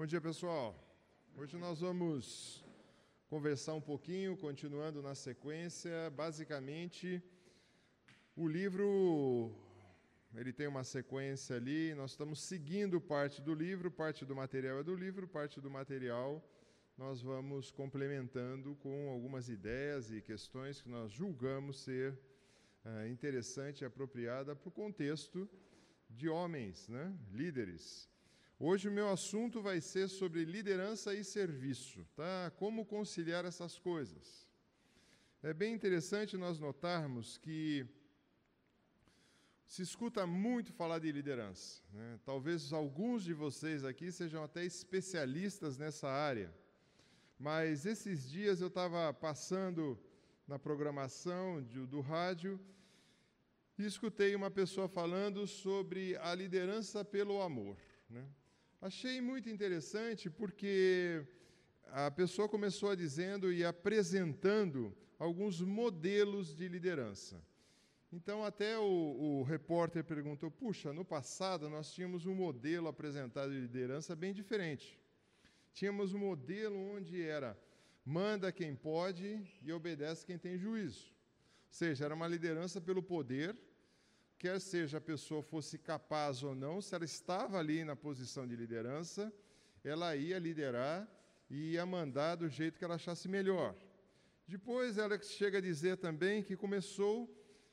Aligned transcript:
Bom 0.00 0.06
dia, 0.06 0.18
pessoal. 0.18 0.74
Hoje 1.36 1.58
nós 1.58 1.80
vamos 1.80 2.64
conversar 3.28 3.74
um 3.74 3.82
pouquinho, 3.82 4.34
continuando 4.34 5.02
na 5.02 5.14
sequência. 5.14 6.08
Basicamente, 6.16 7.22
o 8.34 8.48
livro 8.48 9.52
ele 10.34 10.54
tem 10.54 10.66
uma 10.66 10.84
sequência 10.84 11.56
ali, 11.56 11.94
nós 11.94 12.12
estamos 12.12 12.40
seguindo 12.40 12.98
parte 12.98 13.42
do 13.42 13.52
livro, 13.52 13.90
parte 13.90 14.24
do 14.24 14.34
material 14.34 14.78
é 14.78 14.82
do 14.82 14.94
livro, 14.94 15.28
parte 15.28 15.60
do 15.60 15.68
material 15.68 16.42
nós 16.96 17.20
vamos 17.20 17.70
complementando 17.70 18.74
com 18.76 19.10
algumas 19.10 19.50
ideias 19.50 20.10
e 20.10 20.22
questões 20.22 20.80
que 20.80 20.88
nós 20.88 21.12
julgamos 21.12 21.78
ser 21.78 22.18
uh, 22.86 23.06
interessante 23.06 23.82
e 23.82 23.84
apropriada 23.84 24.56
para 24.56 24.70
o 24.70 24.72
contexto 24.72 25.46
de 26.08 26.26
homens, 26.26 26.88
né? 26.88 27.14
líderes. 27.30 28.09
Hoje 28.62 28.90
o 28.90 28.92
meu 28.92 29.08
assunto 29.08 29.62
vai 29.62 29.80
ser 29.80 30.06
sobre 30.06 30.44
liderança 30.44 31.14
e 31.14 31.24
serviço, 31.24 32.06
tá? 32.14 32.52
Como 32.56 32.84
conciliar 32.84 33.46
essas 33.46 33.78
coisas. 33.78 34.46
É 35.42 35.54
bem 35.54 35.72
interessante 35.72 36.36
nós 36.36 36.58
notarmos 36.58 37.38
que 37.38 37.86
se 39.66 39.80
escuta 39.80 40.26
muito 40.26 40.74
falar 40.74 40.98
de 40.98 41.10
liderança. 41.10 41.82
Né? 41.90 42.20
Talvez 42.22 42.70
alguns 42.70 43.24
de 43.24 43.32
vocês 43.32 43.82
aqui 43.82 44.12
sejam 44.12 44.44
até 44.44 44.62
especialistas 44.62 45.78
nessa 45.78 46.10
área. 46.10 46.54
Mas 47.38 47.86
esses 47.86 48.28
dias 48.28 48.60
eu 48.60 48.68
estava 48.68 49.10
passando 49.14 49.98
na 50.46 50.58
programação 50.58 51.62
do 51.62 52.02
rádio 52.02 52.60
e 53.78 53.86
escutei 53.86 54.34
uma 54.34 54.50
pessoa 54.50 54.86
falando 54.86 55.46
sobre 55.46 56.14
a 56.18 56.34
liderança 56.34 57.02
pelo 57.02 57.40
amor. 57.40 57.78
Né? 58.10 58.28
Achei 58.82 59.20
muito 59.20 59.50
interessante 59.50 60.30
porque 60.30 61.22
a 61.88 62.10
pessoa 62.10 62.48
começou 62.48 62.96
dizendo 62.96 63.52
e 63.52 63.62
apresentando 63.62 64.96
alguns 65.18 65.60
modelos 65.60 66.56
de 66.56 66.66
liderança. 66.66 67.44
Então, 68.10 68.42
até 68.42 68.78
o, 68.78 68.82
o, 68.82 69.42
repórter 69.42 70.02
perguntou: 70.02 70.50
puxa, 70.50 70.94
no 70.94 71.04
passado 71.04 71.68
nós 71.68 71.92
tínhamos 71.92 72.24
um 72.24 72.34
modelo 72.34 72.88
apresentado 72.88 73.52
de 73.52 73.60
liderança 73.60 74.16
bem 74.16 74.32
diferente. 74.32 74.98
Tínhamos 75.74 76.14
um 76.14 76.18
modelo 76.18 76.78
onde 76.96 77.22
era 77.22 77.58
manda 78.02 78.50
quem 78.50 78.74
pode 78.74 79.46
e 79.62 79.70
obedece 79.72 80.24
quem 80.24 80.38
tem 80.38 80.56
juízo. 80.56 81.06
Ou 81.08 81.72
seja, 81.72 82.06
era 82.06 82.14
uma 82.14 82.26
liderança 82.26 82.80
pelo 82.80 83.02
poder, 83.02 83.54
quer 84.40 84.58
seja 84.58 84.96
a 84.96 85.08
pessoa 85.12 85.42
fosse 85.42 85.76
capaz 85.76 86.42
ou 86.42 86.54
não, 86.54 86.80
se 86.80 86.94
ela 86.94 87.04
estava 87.04 87.58
ali 87.58 87.84
na 87.84 87.94
posição 87.94 88.48
de 88.48 88.56
liderança, 88.56 89.30
ela 89.84 90.16
ia 90.16 90.38
liderar 90.38 91.06
e 91.50 91.72
ia 91.72 91.84
mandar 91.84 92.36
do 92.36 92.48
jeito 92.48 92.78
que 92.78 92.84
ela 92.86 92.94
achasse 92.94 93.28
melhor. 93.28 93.76
Depois 94.48 94.96
ela 94.96 95.20
chega 95.20 95.58
a 95.58 95.60
dizer 95.60 95.98
também 95.98 96.42
que 96.42 96.56
começou 96.56 97.28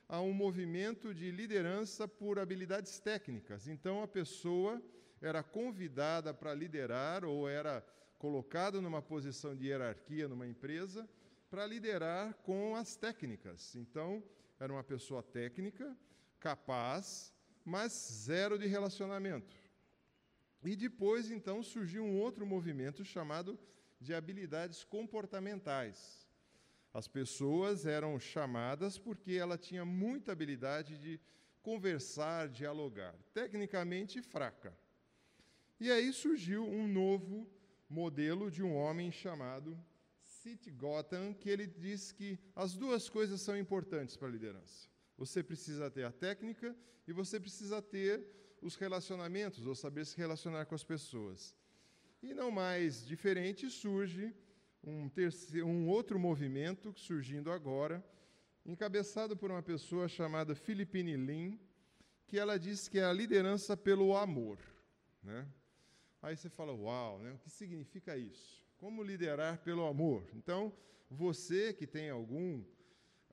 a 0.09 0.19
um 0.19 0.33
movimento 0.33 1.13
de 1.13 1.31
liderança 1.31 2.05
por 2.05 2.37
habilidades 2.37 2.99
técnicas. 2.99 3.69
Então 3.69 4.03
a 4.03 4.07
pessoa 4.07 4.81
era 5.21 5.41
convidada 5.41 6.33
para 6.33 6.53
liderar 6.53 7.23
ou 7.23 7.47
era 7.47 7.81
colocada 8.19 8.81
numa 8.81 9.01
posição 9.01 9.55
de 9.55 9.67
hierarquia 9.67 10.27
numa 10.27 10.45
empresa 10.45 11.07
para 11.49 11.65
liderar 11.65 12.33
com 12.43 12.75
as 12.75 12.97
técnicas. 12.97 13.73
Então, 13.75 14.21
era 14.59 14.73
uma 14.73 14.83
pessoa 14.83 15.23
técnica, 15.23 15.95
capaz, 16.39 17.33
mas 17.63 17.91
zero 17.91 18.57
de 18.57 18.67
relacionamento. 18.67 19.55
E 20.63 20.75
depois, 20.75 21.29
então, 21.31 21.61
surgiu 21.63 22.03
um 22.03 22.19
outro 22.19 22.45
movimento 22.45 23.03
chamado 23.03 23.59
de 23.99 24.13
habilidades 24.13 24.83
comportamentais. 24.83 26.27
As 26.93 27.07
pessoas 27.07 27.85
eram 27.85 28.19
chamadas 28.19 28.97
porque 28.97 29.33
ela 29.33 29.57
tinha 29.57 29.85
muita 29.85 30.31
habilidade 30.31 30.97
de 30.97 31.19
conversar, 31.61 32.47
dialogar, 32.49 33.13
tecnicamente 33.33 34.21
fraca. 34.21 34.77
E 35.79 35.91
aí 35.91 36.11
surgiu 36.11 36.65
um 36.67 36.87
novo 36.87 37.47
modelo 37.89 38.49
de 38.49 38.63
um 38.63 38.75
homem 38.75 39.11
chamado 39.11 39.77
Sid 40.21 40.71
Gotham, 40.71 41.33
que 41.33 41.49
ele 41.49 41.67
diz 41.67 42.11
que 42.11 42.39
as 42.55 42.73
duas 42.73 43.09
coisas 43.09 43.41
são 43.41 43.57
importantes 43.57 44.15
para 44.17 44.27
a 44.27 44.31
liderança. 44.31 44.89
Você 45.17 45.43
precisa 45.43 45.89
ter 45.89 46.03
a 46.03 46.11
técnica 46.11 46.75
e 47.07 47.11
você 47.11 47.39
precisa 47.39 47.81
ter 47.81 48.25
os 48.61 48.75
relacionamentos, 48.75 49.65
ou 49.65 49.75
saber 49.75 50.05
se 50.05 50.17
relacionar 50.17 50.65
com 50.65 50.75
as 50.75 50.83
pessoas. 50.83 51.55
E 52.21 52.33
não 52.33 52.49
mais 52.49 53.05
diferente 53.05 53.69
surge 53.69 54.33
um, 54.83 55.09
terceiro, 55.09 55.67
um 55.67 55.87
outro 55.87 56.17
movimento 56.19 56.93
surgindo 56.97 57.51
agora, 57.51 58.03
encabeçado 58.65 59.35
por 59.35 59.51
uma 59.51 59.61
pessoa 59.61 60.07
chamada 60.07 60.55
Philippine 60.55 61.15
Lin, 61.15 61.59
que 62.25 62.37
ela 62.37 62.57
diz 62.57 62.87
que 62.87 62.99
é 62.99 63.05
a 63.05 63.13
liderança 63.13 63.77
pelo 63.77 64.15
amor. 64.15 64.59
Né? 65.23 65.47
Aí 66.21 66.35
você 66.35 66.49
fala, 66.49 66.73
uau, 66.73 67.19
né? 67.19 67.31
o 67.31 67.37
que 67.37 67.49
significa 67.49 68.17
isso? 68.17 68.65
Como 68.77 69.03
liderar 69.03 69.59
pelo 69.59 69.85
amor? 69.85 70.27
Então, 70.33 70.73
você 71.09 71.73
que 71.73 71.87
tem 71.87 72.09
algum, 72.09 72.63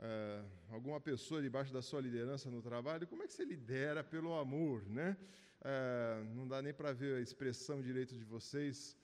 uh, 0.04 0.44
alguma 0.70 1.00
pessoa 1.00 1.40
debaixo 1.40 1.72
da 1.72 1.80
sua 1.80 2.00
liderança 2.00 2.50
no 2.50 2.60
trabalho, 2.60 3.06
como 3.06 3.22
é 3.22 3.26
que 3.26 3.32
você 3.32 3.44
lidera 3.44 4.04
pelo 4.04 4.38
amor? 4.38 4.84
Né? 4.88 5.16
Uh, 5.60 6.24
não 6.34 6.46
dá 6.46 6.60
nem 6.60 6.74
para 6.74 6.92
ver 6.92 7.16
a 7.16 7.20
expressão 7.20 7.80
direito 7.80 8.14
de 8.14 8.24
vocês 8.24 8.96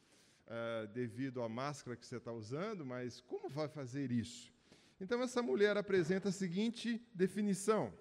uh, 0.46 0.86
devido 0.88 1.42
à 1.42 1.48
máscara 1.48 1.96
que 1.96 2.06
você 2.06 2.16
está 2.16 2.32
usando, 2.32 2.84
mas 2.84 3.20
como 3.20 3.48
vai 3.48 3.68
fazer 3.68 4.12
isso? 4.12 4.52
Então, 5.00 5.22
essa 5.22 5.42
mulher 5.42 5.76
apresenta 5.78 6.28
a 6.28 6.32
seguinte 6.32 7.02
definição: 7.14 7.92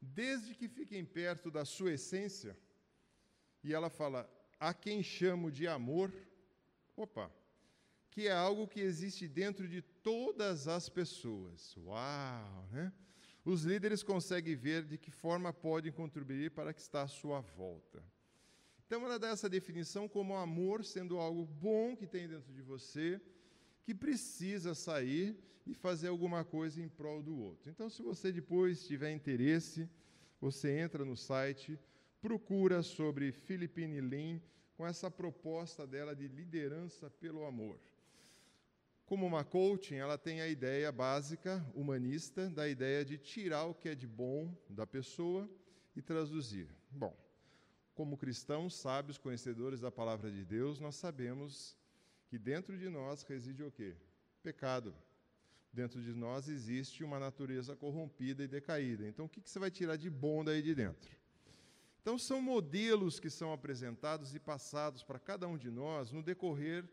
desde 0.00 0.54
que 0.54 0.66
fiquem 0.66 1.04
perto 1.04 1.50
da 1.50 1.64
sua 1.64 1.92
essência, 1.92 2.56
e 3.62 3.74
ela 3.74 3.90
fala: 3.90 4.30
a 4.58 4.72
quem 4.72 5.02
chamo 5.02 5.50
de 5.50 5.68
amor, 5.68 6.10
opa, 6.96 7.30
que 8.16 8.28
é 8.28 8.32
algo 8.32 8.66
que 8.66 8.80
existe 8.80 9.28
dentro 9.28 9.68
de 9.68 9.82
todas 9.82 10.66
as 10.66 10.88
pessoas. 10.88 11.76
Uau, 11.76 12.66
né? 12.72 12.90
Os 13.44 13.64
líderes 13.64 14.02
conseguem 14.02 14.56
ver 14.56 14.86
de 14.86 14.96
que 14.96 15.10
forma 15.10 15.52
podem 15.52 15.92
contribuir 15.92 16.50
para 16.52 16.72
que 16.72 16.80
está 16.80 17.02
à 17.02 17.08
sua 17.08 17.42
volta. 17.42 18.02
Então 18.86 19.04
ela 19.04 19.18
dá 19.18 19.28
essa 19.28 19.50
definição 19.50 20.08
como 20.08 20.34
amor 20.34 20.82
sendo 20.82 21.18
algo 21.18 21.44
bom 21.44 21.94
que 21.94 22.06
tem 22.06 22.26
dentro 22.26 22.54
de 22.54 22.62
você, 22.62 23.20
que 23.84 23.94
precisa 23.94 24.74
sair 24.74 25.38
e 25.66 25.74
fazer 25.74 26.08
alguma 26.08 26.42
coisa 26.42 26.80
em 26.80 26.88
prol 26.88 27.22
do 27.22 27.36
outro. 27.36 27.68
Então, 27.68 27.90
se 27.90 28.00
você 28.00 28.32
depois 28.32 28.86
tiver 28.86 29.12
interesse, 29.12 29.90
você 30.40 30.78
entra 30.78 31.04
no 31.04 31.18
site 31.18 31.78
procura 32.22 32.82
sobre 32.82 33.30
Philippine 33.30 34.00
Lin 34.00 34.42
com 34.74 34.86
essa 34.86 35.10
proposta 35.10 35.86
dela 35.86 36.16
de 36.16 36.26
liderança 36.26 37.10
pelo 37.10 37.44
amor. 37.44 37.78
Como 39.06 39.24
uma 39.24 39.44
coaching, 39.44 39.94
ela 39.94 40.18
tem 40.18 40.40
a 40.40 40.48
ideia 40.48 40.90
básica, 40.90 41.64
humanista, 41.72 42.50
da 42.50 42.68
ideia 42.68 43.04
de 43.04 43.16
tirar 43.16 43.64
o 43.64 43.74
que 43.74 43.88
é 43.88 43.94
de 43.94 44.06
bom 44.06 44.52
da 44.68 44.84
pessoa 44.84 45.48
e 45.94 46.02
traduzir. 46.02 46.68
Bom, 46.90 47.16
como 47.94 48.18
cristãos 48.18 48.74
sábios, 48.74 49.16
conhecedores 49.16 49.80
da 49.80 49.92
palavra 49.92 50.28
de 50.28 50.44
Deus, 50.44 50.80
nós 50.80 50.96
sabemos 50.96 51.78
que 52.26 52.36
dentro 52.36 52.76
de 52.76 52.88
nós 52.88 53.22
reside 53.22 53.62
o 53.62 53.70
quê? 53.70 53.94
Pecado. 54.42 54.92
Dentro 55.72 56.02
de 56.02 56.12
nós 56.12 56.48
existe 56.48 57.04
uma 57.04 57.20
natureza 57.20 57.76
corrompida 57.76 58.42
e 58.42 58.48
decaída. 58.48 59.06
Então, 59.06 59.26
o 59.26 59.28
que 59.28 59.40
você 59.40 59.60
vai 59.60 59.70
tirar 59.70 59.96
de 59.96 60.10
bom 60.10 60.42
daí 60.42 60.62
de 60.62 60.74
dentro? 60.74 61.16
Então, 62.02 62.18
são 62.18 62.42
modelos 62.42 63.20
que 63.20 63.30
são 63.30 63.52
apresentados 63.52 64.34
e 64.34 64.40
passados 64.40 65.04
para 65.04 65.20
cada 65.20 65.46
um 65.46 65.56
de 65.56 65.70
nós 65.70 66.10
no 66.10 66.24
decorrer 66.24 66.88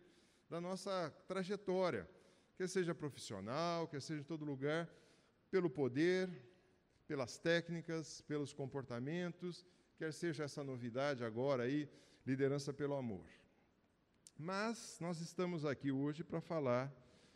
da 0.54 0.62
nossa 0.62 1.10
trajetória, 1.28 2.08
quer 2.56 2.70
seja 2.70 2.94
profissional, 2.94 3.88
quer 3.88 4.00
seja 4.00 4.22
em 4.22 4.24
todo 4.24 4.46
lugar, 4.46 4.88
pelo 5.50 5.68
poder, 5.68 6.30
pelas 7.08 7.40
técnicas, 7.40 8.22
pelos 8.22 8.54
comportamentos, 8.54 9.66
quer 9.98 10.14
seja 10.14 10.44
essa 10.44 10.64
novidade 10.64 11.24
agora 11.24 11.64
aí, 11.64 11.90
liderança 12.24 12.72
pelo 12.72 12.94
amor. 12.94 13.26
Mas 14.38 15.00
nós 15.02 15.20
estamos 15.22 15.66
aqui 15.66 15.92
hoje 15.92 16.24
para 16.24 16.40
falar 16.40 16.94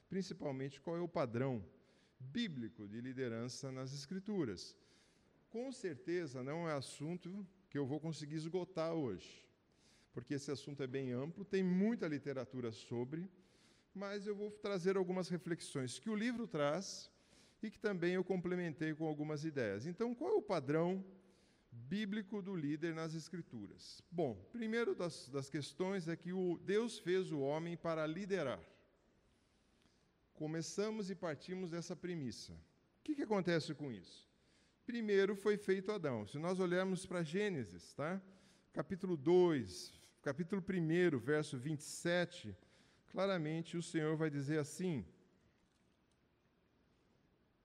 principalmente 0.07 0.79
qual 0.79 0.95
é 0.95 1.01
o 1.01 1.09
padrão 1.09 1.65
bíblico 2.19 2.87
de 2.87 3.01
liderança 3.01 3.71
nas 3.71 3.95
Escrituras. 3.95 4.77
Com 5.49 5.71
certeza 5.71 6.43
não 6.43 6.69
é 6.69 6.73
assunto 6.73 7.43
que 7.67 7.79
eu 7.79 7.85
vou 7.87 7.99
conseguir 7.99 8.35
esgotar 8.35 8.93
hoje, 8.93 9.46
porque 10.17 10.33
esse 10.33 10.49
assunto 10.49 10.81
é 10.81 10.87
bem 10.87 11.11
amplo, 11.11 11.45
tem 11.45 11.61
muita 11.61 12.07
literatura 12.07 12.71
sobre, 12.71 13.29
mas 13.93 14.25
eu 14.25 14.35
vou 14.35 14.49
trazer 14.49 14.97
algumas 14.97 15.29
reflexões 15.29 15.99
que 15.99 16.09
o 16.09 16.15
livro 16.15 16.47
traz 16.47 17.07
e 17.61 17.69
que 17.69 17.77
também 17.77 18.15
eu 18.15 18.23
complementei 18.23 18.95
com 18.95 19.05
algumas 19.05 19.45
ideias. 19.45 19.85
Então, 19.85 20.15
qual 20.15 20.31
é 20.31 20.33
o 20.33 20.41
padrão 20.41 21.05
bíblico 21.71 22.41
do 22.41 22.55
líder 22.55 22.95
nas 22.95 23.13
Escrituras. 23.13 24.01
Bom, 24.09 24.33
primeiro 24.51 24.95
das, 24.95 25.29
das 25.29 25.51
questões 25.51 26.07
é 26.07 26.15
que 26.15 26.33
o, 26.33 26.57
Deus 26.63 26.97
fez 26.97 27.31
o 27.31 27.39
homem 27.41 27.77
para 27.77 28.07
liderar. 28.07 28.59
Começamos 30.33 31.11
e 31.11 31.15
partimos 31.15 31.69
dessa 31.69 31.95
premissa. 31.95 32.53
O 32.53 33.03
que, 33.03 33.13
que 33.13 33.21
acontece 33.21 33.71
com 33.75 33.91
isso? 33.91 34.27
Primeiro 34.83 35.35
foi 35.35 35.57
feito 35.57 35.91
Adão. 35.91 36.25
Se 36.25 36.39
nós 36.39 36.59
olharmos 36.59 37.05
para 37.05 37.21
Gênesis, 37.21 37.93
tá? 37.93 38.19
capítulo 38.77 39.15
2, 39.17 39.96
capítulo 40.27 40.61
1, 40.61 41.17
verso 41.19 41.57
27, 41.57 42.53
claramente 43.07 43.77
o 43.77 43.81
Senhor 43.81 44.17
vai 44.17 44.29
dizer 44.29 44.59
assim. 44.59 45.05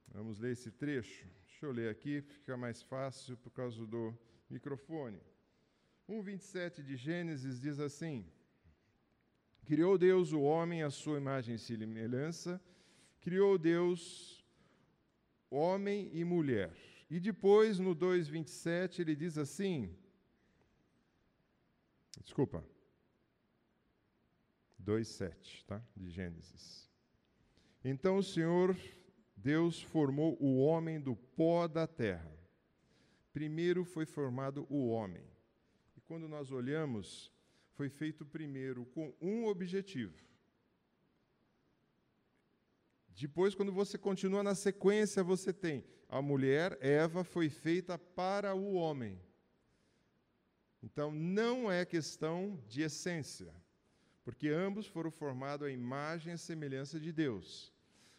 Vamos 0.06 0.38
ler 0.38 0.53
esse 0.53 0.70
trecho. 0.70 1.26
Deixa 1.44 1.67
eu 1.67 1.73
ler 1.73 1.91
aqui, 1.91 2.20
fica 2.20 2.56
mais 2.56 2.81
fácil 2.81 3.37
por 3.37 3.50
causa 3.50 3.85
do 3.85 4.17
microfone. 4.49 5.20
1,27 6.09 6.85
de 6.85 6.94
Gênesis 6.94 7.61
diz 7.61 7.81
assim: 7.81 8.25
Criou 9.65 9.99
Deus 9.99 10.32
o 10.32 10.43
homem 10.43 10.85
à 10.85 10.91
sua 10.91 11.19
imagem 11.19 11.56
e 11.56 11.58
semelhança, 11.58 12.62
criou 13.20 13.58
Deus 13.58 14.47
homem 15.50 16.08
e 16.12 16.23
mulher. 16.23 16.73
E 17.11 17.19
depois, 17.19 17.81
no 17.81 17.97
2,27, 17.97 19.00
ele 19.00 19.17
diz 19.17 19.37
assim: 19.37 19.93
Desculpa. 22.20 22.64
2,7, 24.82 25.64
tá? 25.64 25.82
De 25.97 26.11
Gênesis. 26.11 26.91
Então 27.85 28.19
o 28.19 28.23
Senhor 28.23 28.76
Deus 29.37 29.82
formou 29.82 30.37
o 30.41 30.59
homem 30.59 31.00
do 31.00 31.17
pó 31.17 31.67
da 31.67 31.87
terra. 31.87 32.32
Primeiro 33.32 33.85
foi 33.85 34.06
formado 34.06 34.67
o 34.69 34.88
homem. 34.88 35.25
E 35.97 36.00
quando 36.00 36.29
nós 36.29 36.53
olhamos, 36.53 37.32
foi 37.73 37.88
feito 37.88 38.25
primeiro 38.25 38.85
com 38.87 39.15
um 39.20 39.47
objetivo. 39.47 40.17
Depois, 43.08 43.55
quando 43.55 43.73
você 43.73 43.99
continua 43.99 44.43
na 44.43 44.55
sequência, 44.55 45.23
você 45.23 45.53
tem 45.53 45.85
a 46.08 46.20
mulher, 46.20 46.79
Eva, 46.81 47.25
foi 47.25 47.49
feita 47.49 47.99
para 47.99 48.55
o 48.55 48.75
homem. 48.75 49.20
Então, 50.82 51.12
não 51.12 51.70
é 51.70 51.84
questão 51.84 52.61
de 52.67 52.82
essência, 52.82 53.55
porque 54.25 54.49
ambos 54.49 54.87
foram 54.87 55.11
formados 55.11 55.67
à 55.67 55.70
imagem 55.70 56.34
e 56.34 56.38
semelhança 56.38 56.99
de 56.99 57.12
Deus, 57.12 57.73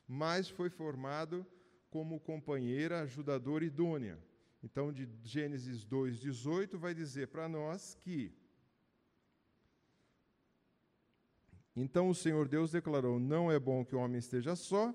mas 0.07 0.49
foi 0.49 0.69
formado 0.69 1.45
como 1.89 2.19
companheira, 2.19 3.01
ajudadora 3.01 3.65
idônea. 3.65 4.17
Então, 4.63 4.93
de 4.93 5.09
Gênesis 5.23 5.85
2,18 5.85 6.77
vai 6.77 6.93
dizer 6.93 7.27
para 7.27 7.49
nós 7.49 7.95
que 7.95 8.33
Então 11.75 12.07
o 12.07 12.15
Senhor 12.15 12.47
Deus 12.47 12.71
declarou: 12.71 13.19
Não 13.19 13.51
é 13.51 13.59
bom 13.59 13.83
que 13.83 13.95
o 13.95 13.99
homem 13.99 14.19
esteja 14.19 14.55
só, 14.55 14.93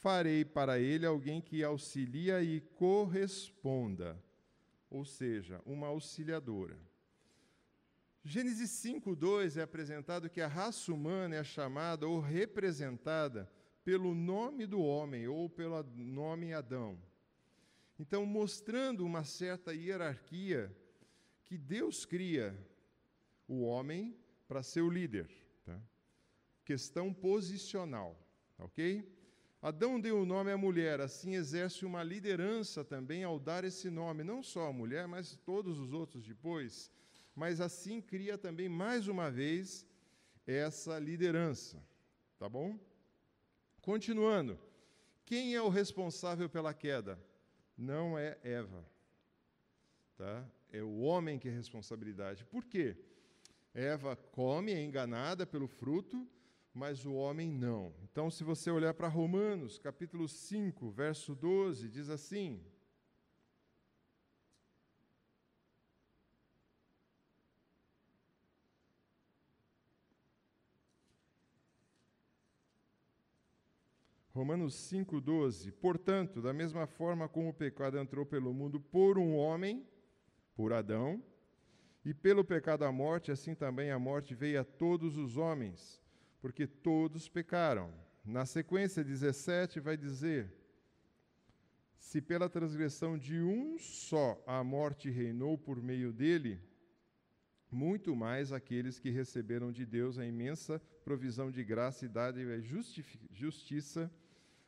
farei 0.00 0.44
para 0.44 0.78
ele 0.78 1.06
alguém 1.06 1.40
que 1.40 1.62
auxilia 1.62 2.42
e 2.42 2.60
corresponda, 2.60 4.20
ou 4.90 5.04
seja, 5.04 5.62
uma 5.64 5.86
auxiliadora. 5.86 6.89
Gênesis 8.24 8.70
5:2 8.70 9.56
é 9.56 9.62
apresentado 9.62 10.28
que 10.28 10.40
a 10.40 10.46
raça 10.46 10.92
humana 10.92 11.36
é 11.36 11.44
chamada 11.44 12.06
ou 12.06 12.20
representada 12.20 13.50
pelo 13.82 14.14
nome 14.14 14.66
do 14.66 14.80
homem 14.80 15.26
ou 15.26 15.48
pelo 15.48 15.82
nome 15.82 16.52
Adão. 16.52 17.00
Então, 17.98 18.24
mostrando 18.24 19.04
uma 19.04 19.24
certa 19.24 19.74
hierarquia 19.74 20.74
que 21.44 21.56
Deus 21.58 22.04
cria 22.04 22.56
o 23.48 23.62
homem 23.62 24.16
para 24.46 24.62
ser 24.62 24.82
o 24.82 24.90
líder 24.90 25.40
questão 26.70 27.12
posicional, 27.12 28.16
ok? 28.56 29.04
Adão 29.60 30.00
deu 30.00 30.20
o 30.20 30.24
nome 30.24 30.52
à 30.52 30.56
mulher, 30.56 31.00
assim 31.00 31.34
exerce 31.34 31.84
uma 31.84 32.04
liderança 32.04 32.84
também 32.84 33.24
ao 33.24 33.40
dar 33.40 33.64
esse 33.64 33.90
nome, 33.90 34.22
não 34.22 34.40
só 34.40 34.68
a 34.68 34.72
mulher, 34.72 35.08
mas 35.08 35.36
todos 35.44 35.80
os 35.80 35.92
outros 35.92 36.24
depois, 36.24 36.88
mas 37.34 37.60
assim 37.60 38.00
cria 38.00 38.36
também 38.36 38.68
mais 38.68 39.08
uma 39.08 39.30
vez 39.30 39.86
essa 40.46 40.98
liderança, 40.98 41.82
tá 42.38 42.48
bom? 42.48 42.78
Continuando, 43.80 44.58
quem 45.24 45.54
é 45.54 45.62
o 45.62 45.68
responsável 45.68 46.48
pela 46.48 46.74
queda? 46.74 47.18
Não 47.76 48.18
é 48.18 48.38
Eva, 48.42 48.84
tá? 50.16 50.46
É 50.72 50.82
o 50.82 51.00
homem 51.00 51.38
que 51.38 51.48
é 51.48 51.52
responsabilidade. 51.52 52.44
Por 52.44 52.64
quê? 52.64 52.96
Eva 53.72 54.16
come, 54.16 54.72
é 54.72 54.82
enganada 54.82 55.46
pelo 55.46 55.66
fruto, 55.66 56.28
mas 56.74 57.04
o 57.04 57.12
homem 57.12 57.50
não. 57.50 57.94
Então, 58.02 58.30
se 58.30 58.44
você 58.44 58.70
olhar 58.70 58.94
para 58.94 59.08
Romanos, 59.08 59.78
capítulo 59.78 60.28
5, 60.28 60.90
verso 60.90 61.34
12, 61.34 61.88
diz 61.88 62.08
assim: 62.08 62.60
Romanos 74.40 74.74
5,12. 74.90 75.72
Portanto, 75.72 76.42
da 76.42 76.52
mesma 76.52 76.86
forma 76.86 77.28
como 77.28 77.50
o 77.50 77.54
pecado 77.54 77.98
entrou 77.98 78.26
pelo 78.26 78.52
mundo 78.52 78.80
por 78.80 79.18
um 79.18 79.36
homem, 79.36 79.86
por 80.54 80.72
Adão, 80.72 81.22
e 82.04 82.14
pelo 82.14 82.44
pecado 82.44 82.84
a 82.84 82.90
morte, 82.90 83.30
assim 83.30 83.54
também 83.54 83.90
a 83.90 83.98
morte 83.98 84.34
veio 84.34 84.60
a 84.60 84.64
todos 84.64 85.16
os 85.16 85.36
homens 85.36 86.00
porque 86.40 86.66
todos 86.66 87.28
pecaram. 87.28 87.92
Na 88.24 88.46
sequência 88.46 89.04
17 89.04 89.78
vai 89.80 89.96
dizer: 89.96 90.52
Se 91.98 92.20
pela 92.20 92.48
transgressão 92.48 93.18
de 93.18 93.40
um 93.40 93.78
só 93.78 94.42
a 94.46 94.64
morte 94.64 95.10
reinou 95.10 95.58
por 95.58 95.80
meio 95.82 96.12
dele, 96.12 96.60
muito 97.70 98.16
mais 98.16 98.52
aqueles 98.52 98.98
que 98.98 99.10
receberam 99.10 99.70
de 99.70 99.86
Deus 99.86 100.18
a 100.18 100.26
imensa 100.26 100.80
provisão 101.04 101.50
de 101.50 101.62
graça 101.62 102.04
e 102.04 102.08
dádiva 102.08 102.56
e 102.56 102.62
justiça 103.32 104.10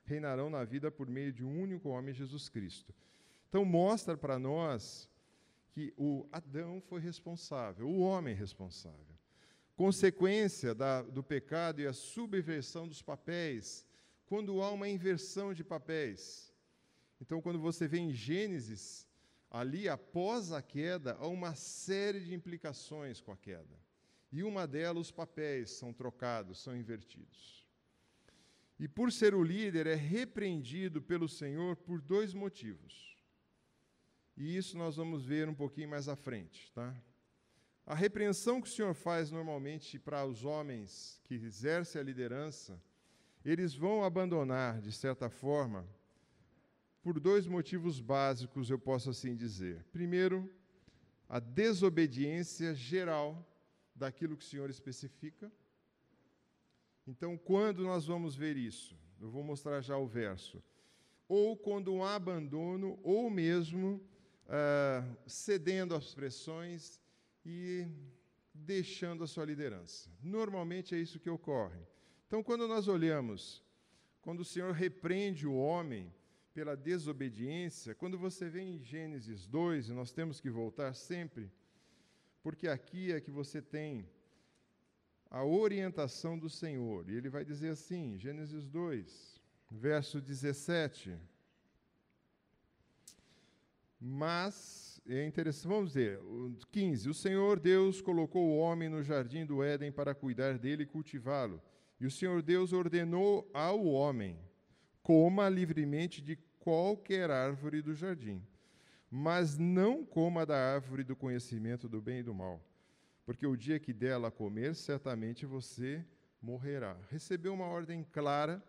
reinarão 0.04 0.50
na 0.50 0.64
vida 0.64 0.90
por 0.90 1.08
meio 1.08 1.32
de 1.32 1.44
um 1.44 1.60
único 1.60 1.88
homem, 1.88 2.14
Jesus 2.14 2.49
Cristo. 2.49 2.94
Então 3.49 3.64
mostra 3.64 4.16
para 4.16 4.38
nós 4.38 5.10
que 5.70 5.93
o 5.96 6.26
Adão 6.31 6.81
foi 6.81 7.00
responsável, 7.00 7.88
o 7.88 8.00
homem 8.00 8.34
responsável 8.34 9.12
consequência 9.82 10.75
da, 10.75 11.02
do 11.02 11.22
pecado 11.22 11.81
e 11.81 11.86
a 11.86 11.93
subversão 11.93 12.86
dos 12.86 13.03
papéis, 13.03 13.86
quando 14.27 14.62
há 14.62 14.70
uma 14.70 14.88
inversão 14.88 15.53
de 15.53 15.65
papéis. 15.65 16.55
Então, 17.20 17.41
quando 17.41 17.58
você 17.58 17.86
vê 17.88 17.98
em 17.98 18.12
Gênesis, 18.12 19.06
ali 19.50 19.88
após 19.88 20.53
a 20.53 20.62
queda, 20.62 21.17
há 21.19 21.27
uma 21.27 21.55
série 21.55 22.20
de 22.20 22.34
implicações 22.34 23.20
com 23.20 23.32
a 23.32 23.36
queda. 23.36 23.77
E 24.31 24.43
uma 24.43 24.67
delas, 24.67 25.06
os 25.06 25.10
papéis 25.10 25.70
são 25.70 25.93
trocados, 25.93 26.62
são 26.62 26.77
invertidos. 26.77 27.61
E 28.82 28.89
por 28.89 29.12
ser 29.12 29.32
o 29.32 29.44
líder, 29.44 29.86
é 29.86 29.94
repreendido 29.94 31.01
pelo 31.01 31.29
Senhor 31.29 31.77
por 31.77 32.03
dois 32.03 32.34
motivos. 32.34 33.17
E 34.36 34.56
isso 34.56 34.77
nós 34.77 34.96
vamos 34.96 35.24
ver 35.24 35.48
um 35.48 35.55
pouquinho 35.55 35.89
mais 35.89 36.08
à 36.08 36.17
frente, 36.17 36.69
tá? 36.72 36.93
A 37.86 37.94
repreensão 37.94 38.60
que 38.60 38.67
o 38.67 38.72
Senhor 38.72 38.93
faz 38.93 39.31
normalmente 39.31 40.01
para 40.01 40.27
os 40.27 40.44
homens 40.44 41.20
que 41.22 41.34
exercem 41.34 42.01
a 42.01 42.05
liderança, 42.05 42.82
eles 43.44 43.72
vão 43.72 44.03
abandonar, 44.03 44.81
de 44.81 44.91
certa 44.91 45.31
forma, 45.31 45.86
por 47.05 47.20
dois 47.20 47.46
motivos 47.46 48.01
básicos, 48.01 48.69
eu 48.69 48.81
posso 48.81 49.10
assim 49.10 49.36
dizer. 49.36 49.84
Primeiro, 49.93 50.53
a 51.29 51.39
desobediência 51.39 52.74
geral 52.74 53.48
daquilo 53.94 54.36
que 54.36 54.44
o 54.44 54.48
Senhor 54.48 54.69
especifica. 54.70 55.53
Então, 57.06 57.37
quando 57.37 57.82
nós 57.82 58.06
vamos 58.06 58.35
ver 58.35 58.56
isso? 58.56 58.97
Eu 59.21 59.31
vou 59.31 59.43
mostrar 59.43 59.81
já 59.81 59.97
o 59.97 60.06
verso. 60.06 60.63
Ou 61.29 61.56
quando 61.56 61.93
um 61.93 62.05
abandono, 62.05 62.99
ou 63.03 63.31
mesmo 63.31 64.01
uh, 64.47 65.17
cedendo 65.27 65.94
às 65.94 66.15
pressões 66.15 67.01
e 67.44 67.87
deixando 68.55 69.25
a 69.25 69.27
sua 69.27 69.44
liderança. 69.44 70.11
Normalmente 70.23 70.94
é 70.94 70.99
isso 70.99 71.19
que 71.19 71.31
ocorre. 71.31 71.81
Então, 72.27 72.43
quando 72.43 72.69
nós 72.69 72.89
olhamos, 72.89 73.63
quando 74.21 74.41
o 74.41 74.44
Senhor 74.44 74.73
repreende 74.73 75.47
o 75.47 75.55
homem 75.55 76.13
pela 76.55 76.77
desobediência, 76.77 77.94
quando 77.94 78.19
você 78.19 78.49
vê 78.49 78.61
em 78.61 78.79
Gênesis 78.79 79.47
2, 79.47 79.89
e 79.89 79.93
nós 79.93 80.13
temos 80.13 80.41
que 80.41 80.51
voltar 80.51 80.94
sempre, 80.94 81.51
porque 82.43 82.69
aqui 82.69 83.13
é 83.13 83.21
que 83.21 83.31
você 83.31 83.63
tem 83.63 84.09
a 85.32 85.43
orientação 85.43 86.39
do 86.39 86.51
Senhor. 86.51 87.08
E 87.08 87.15
ele 87.15 87.31
vai 87.31 87.43
dizer 87.43 87.70
assim, 87.70 88.19
Gênesis 88.19 88.69
2, 88.69 89.41
verso 89.70 90.20
17: 90.20 91.17
Mas 93.98 95.01
é 95.08 95.27
interessante, 95.27 95.69
vamos 95.69 95.94
ver, 95.94 96.20
15. 96.70 97.08
O 97.08 97.15
Senhor 97.15 97.58
Deus 97.58 98.03
colocou 98.03 98.46
o 98.46 98.58
homem 98.58 98.91
no 98.91 99.03
jardim 99.03 99.46
do 99.46 99.62
Éden 99.62 99.91
para 99.91 100.15
cuidar 100.15 100.58
dele 100.58 100.82
e 100.82 100.86
cultivá-lo. 100.86 101.62
E 101.98 102.05
o 102.05 102.10
Senhor 102.10 102.43
Deus 102.43 102.74
ordenou 102.74 103.51
ao 103.55 103.86
homem: 103.86 104.39
coma 105.03 105.48
livremente 105.48 106.20
de 106.20 106.36
qualquer 106.60 107.31
árvore 107.31 107.81
do 107.81 107.94
jardim, 107.94 108.46
mas 109.10 109.56
não 109.56 110.05
coma 110.05 110.44
da 110.44 110.74
árvore 110.74 111.03
do 111.03 111.17
conhecimento 111.17 111.89
do 111.89 112.03
bem 112.03 112.19
e 112.19 112.22
do 112.22 112.34
mal, 112.34 112.62
porque 113.32 113.46
o 113.46 113.56
dia 113.56 113.81
que 113.81 113.94
dela 113.94 114.31
comer, 114.31 114.74
certamente 114.74 115.46
você 115.46 116.05
morrerá. 116.39 116.98
Recebeu 117.08 117.55
uma 117.55 117.65
ordem 117.65 118.05
clara, 118.12 118.62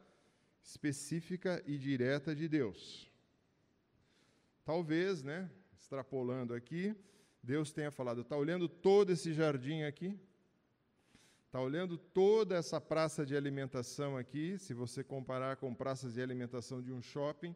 específica 0.64 1.62
e 1.68 1.78
direta 1.78 2.34
de 2.34 2.48
Deus. 2.48 3.12
Talvez, 4.64 5.22
né, 5.22 5.52
extrapolando 5.78 6.54
aqui, 6.54 6.96
Deus 7.44 7.74
tenha 7.74 7.92
falado: 7.92 8.22
está 8.22 8.38
olhando 8.38 8.70
todo 8.70 9.12
esse 9.12 9.34
jardim 9.34 9.84
aqui? 9.84 10.18
Está 11.48 11.60
olhando 11.60 11.98
toda 11.98 12.56
essa 12.56 12.80
praça 12.80 13.26
de 13.26 13.36
alimentação 13.36 14.16
aqui? 14.16 14.58
Se 14.58 14.74
você 14.74 15.04
comparar 15.04 15.58
com 15.58 15.76
praças 15.76 16.14
de 16.14 16.22
alimentação 16.22 16.82
de 16.82 16.94
um 16.94 17.02
shopping, 17.02 17.54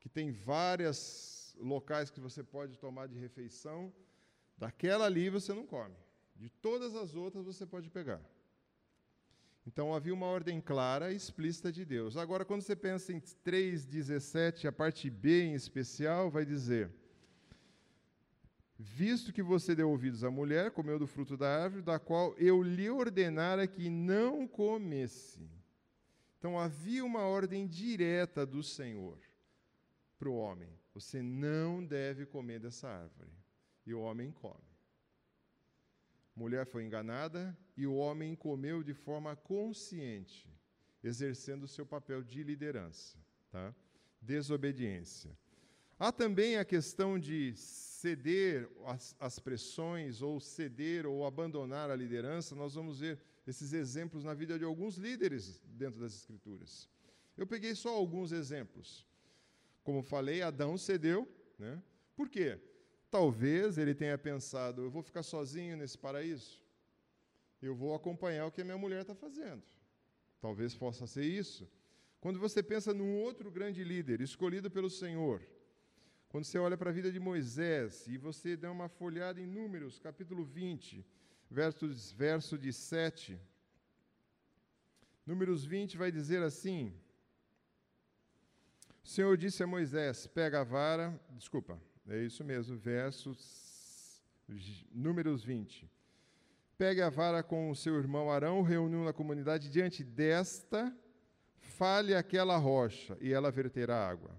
que 0.00 0.08
tem 0.08 0.32
vários 0.32 1.56
locais 1.56 2.10
que 2.10 2.18
você 2.18 2.42
pode 2.42 2.76
tomar 2.76 3.06
de 3.06 3.16
refeição, 3.16 3.92
daquela 4.58 5.04
ali 5.04 5.30
você 5.30 5.54
não 5.54 5.64
come. 5.64 5.94
De 6.38 6.48
todas 6.48 6.94
as 6.94 7.14
outras 7.14 7.44
você 7.44 7.64
pode 7.64 7.88
pegar. 7.90 8.20
Então 9.66 9.92
havia 9.92 10.14
uma 10.14 10.26
ordem 10.26 10.60
clara 10.60 11.12
e 11.12 11.16
explícita 11.16 11.72
de 11.72 11.84
Deus. 11.84 12.16
Agora, 12.16 12.44
quando 12.44 12.62
você 12.62 12.76
pensa 12.76 13.12
em 13.12 13.20
3,17, 13.20 14.66
a 14.68 14.72
parte 14.72 15.10
B 15.10 15.42
em 15.42 15.54
especial, 15.54 16.30
vai 16.30 16.44
dizer: 16.44 16.88
Visto 18.78 19.32
que 19.32 19.42
você 19.42 19.74
deu 19.74 19.90
ouvidos 19.90 20.22
à 20.22 20.30
mulher, 20.30 20.70
comeu 20.70 20.98
do 20.98 21.06
fruto 21.06 21.36
da 21.36 21.64
árvore, 21.64 21.82
da 21.82 21.98
qual 21.98 22.34
eu 22.38 22.62
lhe 22.62 22.88
ordenara 22.88 23.66
que 23.66 23.88
não 23.90 24.46
comesse. 24.46 25.50
Então 26.38 26.58
havia 26.58 27.04
uma 27.04 27.22
ordem 27.22 27.66
direta 27.66 28.46
do 28.46 28.62
Senhor 28.62 29.18
para 30.16 30.28
o 30.28 30.36
homem: 30.36 30.68
você 30.94 31.20
não 31.22 31.84
deve 31.84 32.24
comer 32.24 32.60
dessa 32.60 32.88
árvore. 32.88 33.32
E 33.84 33.94
o 33.94 34.00
homem 34.00 34.30
come 34.30 34.65
mulher 36.36 36.66
foi 36.66 36.84
enganada 36.84 37.56
e 37.76 37.86
o 37.86 37.94
homem 37.94 38.36
comeu 38.36 38.82
de 38.82 38.92
forma 38.92 39.34
consciente, 39.34 40.48
exercendo 41.02 41.64
o 41.64 41.68
seu 41.68 41.86
papel 41.86 42.22
de 42.22 42.42
liderança. 42.44 43.18
Tá? 43.50 43.74
Desobediência. 44.20 45.36
Há 45.98 46.12
também 46.12 46.58
a 46.58 46.64
questão 46.64 47.18
de 47.18 47.54
ceder 47.56 48.68
às, 49.18 49.38
pressões, 49.38 50.20
ou 50.20 50.38
ceder 50.38 51.06
ou 51.06 51.24
abandonar 51.24 51.90
a 51.90 51.96
liderança. 51.96 52.54
Nós 52.54 52.74
vamos 52.74 53.00
ver 53.00 53.18
esses 53.46 53.72
exemplos 53.72 54.22
na 54.22 54.34
vida 54.34 54.58
de 54.58 54.64
alguns 54.64 54.96
líderes 54.96 55.58
dentro 55.64 55.98
das 55.98 56.14
Escrituras. 56.14 56.86
Eu 57.34 57.46
peguei 57.46 57.74
só 57.74 57.94
alguns 57.94 58.30
exemplos. 58.30 59.06
Como 59.82 60.02
falei, 60.02 60.42
Adão 60.42 60.76
cedeu. 60.76 61.26
Né? 61.58 61.82
Por 62.14 62.28
quê? 62.28 62.60
Talvez 63.10 63.78
ele 63.78 63.94
tenha 63.94 64.18
pensado: 64.18 64.82
eu 64.82 64.90
vou 64.90 65.02
ficar 65.02 65.22
sozinho 65.22 65.76
nesse 65.76 65.96
paraíso? 65.96 66.60
Eu 67.62 67.74
vou 67.74 67.94
acompanhar 67.94 68.46
o 68.46 68.52
que 68.52 68.60
a 68.60 68.64
minha 68.64 68.78
mulher 68.78 69.02
está 69.02 69.14
fazendo. 69.14 69.62
Talvez 70.40 70.74
possa 70.74 71.06
ser 71.06 71.24
isso. 71.24 71.68
Quando 72.20 72.38
você 72.38 72.62
pensa 72.62 72.92
num 72.92 73.16
outro 73.16 73.50
grande 73.50 73.82
líder 73.84 74.20
escolhido 74.20 74.70
pelo 74.70 74.90
Senhor, 74.90 75.42
quando 76.28 76.44
você 76.44 76.58
olha 76.58 76.76
para 76.76 76.90
a 76.90 76.92
vida 76.92 77.10
de 77.10 77.20
Moisés 77.20 78.06
e 78.06 78.18
você 78.18 78.56
dá 78.56 78.70
uma 78.70 78.88
folhada 78.88 79.40
em 79.40 79.46
Números, 79.46 79.98
capítulo 79.98 80.44
20, 80.44 81.06
versos, 81.50 82.12
verso 82.12 82.58
de 82.58 82.72
7. 82.72 83.40
Números 85.24 85.64
20 85.64 85.96
vai 85.96 86.12
dizer 86.12 86.42
assim: 86.42 86.92
O 89.02 89.08
Senhor 89.08 89.36
disse 89.36 89.62
a 89.62 89.66
Moisés: 89.66 90.26
Pega 90.26 90.60
a 90.60 90.64
vara, 90.64 91.18
desculpa, 91.30 91.80
é 92.08 92.22
isso 92.22 92.44
mesmo, 92.44 92.76
versos 92.76 94.22
números 94.92 95.42
20. 95.44 95.90
Pegue 96.78 97.02
a 97.02 97.08
vara 97.08 97.42
com 97.42 97.70
o 97.70 97.74
seu 97.74 97.96
irmão 97.96 98.30
Arão, 98.30 98.62
reuniu 98.62 99.02
na 99.02 99.12
comunidade 99.12 99.68
diante 99.68 100.04
desta, 100.04 100.94
fale 101.58 102.14
aquela 102.14 102.56
rocha, 102.56 103.16
e 103.20 103.32
ela 103.32 103.50
verterá 103.50 104.08
água. 104.08 104.30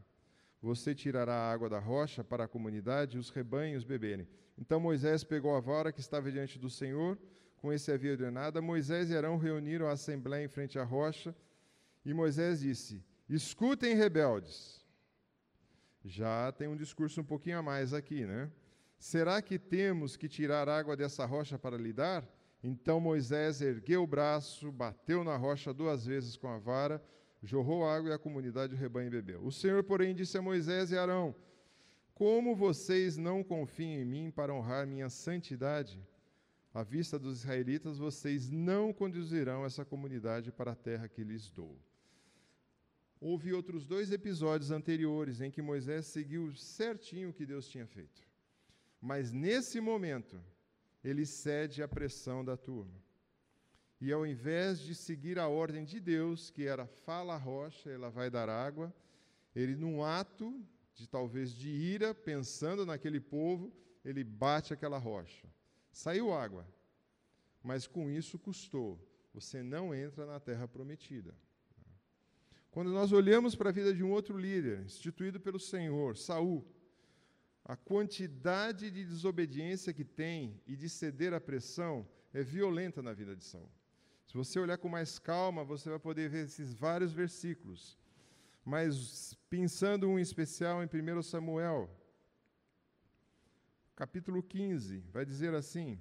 Você 0.61 0.95
tirará 0.95 1.33
a 1.33 1.51
água 1.51 1.69
da 1.69 1.79
rocha 1.79 2.23
para 2.23 2.45
a 2.45 2.47
comunidade 2.47 3.17
e 3.17 3.19
os 3.19 3.29
rebanhos 3.29 3.83
beberem. 3.83 4.27
Então 4.57 4.79
Moisés 4.79 5.23
pegou 5.23 5.55
a 5.55 5.59
vara 5.59 5.91
que 5.91 5.99
estava 5.99 6.31
diante 6.31 6.57
do 6.57 6.69
Senhor, 6.69 7.17
com 7.57 7.73
esse 7.73 7.91
havia 7.91 8.11
ordenado. 8.11 8.61
Moisés 8.61 9.09
e 9.09 9.17
Arão 9.17 9.37
reuniram 9.37 9.87
a 9.87 9.91
assembléia 9.91 10.45
em 10.45 10.47
frente 10.47 10.79
à 10.79 10.83
rocha, 10.83 11.35
e 12.05 12.13
Moisés 12.13 12.61
disse: 12.61 13.03
Escutem, 13.29 13.95
rebeldes, 13.95 14.76
já 16.03 16.51
tem 16.51 16.67
um 16.67 16.75
discurso 16.75 17.21
um 17.21 17.23
pouquinho 17.23 17.59
a 17.59 17.61
mais 17.61 17.93
aqui, 17.93 18.25
né? 18.25 18.51
Será 18.99 19.41
que 19.41 19.59
temos 19.59 20.15
que 20.15 20.27
tirar 20.27 20.67
água 20.67 20.95
dessa 20.95 21.25
rocha 21.25 21.57
para 21.57 21.77
lhe 21.77 21.93
dar? 21.93 22.27
Então 22.63 22.99
Moisés 22.99 23.61
ergueu 23.61 24.03
o 24.03 24.07
braço, 24.07 24.71
bateu 24.71 25.23
na 25.23 25.37
rocha 25.37 25.73
duas 25.73 26.05
vezes 26.05 26.35
com 26.35 26.47
a 26.47 26.57
vara, 26.57 27.03
jorrou 27.43 27.87
água 27.87 28.09
e 28.09 28.13
a 28.13 28.17
comunidade 28.17 28.73
o 28.73 28.77
rebanho 28.77 29.11
bebeu. 29.11 29.45
O 29.45 29.51
Senhor, 29.51 29.83
porém, 29.83 30.15
disse 30.15 30.37
a 30.37 30.41
Moisés 30.41 30.91
e 30.91 30.97
Arão: 30.97 31.35
Como 32.15 32.55
vocês 32.55 33.15
não 33.15 33.43
confiam 33.43 34.01
em 34.01 34.05
mim 34.05 34.31
para 34.31 34.53
honrar 34.53 34.87
minha 34.87 35.09
santidade, 35.09 36.03
à 36.73 36.83
vista 36.83 37.17
dos 37.17 37.39
israelitas, 37.39 37.97
vocês 37.97 38.49
não 38.49 38.91
conduzirão 38.91 39.65
essa 39.65 39.85
comunidade 39.85 40.51
para 40.51 40.71
a 40.71 40.75
terra 40.75 41.07
que 41.07 41.23
lhes 41.23 41.49
dou. 41.49 41.79
Houve 43.19 43.51
outros 43.53 43.85
dois 43.85 44.11
episódios 44.11 44.69
anteriores 44.69 45.41
em 45.41 45.49
que 45.49 45.61
Moisés 45.61 46.05
seguiu 46.05 46.53
certinho 46.55 47.29
o 47.29 47.33
que 47.33 47.45
Deus 47.45 47.67
tinha 47.67 47.87
feito. 47.87 48.21
Mas 49.01 49.31
nesse 49.31 49.79
momento, 49.79 50.39
ele 51.03 51.25
cede 51.25 51.81
à 51.81 51.87
pressão 51.87 52.43
da 52.43 52.55
turma. 52.55 52.93
E 53.99 54.11
ao 54.11 54.25
invés 54.25 54.79
de 54.79 54.93
seguir 54.93 55.39
a 55.39 55.47
ordem 55.47 55.83
de 55.83 55.99
Deus, 55.99 56.51
que 56.51 56.67
era 56.67 56.85
fala 56.85 57.33
a 57.33 57.37
rocha, 57.37 57.89
ela 57.89 58.09
vai 58.09 58.29
dar 58.29 58.47
água, 58.49 58.93
ele, 59.55 59.75
num 59.75 60.03
ato 60.03 60.63
de 60.93 61.07
talvez 61.07 61.51
de 61.51 61.69
ira, 61.69 62.13
pensando 62.13 62.85
naquele 62.85 63.19
povo, 63.19 63.73
ele 64.05 64.23
bate 64.23 64.73
aquela 64.73 64.99
rocha. 64.99 65.47
Saiu 65.91 66.31
água, 66.31 66.67
mas 67.63 67.87
com 67.87 68.09
isso 68.09 68.37
custou. 68.37 68.99
Você 69.33 69.63
não 69.63 69.93
entra 69.93 70.25
na 70.25 70.39
terra 70.39 70.67
prometida. 70.67 71.33
Quando 72.77 72.91
nós 72.91 73.11
olhamos 73.11 73.55
para 73.55 73.69
a 73.69 73.73
vida 73.73 73.91
de 73.91 74.03
um 74.03 74.11
outro 74.11 74.37
líder, 74.37 74.81
instituído 74.85 75.39
pelo 75.39 75.59
Senhor, 75.59 76.15
Saul, 76.15 76.63
a 77.65 77.75
quantidade 77.75 78.91
de 78.91 79.03
desobediência 79.03 79.91
que 79.91 80.05
tem 80.05 80.61
e 80.67 80.75
de 80.75 80.87
ceder 80.87 81.33
à 81.33 81.41
pressão 81.41 82.07
é 82.31 82.43
violenta 82.43 83.01
na 83.01 83.13
vida 83.13 83.35
de 83.35 83.43
Saul. 83.43 83.67
Se 84.27 84.35
você 84.35 84.59
olhar 84.59 84.77
com 84.77 84.87
mais 84.87 85.17
calma, 85.17 85.63
você 85.63 85.89
vai 85.89 85.97
poder 85.97 86.29
ver 86.29 86.45
esses 86.45 86.71
vários 86.71 87.11
versículos. 87.11 87.97
Mas 88.63 89.33
pensando 89.49 90.07
um 90.07 90.19
especial 90.19 90.83
em 90.83 90.85
1 90.85 91.23
Samuel, 91.23 91.89
capítulo 93.95 94.43
15, 94.43 94.99
vai 95.11 95.25
dizer 95.25 95.55
assim: 95.55 95.99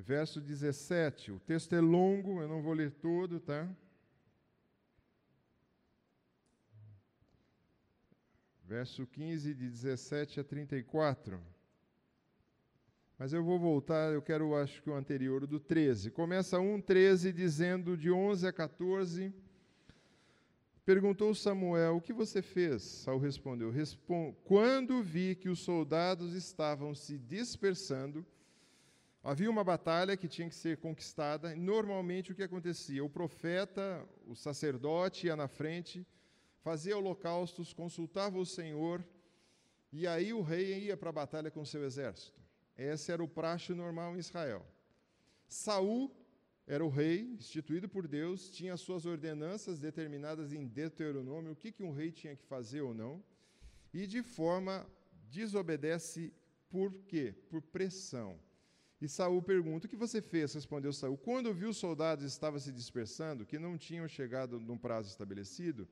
verso 0.00 0.40
17. 0.40 1.32
O 1.32 1.40
texto 1.40 1.74
é 1.74 1.80
longo, 1.80 2.40
eu 2.40 2.48
não 2.48 2.62
vou 2.62 2.72
ler 2.72 2.90
todo, 2.90 3.38
tá? 3.38 3.68
Verso 8.64 9.06
15, 9.06 9.54
de 9.54 9.68
17 9.68 10.40
a 10.40 10.44
34. 10.44 11.40
Mas 13.18 13.32
eu 13.32 13.44
vou 13.44 13.58
voltar, 13.58 14.12
eu 14.12 14.22
quero, 14.22 14.54
acho 14.56 14.82
que 14.82 14.88
o 14.88 14.94
anterior, 14.94 15.46
do 15.46 15.60
13. 15.60 16.10
Começa 16.10 16.58
1, 16.58 16.80
13, 16.80 17.32
dizendo 17.32 17.96
de 17.96 18.10
11 18.10 18.46
a 18.46 18.52
14. 18.52 19.34
Perguntou 20.86 21.34
Samuel: 21.34 21.96
O 21.96 22.00
que 22.00 22.12
você 22.12 22.40
fez? 22.40 22.82
Saul 22.82 23.20
respondeu: 23.20 23.72
Quando 24.44 25.02
vi 25.02 25.34
que 25.34 25.48
os 25.48 25.60
soldados 25.60 26.34
estavam 26.34 26.94
se 26.94 27.18
dispersando, 27.18 28.24
Havia 29.22 29.50
uma 29.50 29.62
batalha 29.62 30.16
que 30.16 30.28
tinha 30.28 30.48
que 30.48 30.54
ser 30.54 30.78
conquistada. 30.78 31.54
Normalmente 31.54 32.32
o 32.32 32.34
que 32.34 32.42
acontecia? 32.42 33.04
O 33.04 33.10
profeta, 33.10 34.08
o 34.26 34.34
sacerdote 34.34 35.26
ia 35.26 35.36
na 35.36 35.46
frente, 35.46 36.06
fazia 36.62 36.96
holocaustos, 36.96 37.72
consultava 37.72 38.38
o 38.38 38.46
Senhor, 38.46 39.04
e 39.92 40.06
aí 40.06 40.32
o 40.32 40.40
rei 40.40 40.84
ia 40.84 40.96
para 40.96 41.10
a 41.10 41.12
batalha 41.12 41.50
com 41.50 41.64
seu 41.64 41.84
exército. 41.84 42.40
Esse 42.76 43.12
era 43.12 43.22
o 43.22 43.28
praxe 43.28 43.74
normal 43.74 44.16
em 44.16 44.20
Israel. 44.20 44.66
Saul 45.46 46.10
era 46.66 46.84
o 46.84 46.88
rei, 46.88 47.34
instituído 47.38 47.88
por 47.88 48.08
Deus, 48.08 48.50
tinha 48.50 48.72
as 48.72 48.80
suas 48.80 49.04
ordenanças 49.04 49.80
determinadas 49.80 50.52
em 50.52 50.66
Deuteronômio, 50.66 51.52
o 51.52 51.56
que, 51.56 51.72
que 51.72 51.82
um 51.82 51.92
rei 51.92 52.10
tinha 52.10 52.36
que 52.36 52.44
fazer 52.44 52.80
ou 52.80 52.94
não, 52.94 53.22
e 53.92 54.06
de 54.06 54.22
forma 54.22 54.86
desobedece 55.28 56.32
por 56.70 56.94
quê? 57.08 57.34
Por 57.50 57.60
pressão. 57.60 58.38
E 59.00 59.08
Saul 59.08 59.40
pergunta: 59.42 59.86
O 59.86 59.90
que 59.90 59.96
você 59.96 60.20
fez? 60.20 60.52
Respondeu 60.52 60.92
Saul: 60.92 61.16
Quando 61.16 61.54
viu 61.54 61.70
os 61.70 61.78
soldados 61.78 62.24
estavam 62.24 62.60
se 62.60 62.70
dispersando, 62.70 63.46
que 63.46 63.58
não 63.58 63.78
tinham 63.78 64.06
chegado 64.06 64.60
num 64.60 64.76
prazo 64.76 65.08
estabelecido, 65.08 65.88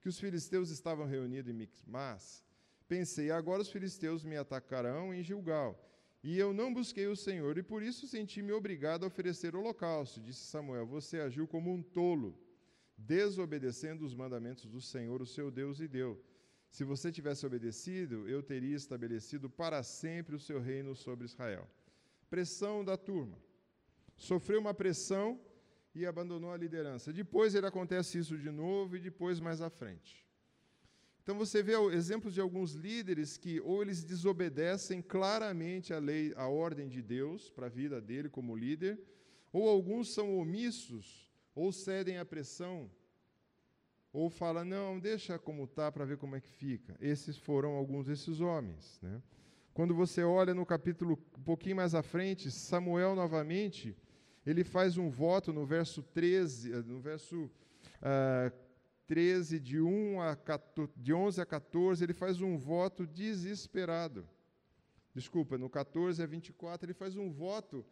que 0.00 0.08
os 0.08 0.20
filisteus 0.20 0.68
estavam 0.68 1.06
reunidos 1.06 1.50
em 1.50 1.56
Micmas, 1.56 2.44
pensei: 2.86 3.30
agora 3.30 3.62
os 3.62 3.70
filisteus 3.70 4.24
me 4.24 4.36
atacarão 4.36 5.14
em 5.14 5.22
Gilgal. 5.22 5.80
E 6.22 6.38
eu 6.38 6.54
não 6.54 6.72
busquei 6.72 7.06
o 7.06 7.16
Senhor, 7.16 7.58
e 7.58 7.62
por 7.62 7.82
isso 7.82 8.06
senti-me 8.06 8.52
obrigado 8.52 9.04
a 9.04 9.08
oferecer 9.08 9.56
holocausto. 9.56 10.20
Disse 10.20 10.44
Samuel: 10.46 10.86
Você 10.86 11.20
agiu 11.20 11.46
como 11.46 11.72
um 11.72 11.82
tolo, 11.82 12.38
desobedecendo 12.96 14.04
os 14.04 14.14
mandamentos 14.14 14.66
do 14.66 14.80
Senhor, 14.80 15.22
o 15.22 15.26
seu 15.26 15.50
Deus, 15.50 15.80
e 15.80 15.88
deu. 15.88 16.22
Se 16.68 16.82
você 16.82 17.10
tivesse 17.12 17.46
obedecido, 17.46 18.28
eu 18.28 18.42
teria 18.42 18.76
estabelecido 18.76 19.48
para 19.48 19.82
sempre 19.82 20.34
o 20.34 20.40
seu 20.40 20.60
reino 20.60 20.94
sobre 20.94 21.24
Israel. 21.24 21.68
Pressão 22.34 22.84
da 22.84 22.96
turma. 22.96 23.38
Sofreu 24.16 24.58
uma 24.58 24.74
pressão 24.74 25.40
e 25.94 26.04
abandonou 26.04 26.50
a 26.50 26.56
liderança. 26.56 27.12
Depois 27.12 27.54
ele 27.54 27.68
acontece 27.68 28.18
isso 28.18 28.36
de 28.36 28.50
novo 28.50 28.96
e 28.96 29.00
depois 29.00 29.38
mais 29.38 29.60
à 29.60 29.70
frente. 29.70 30.26
Então 31.22 31.38
você 31.38 31.62
vê 31.62 31.74
exemplos 31.92 32.34
de 32.34 32.40
alguns 32.40 32.72
líderes 32.72 33.36
que 33.36 33.60
ou 33.60 33.82
eles 33.82 34.02
desobedecem 34.02 35.00
claramente 35.00 35.94
a 35.94 36.00
lei, 36.00 36.32
a 36.34 36.48
ordem 36.48 36.88
de 36.88 37.00
Deus 37.00 37.50
para 37.50 37.66
a 37.66 37.76
vida 37.80 38.00
dele 38.00 38.28
como 38.28 38.56
líder, 38.56 39.00
ou 39.52 39.68
alguns 39.68 40.12
são 40.12 40.36
omissos 40.36 41.32
ou 41.54 41.70
cedem 41.70 42.18
à 42.18 42.24
pressão, 42.24 42.90
ou 44.12 44.28
fala 44.28 44.64
não, 44.64 44.98
deixa 44.98 45.38
como 45.38 45.68
tá 45.68 45.92
para 45.92 46.04
ver 46.04 46.16
como 46.16 46.34
é 46.34 46.40
que 46.40 46.50
fica. 46.50 46.96
Esses 47.00 47.36
foram 47.36 47.76
alguns 47.76 48.06
desses 48.06 48.40
homens, 48.40 48.98
né? 49.00 49.22
Quando 49.74 49.92
você 49.92 50.22
olha 50.22 50.54
no 50.54 50.64
capítulo 50.64 51.18
um 51.36 51.42
pouquinho 51.42 51.74
mais 51.74 51.96
à 51.96 52.02
frente, 52.02 52.48
Samuel 52.48 53.16
novamente, 53.16 53.96
ele 54.46 54.62
faz 54.62 54.96
um 54.96 55.10
voto 55.10 55.52
no 55.52 55.66
verso 55.66 56.00
13, 56.00 56.70
no 56.84 57.00
verso 57.00 57.50
uh, 58.00 58.52
13, 59.08 59.58
de, 59.58 59.80
1 59.80 60.22
a 60.22 60.36
14, 60.36 60.92
de 60.96 61.12
11 61.12 61.40
a 61.40 61.44
14, 61.44 62.04
ele 62.04 62.14
faz 62.14 62.40
um 62.40 62.56
voto 62.56 63.04
desesperado. 63.04 64.28
Desculpa, 65.12 65.58
no 65.58 65.68
14 65.68 66.22
a 66.22 66.26
24, 66.26 66.86
ele 66.86 66.94
faz 66.94 67.16
um 67.16 67.32
voto 67.32 67.84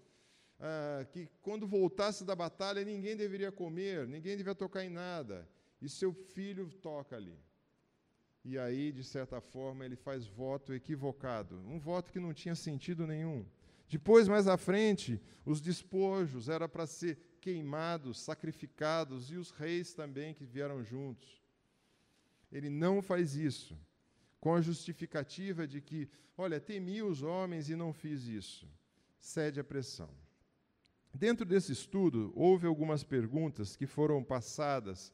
ah, 0.65 1.05
que, 1.11 1.29
quando 1.41 1.67
voltasse 1.67 2.25
da 2.25 2.37
batalha, 2.37 2.85
ninguém 2.85 3.17
deveria 3.17 3.51
comer, 3.51 4.07
ninguém 4.07 4.37
deveria 4.37 4.55
tocar 4.55 4.85
em 4.85 4.91
nada. 4.91 5.49
E 5.81 5.89
seu 5.89 6.12
filho 6.12 6.71
toca 6.81 7.17
ali. 7.17 7.37
E 8.45 8.59
aí, 8.59 8.91
de 8.91 9.05
certa 9.05 9.41
forma, 9.41 9.85
ele 9.85 9.95
faz 9.95 10.27
voto 10.27 10.75
equivocado, 10.75 11.57
um 11.69 11.79
voto 11.79 12.11
que 12.11 12.19
não 12.19 12.35
tinha 12.35 12.55
sentido 12.55 13.07
nenhum. 13.07 13.47
Depois, 13.89 14.27
mais 14.27 14.49
à 14.49 14.57
frente, 14.57 15.21
os 15.45 15.61
despojos 15.61 16.49
era 16.49 16.69
para 16.69 16.87
ser 16.87 17.19
queimados, 17.41 18.21
sacrificados, 18.21 19.31
e 19.31 19.37
os 19.37 19.51
reis 19.51 19.95
também 19.95 20.35
que 20.35 20.45
vieram 20.45 20.83
juntos. 20.83 21.43
Ele 22.51 22.69
não 22.69 23.01
faz 23.01 23.37
isso, 23.37 23.79
com 24.41 24.55
a 24.55 24.61
justificativa 24.61 25.67
de 25.67 25.81
que, 25.81 26.09
olha, 26.37 26.61
temi 26.61 27.03
os 27.03 27.23
homens 27.23 27.69
e 27.69 27.77
não 27.77 27.93
fiz 27.93 28.25
isso. 28.25 28.69
Cede 29.21 29.61
à 29.61 29.65
pressão. 29.65 30.11
Dentro 31.15 31.45
desse 31.45 31.73
estudo, 31.73 32.33
houve 32.35 32.67
algumas 32.67 33.05
perguntas 33.05 33.77
que 33.77 33.87
foram 33.87 34.25
passadas 34.25 35.13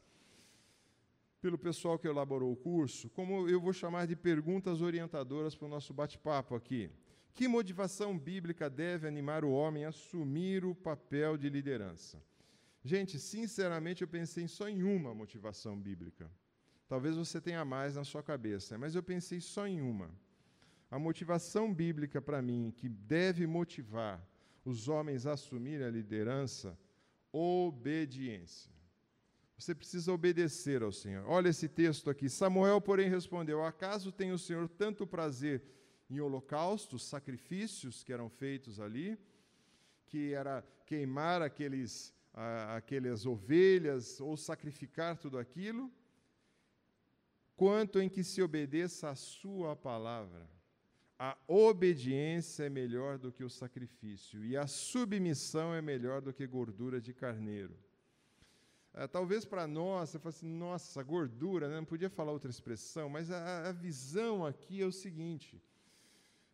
pelo 1.41 1.57
pessoal 1.57 1.97
que 1.97 2.07
elaborou 2.07 2.51
o 2.51 2.55
curso, 2.55 3.09
como 3.09 3.47
eu 3.47 3.59
vou 3.59 3.73
chamar 3.73 4.05
de 4.05 4.15
perguntas 4.15 4.81
orientadoras 4.81 5.55
para 5.55 5.65
o 5.65 5.69
nosso 5.69 5.93
bate-papo 5.93 6.55
aqui. 6.55 6.89
Que 7.33 7.47
motivação 7.47 8.17
bíblica 8.17 8.69
deve 8.69 9.07
animar 9.07 9.45
o 9.45 9.51
homem 9.51 9.85
a 9.85 9.89
assumir 9.89 10.65
o 10.65 10.75
papel 10.75 11.37
de 11.37 11.49
liderança? 11.49 12.21
Gente, 12.83 13.19
sinceramente, 13.19 14.01
eu 14.01 14.07
pensei 14.07 14.47
só 14.47 14.67
em 14.67 14.83
uma 14.83 15.13
motivação 15.13 15.79
bíblica. 15.79 16.29
Talvez 16.87 17.15
você 17.15 17.39
tenha 17.39 17.63
mais 17.63 17.95
na 17.95 18.03
sua 18.03 18.23
cabeça, 18.23 18.77
mas 18.77 18.95
eu 18.95 19.03
pensei 19.03 19.39
só 19.39 19.67
em 19.67 19.79
uma. 19.79 20.11
A 20.89 20.97
motivação 20.97 21.73
bíblica 21.73 22.21
para 22.21 22.41
mim, 22.41 22.73
que 22.75 22.89
deve 22.89 23.45
motivar 23.45 24.25
os 24.65 24.87
homens 24.87 25.25
a 25.25 25.33
assumirem 25.33 25.85
a 25.85 25.91
liderança, 25.91 26.77
obediência. 27.31 28.78
Você 29.59 29.75
precisa 29.75 30.13
obedecer 30.13 30.81
ao 30.81 30.91
Senhor. 30.91 31.25
Olha 31.27 31.49
esse 31.49 31.67
texto 31.67 32.09
aqui. 32.09 32.29
Samuel, 32.29 32.79
porém, 32.79 33.09
respondeu: 33.09 33.61
Acaso 33.61 34.09
tem 34.09 34.31
o 34.31 34.37
Senhor 34.37 34.69
tanto 34.69 35.05
prazer 35.05 35.61
em 36.09 36.21
holocaustos, 36.21 37.03
sacrifícios 37.03 38.01
que 38.01 38.13
eram 38.13 38.29
feitos 38.29 38.79
ali, 38.79 39.19
que 40.07 40.33
era 40.33 40.63
queimar 40.85 41.41
aqueles, 41.41 42.15
ah, 42.33 42.77
aquelas 42.77 43.25
ovelhas 43.25 44.21
ou 44.21 44.37
sacrificar 44.37 45.17
tudo 45.17 45.37
aquilo, 45.37 45.91
quanto 47.57 47.99
em 47.99 48.07
que 48.07 48.23
se 48.23 48.41
obedeça 48.41 49.09
a 49.09 49.15
sua 49.15 49.75
palavra. 49.75 50.49
A 51.19 51.37
obediência 51.45 52.63
é 52.63 52.69
melhor 52.69 53.17
do 53.17 53.29
que 53.29 53.43
o 53.43 53.49
sacrifício, 53.49 54.41
e 54.45 54.55
a 54.55 54.67
submissão 54.67 55.75
é 55.75 55.81
melhor 55.81 56.21
do 56.21 56.31
que 56.31 56.47
gordura 56.47 57.01
de 57.01 57.13
carneiro. 57.13 57.77
Ah, 58.93 59.07
talvez 59.07 59.45
para 59.45 59.67
nós, 59.67 60.09
você 60.09 60.19
fale 60.19 60.35
assim, 60.35 60.47
nossa, 60.47 61.01
gordura, 61.03 61.67
né? 61.67 61.75
não 61.75 61.85
podia 61.85 62.09
falar 62.09 62.31
outra 62.31 62.49
expressão, 62.49 63.09
mas 63.09 63.29
a, 63.29 63.69
a 63.69 63.71
visão 63.71 64.45
aqui 64.45 64.81
é 64.81 64.85
o 64.85 64.91
seguinte: 64.91 65.61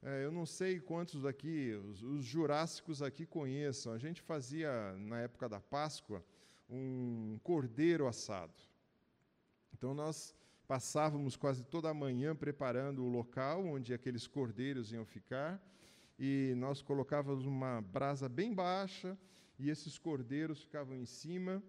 é, 0.01 0.23
eu 0.23 0.31
não 0.31 0.45
sei 0.45 0.79
quantos 0.79 1.23
daqui, 1.23 1.73
os, 1.89 2.03
os, 2.03 2.23
jurássicos 2.23 3.01
aqui 3.01 3.25
conheçam. 3.25 3.93
A 3.93 3.97
gente 3.97 4.21
fazia, 4.21 4.93
na 4.97 5.21
época 5.21 5.49
da 5.49 5.59
Páscoa, 5.59 6.23
um 6.69 7.39
cordeiro 7.41 8.05
assado. 8.07 8.53
Então, 9.73 9.93
nós 9.93 10.35
passávamos 10.67 11.35
quase 11.35 11.63
toda 11.63 11.89
a 11.89 11.93
manhã 11.93 12.35
preparando 12.35 13.03
o 13.03 13.09
local 13.09 13.65
onde 13.65 13.93
aqueles 13.93 14.27
cordeiros 14.27 14.91
iam 14.91 15.05
ficar, 15.05 15.59
e 16.19 16.53
nós 16.57 16.81
colocávamos 16.81 17.45
uma 17.45 17.81
brasa 17.81 18.29
bem 18.29 18.53
baixa, 18.53 19.17
e 19.57 19.69
esses 19.69 19.97
cordeiros 19.97 20.61
ficavam 20.61 20.95
em 20.95 21.05
cima, 21.05 21.63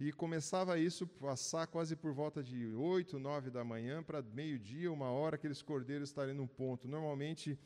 e 0.00 0.12
começava 0.12 0.78
isso 0.78 1.10
a 1.22 1.32
assar 1.32 1.66
quase 1.66 1.96
por 1.96 2.12
volta 2.12 2.42
de 2.42 2.72
8, 2.74 3.18
9 3.18 3.50
da 3.50 3.64
manhã, 3.64 4.02
para 4.02 4.22
meio-dia, 4.22 4.92
uma 4.92 5.10
hora, 5.10 5.34
aqueles 5.34 5.60
cordeiros 5.60 6.08
estarem 6.08 6.34
num 6.34 6.46
ponto. 6.46 6.86
Normalmente, 6.86 7.58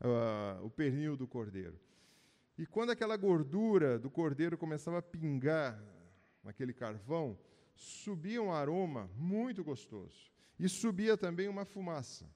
uh, 0.00 0.64
o 0.64 0.70
pernil 0.70 1.16
do 1.16 1.26
cordeiro. 1.26 1.78
E 2.56 2.66
quando 2.66 2.90
aquela 2.90 3.16
gordura 3.16 3.98
do 3.98 4.08
cordeiro 4.08 4.56
começava 4.56 4.98
a 4.98 5.02
pingar 5.02 5.82
naquele 6.44 6.72
carvão, 6.72 7.36
subia 7.74 8.40
um 8.40 8.52
aroma 8.52 9.10
muito 9.16 9.64
gostoso. 9.64 10.30
E 10.58 10.68
subia 10.68 11.16
também 11.16 11.48
uma 11.48 11.64
fumaça. 11.64 12.30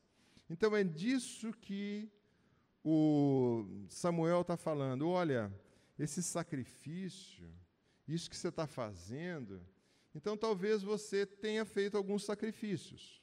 Então 0.51 0.75
é 0.75 0.83
disso 0.83 1.53
que 1.53 2.11
o 2.83 3.65
Samuel 3.89 4.41
está 4.41 4.57
falando. 4.57 5.09
Olha, 5.09 5.53
esse 5.97 6.23
sacrifício, 6.23 7.49
isso 8.07 8.31
que 8.31 8.37
você 8.37 8.49
está 8.49 8.67
fazendo, 8.67 9.61
então 10.15 10.37
talvez 10.37 10.83
você 10.83 11.27
tenha 11.27 11.65
feito 11.65 11.97
alguns 11.97 12.25
sacrifícios. 12.25 13.23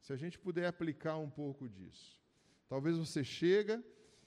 Se 0.00 0.12
a 0.12 0.16
gente 0.16 0.38
puder 0.38 0.66
aplicar 0.66 1.16
um 1.16 1.30
pouco 1.30 1.68
disso. 1.68 2.20
Talvez 2.68 2.96
você 2.96 3.24
chega 3.24 3.82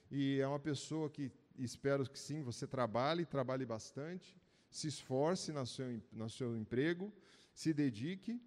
e 0.10 0.40
é 0.40 0.48
uma 0.48 0.60
pessoa 0.60 1.10
que 1.10 1.32
espero 1.58 2.10
que 2.10 2.20
sim, 2.20 2.42
você 2.42 2.66
trabalhe, 2.66 3.26
trabalhe 3.26 3.66
bastante, 3.66 4.36
se 4.70 4.88
esforce 4.88 5.52
no 5.52 5.66
seu, 5.66 6.02
no 6.12 6.30
seu 6.30 6.56
emprego, 6.56 7.14
se 7.54 7.74
dedique, 7.74 8.42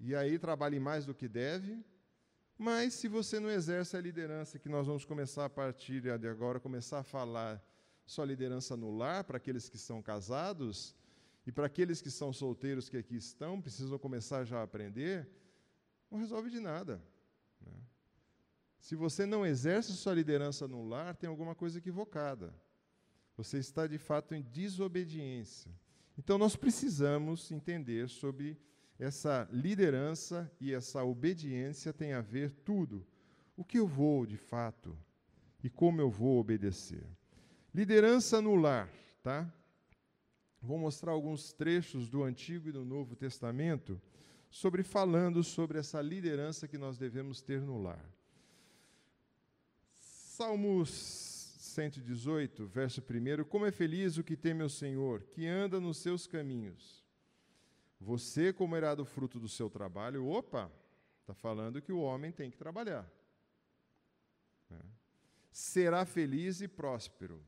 e 0.00 0.14
aí 0.14 0.38
trabalhe 0.38 0.78
mais 0.78 1.04
do 1.04 1.14
que 1.14 1.28
deve, 1.28 1.84
mas 2.56 2.94
se 2.94 3.08
você 3.08 3.40
não 3.40 3.50
exerce 3.50 3.96
a 3.96 4.00
liderança, 4.00 4.58
que 4.58 4.68
nós 4.68 4.86
vamos 4.86 5.04
começar 5.04 5.46
a 5.46 5.50
partir 5.50 6.00
de 6.00 6.28
agora, 6.28 6.60
começar 6.60 7.00
a 7.00 7.02
falar 7.02 7.62
só 8.10 8.24
liderança 8.24 8.76
no 8.76 8.90
lar, 8.90 9.22
para 9.22 9.36
aqueles 9.36 9.68
que 9.68 9.78
são 9.78 10.02
casados, 10.02 10.96
e 11.46 11.52
para 11.52 11.66
aqueles 11.66 12.02
que 12.02 12.10
são 12.10 12.32
solteiros 12.32 12.88
que 12.88 12.96
aqui 12.96 13.14
estão, 13.14 13.62
precisam 13.62 13.96
começar 14.00 14.44
já 14.44 14.58
a 14.58 14.62
aprender, 14.64 15.30
não 16.10 16.18
resolve 16.18 16.50
de 16.50 16.58
nada. 16.58 17.00
Né? 17.60 17.72
Se 18.80 18.96
você 18.96 19.24
não 19.24 19.46
exerce 19.46 19.92
sua 19.92 20.12
liderança 20.12 20.66
no 20.66 20.88
lar, 20.88 21.14
tem 21.14 21.30
alguma 21.30 21.54
coisa 21.54 21.78
equivocada. 21.78 22.52
Você 23.36 23.58
está 23.58 23.86
de 23.86 23.96
fato 23.96 24.34
em 24.34 24.42
desobediência. 24.42 25.70
Então 26.18 26.36
nós 26.36 26.56
precisamos 26.56 27.52
entender 27.52 28.08
sobre 28.08 28.58
essa 28.98 29.48
liderança 29.52 30.50
e 30.60 30.74
essa 30.74 31.04
obediência 31.04 31.92
tem 31.92 32.12
a 32.12 32.20
ver 32.20 32.50
tudo. 32.64 33.06
O 33.56 33.64
que 33.64 33.78
eu 33.78 33.86
vou 33.86 34.26
de 34.26 34.36
fato 34.36 34.98
e 35.62 35.70
como 35.70 36.00
eu 36.00 36.10
vou 36.10 36.40
obedecer. 36.40 37.06
Liderança 37.72 38.40
no 38.42 38.56
lar, 38.56 38.88
tá? 39.22 39.50
vou 40.60 40.78
mostrar 40.78 41.12
alguns 41.12 41.52
trechos 41.52 42.08
do 42.08 42.22
Antigo 42.22 42.68
e 42.68 42.72
do 42.72 42.84
Novo 42.84 43.16
Testamento 43.16 44.00
sobre 44.50 44.82
falando 44.82 45.42
sobre 45.42 45.78
essa 45.78 46.02
liderança 46.02 46.68
que 46.68 46.76
nós 46.76 46.98
devemos 46.98 47.40
ter 47.40 47.60
no 47.60 47.80
lar. 47.80 48.04
Salmos 49.96 50.90
118, 50.90 52.66
verso 52.66 53.00
1: 53.00 53.44
Como 53.44 53.64
é 53.64 53.70
feliz 53.70 54.18
o 54.18 54.24
que 54.24 54.36
teme 54.36 54.62
o 54.62 54.68
Senhor, 54.68 55.22
que 55.22 55.46
anda 55.46 55.80
nos 55.80 55.98
seus 55.98 56.26
caminhos. 56.26 57.04
Você 58.00 58.52
comerá 58.52 58.94
do 58.94 59.04
fruto 59.04 59.38
do 59.38 59.48
seu 59.48 59.70
trabalho. 59.70 60.26
Opa, 60.26 60.70
está 61.20 61.34
falando 61.34 61.80
que 61.80 61.92
o 61.92 62.00
homem 62.00 62.32
tem 62.32 62.50
que 62.50 62.56
trabalhar. 62.56 63.08
É. 64.70 64.80
Será 65.52 66.04
feliz 66.04 66.60
e 66.60 66.68
próspero. 66.68 67.40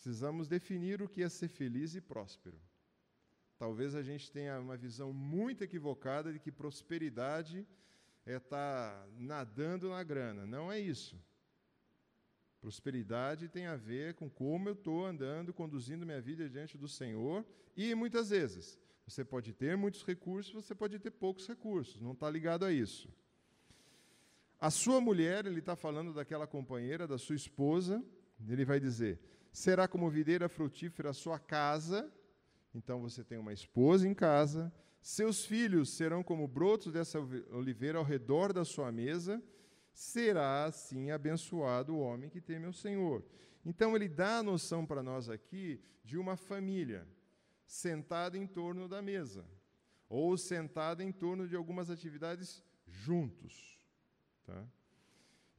Precisamos 0.00 0.48
definir 0.48 1.02
o 1.02 1.08
que 1.08 1.22
é 1.22 1.28
ser 1.28 1.48
feliz 1.48 1.94
e 1.94 2.00
próspero. 2.00 2.58
Talvez 3.58 3.94
a 3.94 4.02
gente 4.02 4.32
tenha 4.32 4.58
uma 4.58 4.74
visão 4.74 5.12
muito 5.12 5.62
equivocada 5.62 6.32
de 6.32 6.38
que 6.38 6.50
prosperidade 6.50 7.68
é 8.24 8.36
estar 8.36 8.48
tá 8.48 9.06
nadando 9.18 9.90
na 9.90 10.02
grana. 10.02 10.46
Não 10.46 10.72
é 10.72 10.80
isso. 10.80 11.22
Prosperidade 12.62 13.46
tem 13.50 13.66
a 13.66 13.76
ver 13.76 14.14
com 14.14 14.30
como 14.30 14.70
eu 14.70 14.72
estou 14.72 15.04
andando, 15.04 15.52
conduzindo 15.52 16.06
minha 16.06 16.20
vida 16.22 16.48
diante 16.48 16.78
do 16.78 16.88
Senhor. 16.88 17.44
E 17.76 17.94
muitas 17.94 18.30
vezes, 18.30 18.78
você 19.06 19.22
pode 19.22 19.52
ter 19.52 19.76
muitos 19.76 20.02
recursos, 20.02 20.54
você 20.54 20.74
pode 20.74 20.98
ter 20.98 21.10
poucos 21.10 21.46
recursos. 21.46 22.00
Não 22.00 22.12
está 22.12 22.30
ligado 22.30 22.64
a 22.64 22.72
isso. 22.72 23.06
A 24.58 24.70
sua 24.70 24.98
mulher, 24.98 25.44
ele 25.44 25.60
está 25.60 25.76
falando 25.76 26.14
daquela 26.14 26.46
companheira, 26.46 27.06
da 27.06 27.18
sua 27.18 27.36
esposa, 27.36 28.02
ele 28.48 28.64
vai 28.64 28.80
dizer: 28.80 29.20
será 29.52 29.88
como 29.88 30.10
videira 30.10 30.48
frutífera 30.48 31.10
a 31.10 31.14
sua 31.14 31.38
casa 31.38 32.10
então 32.74 33.00
você 33.00 33.24
tem 33.24 33.38
uma 33.38 33.52
esposa 33.52 34.06
em 34.06 34.14
casa, 34.14 34.72
seus 35.02 35.44
filhos 35.44 35.90
serão 35.90 36.22
como 36.22 36.46
brotos 36.46 36.92
dessa 36.92 37.18
oliveira 37.50 37.98
ao 37.98 38.04
redor 38.04 38.52
da 38.52 38.64
sua 38.64 38.92
mesa, 38.92 39.42
será 39.92 40.64
assim 40.64 41.10
abençoado 41.10 41.94
o 41.94 42.00
homem 42.00 42.30
que 42.30 42.40
teme 42.40 42.66
ao 42.66 42.72
Senhor. 42.72 43.24
Então 43.64 43.96
ele 43.96 44.08
dá 44.08 44.38
a 44.38 44.42
noção 44.42 44.86
para 44.86 45.02
nós 45.02 45.28
aqui 45.28 45.80
de 46.04 46.16
uma 46.16 46.36
família 46.36 47.06
sentada 47.66 48.38
em 48.38 48.46
torno 48.46 48.88
da 48.88 49.02
mesa, 49.02 49.44
ou 50.08 50.36
sentada 50.36 51.02
em 51.02 51.12
torno 51.12 51.48
de 51.48 51.56
algumas 51.56 51.90
atividades 51.90 52.64
juntos. 52.86 53.78
Tá? 54.44 54.64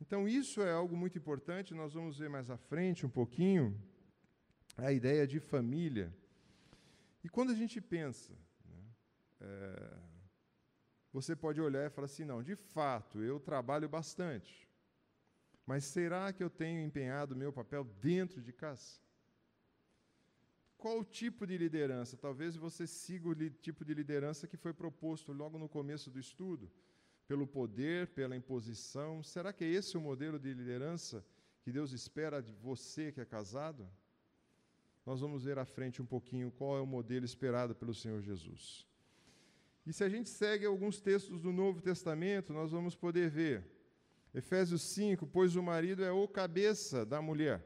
Então, 0.01 0.27
isso 0.27 0.61
é 0.63 0.71
algo 0.71 0.97
muito 0.97 1.17
importante, 1.19 1.75
nós 1.75 1.93
vamos 1.93 2.17
ver 2.17 2.27
mais 2.27 2.49
à 2.49 2.57
frente 2.57 3.05
um 3.05 3.09
pouquinho 3.09 3.79
a 4.75 4.91
ideia 4.91 5.27
de 5.27 5.39
família. 5.39 6.11
E 7.23 7.29
quando 7.29 7.51
a 7.51 7.55
gente 7.55 7.79
pensa, 7.79 8.33
né, 8.65 8.83
é, 9.41 9.97
você 11.13 11.35
pode 11.35 11.61
olhar 11.61 11.85
e 11.85 11.89
falar 11.91 12.05
assim: 12.05 12.25
não, 12.25 12.41
de 12.41 12.55
fato, 12.55 13.21
eu 13.21 13.39
trabalho 13.39 13.87
bastante, 13.87 14.67
mas 15.67 15.85
será 15.85 16.33
que 16.33 16.43
eu 16.43 16.49
tenho 16.49 16.81
empenhado 16.81 17.35
o 17.35 17.37
meu 17.37 17.53
papel 17.53 17.83
dentro 17.83 18.41
de 18.41 18.51
casa? 18.51 18.99
Qual 20.79 20.97
o 20.99 21.03
tipo 21.03 21.45
de 21.45 21.59
liderança? 21.59 22.17
Talvez 22.17 22.55
você 22.55 22.87
siga 22.87 23.29
o 23.29 23.35
tipo 23.67 23.85
de 23.85 23.93
liderança 23.93 24.47
que 24.47 24.57
foi 24.57 24.73
proposto 24.73 25.31
logo 25.31 25.59
no 25.59 25.69
começo 25.69 26.09
do 26.09 26.19
estudo, 26.19 26.71
pelo 27.31 27.47
poder, 27.47 28.07
pela 28.07 28.35
imposição. 28.35 29.23
Será 29.23 29.53
que 29.53 29.63
é 29.63 29.67
esse 29.69 29.95
o 29.95 30.01
modelo 30.01 30.37
de 30.37 30.53
liderança 30.53 31.25
que 31.61 31.71
Deus 31.71 31.93
espera 31.93 32.41
de 32.41 32.51
você 32.51 33.09
que 33.09 33.21
é 33.21 33.25
casado? 33.25 33.87
nós 35.05 35.21
vamos 35.21 35.45
ver 35.45 35.57
à 35.57 35.63
frente 35.63 36.01
um 36.01 36.05
pouquinho 36.05 36.51
qual 36.51 36.77
é 36.77 36.81
o 36.81 36.85
modelo 36.85 37.23
esperado 37.25 37.73
pelo 37.73 37.93
Senhor 37.93 38.21
Jesus. 38.21 38.85
E 39.87 39.93
se 39.93 40.03
a 40.03 40.09
gente 40.09 40.27
segue 40.29 40.65
alguns 40.65 40.99
textos 40.99 41.41
do 41.41 41.53
Novo 41.53 41.81
Testamento, 41.81 42.51
nós 42.51 42.71
vamos 42.71 42.95
poder 42.95 43.29
ver. 43.29 43.65
Efésios 44.33 44.81
5: 44.81 45.25
Pois 45.25 45.55
o 45.55 45.63
marido 45.63 46.03
é 46.03 46.11
o 46.11 46.27
cabeça 46.27 47.05
da 47.05 47.21
mulher, 47.21 47.65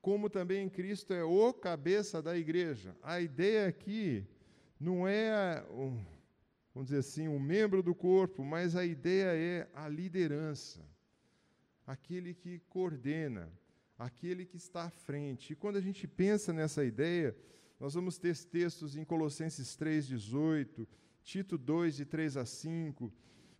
como 0.00 0.30
também 0.30 0.66
Cristo 0.70 1.12
é 1.12 1.22
o 1.22 1.52
cabeça 1.52 2.22
da 2.22 2.38
igreja. 2.38 2.96
A 3.02 3.20
ideia 3.20 3.68
aqui 3.68 4.26
não 4.80 5.06
é, 5.06 5.62
um, 5.70 6.17
vamos 6.78 6.90
dizer 6.90 7.00
assim, 7.00 7.26
um 7.26 7.40
membro 7.40 7.82
do 7.82 7.92
corpo, 7.92 8.44
mas 8.44 8.76
a 8.76 8.86
ideia 8.86 9.36
é 9.36 9.68
a 9.74 9.88
liderança, 9.88 10.88
aquele 11.84 12.32
que 12.32 12.60
coordena, 12.68 13.52
aquele 13.98 14.46
que 14.46 14.56
está 14.56 14.84
à 14.84 14.90
frente. 14.90 15.52
E 15.52 15.56
quando 15.56 15.74
a 15.74 15.80
gente 15.80 16.06
pensa 16.06 16.52
nessa 16.52 16.84
ideia, 16.84 17.36
nós 17.80 17.94
vamos 17.94 18.16
ter 18.16 18.36
textos 18.44 18.94
em 18.94 19.04
Colossenses 19.04 19.76
3,18, 19.76 20.86
Tito 21.24 21.58
2, 21.58 21.96
de 21.96 22.04
3 22.04 22.36
a 22.36 22.46
5, 22.46 23.12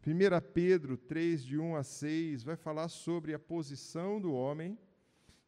1 0.07 0.53
Pedro 0.55 0.97
3, 0.97 1.45
de 1.45 1.59
1 1.59 1.75
a 1.75 1.83
6, 1.83 2.45
vai 2.45 2.55
falar 2.55 2.89
sobre 2.89 3.35
a 3.35 3.39
posição 3.39 4.21
do 4.21 4.33
homem, 4.33 4.79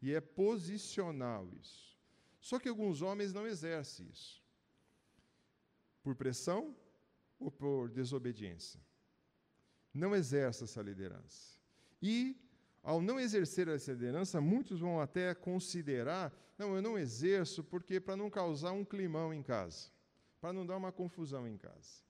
e 0.02 0.12
é 0.12 0.20
posicional 0.20 1.48
isso. 1.62 1.96
Só 2.40 2.58
que 2.58 2.68
alguns 2.68 3.00
homens 3.00 3.32
não 3.32 3.46
exercem 3.46 4.08
isso. 4.08 4.42
Por 6.02 6.16
pressão 6.16 6.74
ou 7.40 7.50
por 7.50 7.88
desobediência. 7.88 8.80
Não 9.92 10.14
exerce 10.14 10.64
essa 10.64 10.82
liderança. 10.82 11.58
E 12.00 12.36
ao 12.82 13.02
não 13.02 13.18
exercer 13.18 13.66
essa 13.68 13.92
liderança, 13.92 14.40
muitos 14.40 14.80
vão 14.80 15.00
até 15.00 15.34
considerar: 15.34 16.32
não, 16.56 16.76
eu 16.76 16.82
não 16.82 16.98
exerço 16.98 17.64
porque 17.64 17.98
para 17.98 18.16
não 18.16 18.30
causar 18.30 18.72
um 18.72 18.84
climão 18.84 19.34
em 19.34 19.42
casa, 19.42 19.90
para 20.40 20.52
não 20.52 20.64
dar 20.64 20.76
uma 20.76 20.92
confusão 20.92 21.48
em 21.48 21.56
casa. 21.56 22.04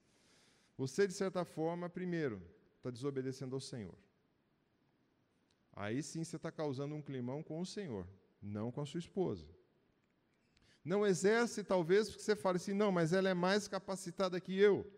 Você, 0.77 1.07
de 1.07 1.13
certa 1.13 1.43
forma, 1.43 1.89
primeiro, 1.89 2.41
está 2.77 2.89
desobedecendo 2.89 3.55
ao 3.55 3.61
Senhor. 3.61 3.95
Aí 5.73 6.03
sim 6.03 6.23
você 6.23 6.35
está 6.35 6.51
causando 6.51 6.95
um 6.95 7.01
climão 7.01 7.41
com 7.41 7.59
o 7.59 7.65
Senhor, 7.65 8.05
não 8.41 8.71
com 8.71 8.81
a 8.81 8.85
sua 8.85 8.99
esposa. 8.99 9.47
Não 10.83 11.05
exerce, 11.05 11.63
talvez, 11.63 12.09
porque 12.09 12.23
você 12.23 12.35
fale 12.35 12.57
assim: 12.57 12.73
não, 12.73 12.91
mas 12.91 13.13
ela 13.13 13.29
é 13.29 13.33
mais 13.33 13.67
capacitada 13.67 14.39
que 14.39 14.57
eu. 14.57 14.89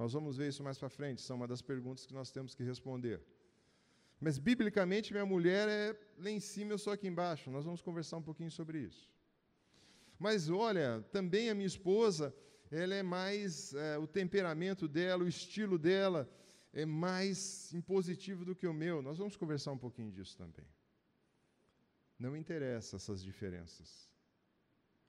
Nós 0.00 0.14
vamos 0.14 0.38
ver 0.38 0.48
isso 0.48 0.62
mais 0.64 0.78
para 0.78 0.88
frente, 0.88 1.20
são 1.20 1.36
uma 1.36 1.46
das 1.46 1.60
perguntas 1.60 2.06
que 2.06 2.14
nós 2.14 2.30
temos 2.30 2.54
que 2.54 2.62
responder. 2.62 3.20
Mas, 4.18 4.38
biblicamente, 4.38 5.12
minha 5.12 5.26
mulher 5.26 5.68
é 5.68 5.94
lá 6.16 6.30
em 6.30 6.40
cima, 6.40 6.72
eu 6.72 6.78
sou 6.78 6.90
aqui 6.94 7.06
embaixo. 7.06 7.50
Nós 7.50 7.66
vamos 7.66 7.82
conversar 7.82 8.16
um 8.16 8.22
pouquinho 8.22 8.50
sobre 8.50 8.78
isso. 8.78 9.10
Mas, 10.18 10.48
olha, 10.48 11.04
também 11.12 11.50
a 11.50 11.54
minha 11.54 11.66
esposa, 11.66 12.34
ela 12.70 12.94
é 12.94 13.02
mais, 13.02 13.74
é, 13.74 13.98
o 13.98 14.06
temperamento 14.06 14.88
dela, 14.88 15.22
o 15.22 15.28
estilo 15.28 15.78
dela 15.78 16.26
é 16.72 16.86
mais 16.86 17.70
impositivo 17.74 18.42
do 18.42 18.56
que 18.56 18.66
o 18.66 18.72
meu. 18.72 19.02
Nós 19.02 19.18
vamos 19.18 19.36
conversar 19.36 19.72
um 19.72 19.78
pouquinho 19.86 20.10
disso 20.10 20.34
também. 20.34 20.66
Não 22.18 22.34
interessa 22.34 22.96
essas 22.96 23.22
diferenças. 23.22 24.08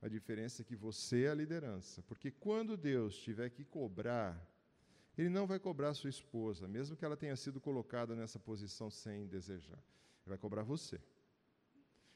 A 0.01 0.09
diferença 0.09 0.63
é 0.63 0.65
que 0.65 0.75
você 0.75 1.23
é 1.23 1.29
a 1.29 1.35
liderança. 1.35 2.03
Porque 2.03 2.29
quando 2.29 2.75
Deus 2.75 3.15
tiver 3.15 3.49
que 3.51 3.63
cobrar 3.63 4.51
ele 5.17 5.29
não 5.29 5.45
vai 5.45 5.59
cobrar 5.59 5.93
sua 5.93 6.09
esposa, 6.09 6.67
mesmo 6.67 6.95
que 6.95 7.03
ela 7.03 7.17
tenha 7.17 7.35
sido 7.35 7.59
colocada 7.59 8.15
nessa 8.15 8.39
posição 8.39 8.89
sem 8.89 9.27
desejar. 9.27 9.77
Ele 9.77 10.29
vai 10.29 10.37
cobrar 10.37 10.63
você. 10.63 10.99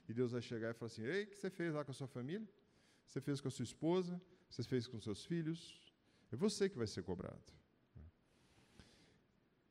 E 0.07 0.13
Deus 0.13 0.31
vai 0.31 0.41
chegar 0.41 0.71
e 0.71 0.73
falar 0.73 0.87
assim: 0.87 1.03
Ei, 1.03 1.23
o 1.23 1.27
que 1.27 1.37
você 1.37 1.49
fez 1.49 1.73
lá 1.73 1.83
com 1.83 1.91
a 1.91 1.93
sua 1.93 2.07
família? 2.07 2.47
Você 3.07 3.19
fez 3.19 3.41
com 3.41 3.47
a 3.47 3.51
sua 3.51 3.63
esposa? 3.63 4.21
Você 4.49 4.63
fez 4.63 4.87
com 4.87 4.99
seus 4.99 5.25
filhos? 5.25 5.81
É 6.31 6.35
você 6.35 6.69
que 6.69 6.77
vai 6.77 6.87
ser 6.87 7.03
cobrado. 7.03 7.53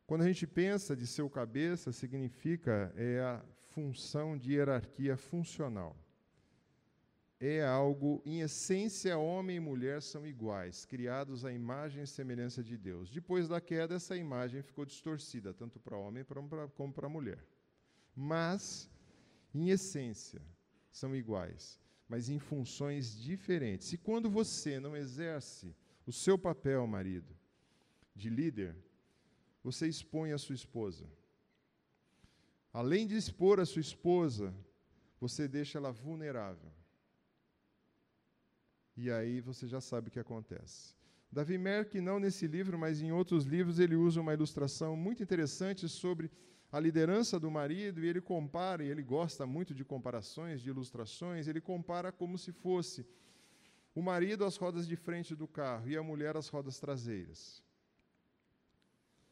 Quando 0.07 0.23
a 0.23 0.27
gente 0.27 0.47
pensa 0.47 0.95
de 0.95 1.07
ser 1.07 1.23
o 1.23 1.31
cabeça, 1.31 1.93
significa 1.93 2.93
é 2.97 3.21
a 3.21 3.45
função 3.71 4.37
de 4.37 4.53
hierarquia 4.53 5.17
funcional 5.17 5.97
é 7.47 7.65
algo, 7.67 8.23
em 8.25 8.41
essência, 8.41 9.19
homem 9.19 9.57
e 9.57 9.61
mulher 9.61 10.01
são 10.01 10.27
iguais, 10.27 10.85
criados 10.85 11.45
à 11.45 11.53
imagem 11.53 12.05
e 12.05 12.07
semelhança 12.07 12.63
de 12.63 12.77
Deus. 12.77 13.11
Depois 13.11 13.49
da 13.49 13.61
queda, 13.61 13.97
essa 13.97 14.17
imagem 14.17 14.63
ficou 14.63 14.85
distorcida, 14.85 15.53
tanto 15.53 15.79
para 15.81 15.97
homem 15.97 16.25
como 16.75 16.93
para 16.93 17.09
mulher. 17.09 17.45
Mas, 18.15 18.91
em 19.53 19.71
essência, 19.71 20.41
são 20.91 21.15
iguais, 21.15 21.81
mas 22.09 22.29
em 22.29 22.39
funções 22.39 23.21
diferentes. 23.21 23.93
E 23.93 23.99
quando 23.99 24.31
você 24.31 24.79
não 24.79 24.97
exerce 24.97 25.75
o 26.07 26.13
seu 26.13 26.39
papel, 26.39 26.87
marido, 26.87 27.37
de 28.15 28.31
líder, 28.31 28.77
você 29.63 29.89
expõe 29.89 30.33
a 30.33 30.39
sua 30.39 30.55
esposa. 30.55 31.05
Além 32.73 33.07
de 33.07 33.17
expor 33.17 33.59
a 33.59 33.67
sua 33.67 33.81
esposa, 33.81 34.55
você 35.21 35.49
deixa 35.49 35.79
ela 35.79 35.91
vulnerável 35.91 36.73
e 38.97 39.11
aí 39.11 39.41
você 39.41 39.67
já 39.67 39.81
sabe 39.81 40.09
o 40.09 40.11
que 40.11 40.21
acontece. 40.21 40.95
Davi 41.31 41.59
Merck, 41.59 42.01
não 42.01 42.21
nesse 42.21 42.47
livro, 42.47 42.79
mas 42.79 43.03
em 43.03 43.11
outros 43.11 43.45
livros, 43.45 43.79
ele 43.81 43.97
usa 43.97 44.21
uma 44.21 44.33
ilustração 44.33 44.97
muito 44.97 45.23
interessante 45.23 45.89
sobre 45.89 46.31
a 46.71 46.79
liderança 46.79 47.39
do 47.39 47.51
marido 47.51 48.05
e 48.05 48.09
ele 48.09 48.21
compara, 48.21 48.85
e 48.85 48.89
ele 48.89 49.03
gosta 49.03 49.47
muito 49.47 49.75
de 49.75 49.85
comparações, 49.85 50.61
de 50.61 50.71
ilustrações, 50.71 51.49
ele 51.49 51.61
compara 51.61 52.13
como 52.13 52.39
se 52.39 52.53
fosse 52.53 53.07
o 53.95 54.03
marido 54.03 54.45
as 54.45 54.57
rodas 54.57 54.87
de 54.87 54.97
frente 54.97 55.35
do 55.35 55.47
carro 55.47 55.89
e 55.89 55.97
a 55.97 56.03
mulher 56.03 56.37
as 56.37 56.49
rodas 56.49 56.81
traseiras. 56.81 57.63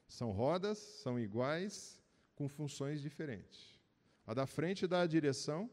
São 0.06 0.30
rodas, 0.30 0.78
são 0.78 1.18
iguais, 1.18 2.00
com 2.36 2.48
funções 2.48 3.00
diferentes. 3.00 3.80
A 4.26 4.34
da 4.34 4.46
frente 4.46 4.86
dá 4.86 5.00
a 5.00 5.06
direção, 5.06 5.70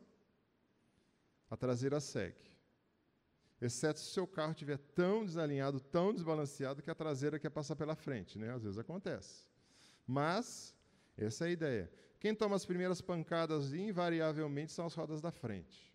a 1.50 1.58
traseira 1.58 2.00
segue. 2.00 2.49
Exceto 3.62 4.00
se 4.00 4.10
o 4.10 4.14
seu 4.14 4.28
carro 4.28 4.52
estiver 4.52 4.78
tão 4.78 5.26
desalinhado, 5.26 5.80
tão 5.80 6.14
desbalanceado, 6.14 6.82
que 6.82 6.90
a 6.90 6.96
traseira 6.96 7.38
quer 7.38 7.50
passar 7.50 7.76
pela 7.76 7.96
frente. 7.96 8.38
Né? 8.40 8.54
Às 8.54 8.64
vezes 8.64 8.78
acontece. 8.78 9.46
Mas, 10.08 10.74
essa 11.18 11.46
é 11.46 11.48
a 11.50 11.52
ideia. 11.52 11.92
Quem 12.20 12.34
toma 12.34 12.56
as 12.56 12.66
primeiras 12.66 13.02
pancadas, 13.02 13.74
invariavelmente, 13.74 14.72
são 14.72 14.86
as 14.86 14.94
rodas 14.94 15.22
da 15.22 15.32
frente. 15.32 15.94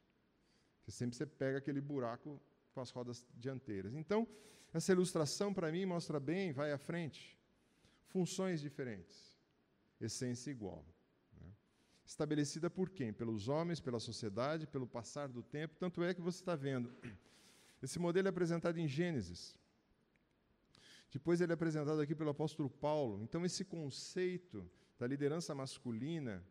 Porque 0.79 0.91
sempre 0.91 1.17
você 1.17 1.25
pega 1.25 1.59
aquele 1.59 1.81
buraco 1.81 2.41
com 2.75 2.81
as 2.81 2.91
rodas 2.91 3.27
dianteiras. 3.35 3.95
Então, 3.95 4.29
essa 4.73 4.93
ilustração, 4.93 5.55
para 5.55 5.73
mim, 5.73 5.87
mostra 5.87 6.21
bem, 6.21 6.53
vai 6.53 6.73
à 6.73 6.79
frente, 6.79 7.39
funções 8.09 8.61
diferentes, 8.61 9.39
essência 10.01 10.51
igual. 10.51 10.85
Né? 11.41 11.49
Estabelecida 12.05 12.69
por 12.69 12.91
quem? 12.91 13.13
Pelos 13.13 13.49
homens, 13.49 13.81
pela 13.81 14.01
sociedade, 14.01 14.67
pelo 14.67 14.87
passar 14.87 15.29
do 15.29 15.43
tempo. 15.43 15.77
Tanto 15.79 16.03
é 16.03 16.13
que 16.13 16.21
você 16.21 16.41
está 16.41 16.55
vendo. 16.55 16.93
Esse 17.85 17.99
modelo 17.99 18.29
é 18.29 18.31
apresentado 18.31 18.79
em 18.79 18.89
Gênesis. 18.89 19.55
Depois 21.13 21.41
ele 21.41 21.53
é 21.53 21.55
apresentado 21.55 22.01
aqui 22.01 22.15
pelo 22.15 22.31
apóstolo 22.31 22.71
Paulo. 22.71 23.23
Então, 23.23 23.45
esse 23.45 23.63
conceito 23.63 24.69
da 24.99 25.07
liderança 25.07 25.55
masculina 25.55 26.43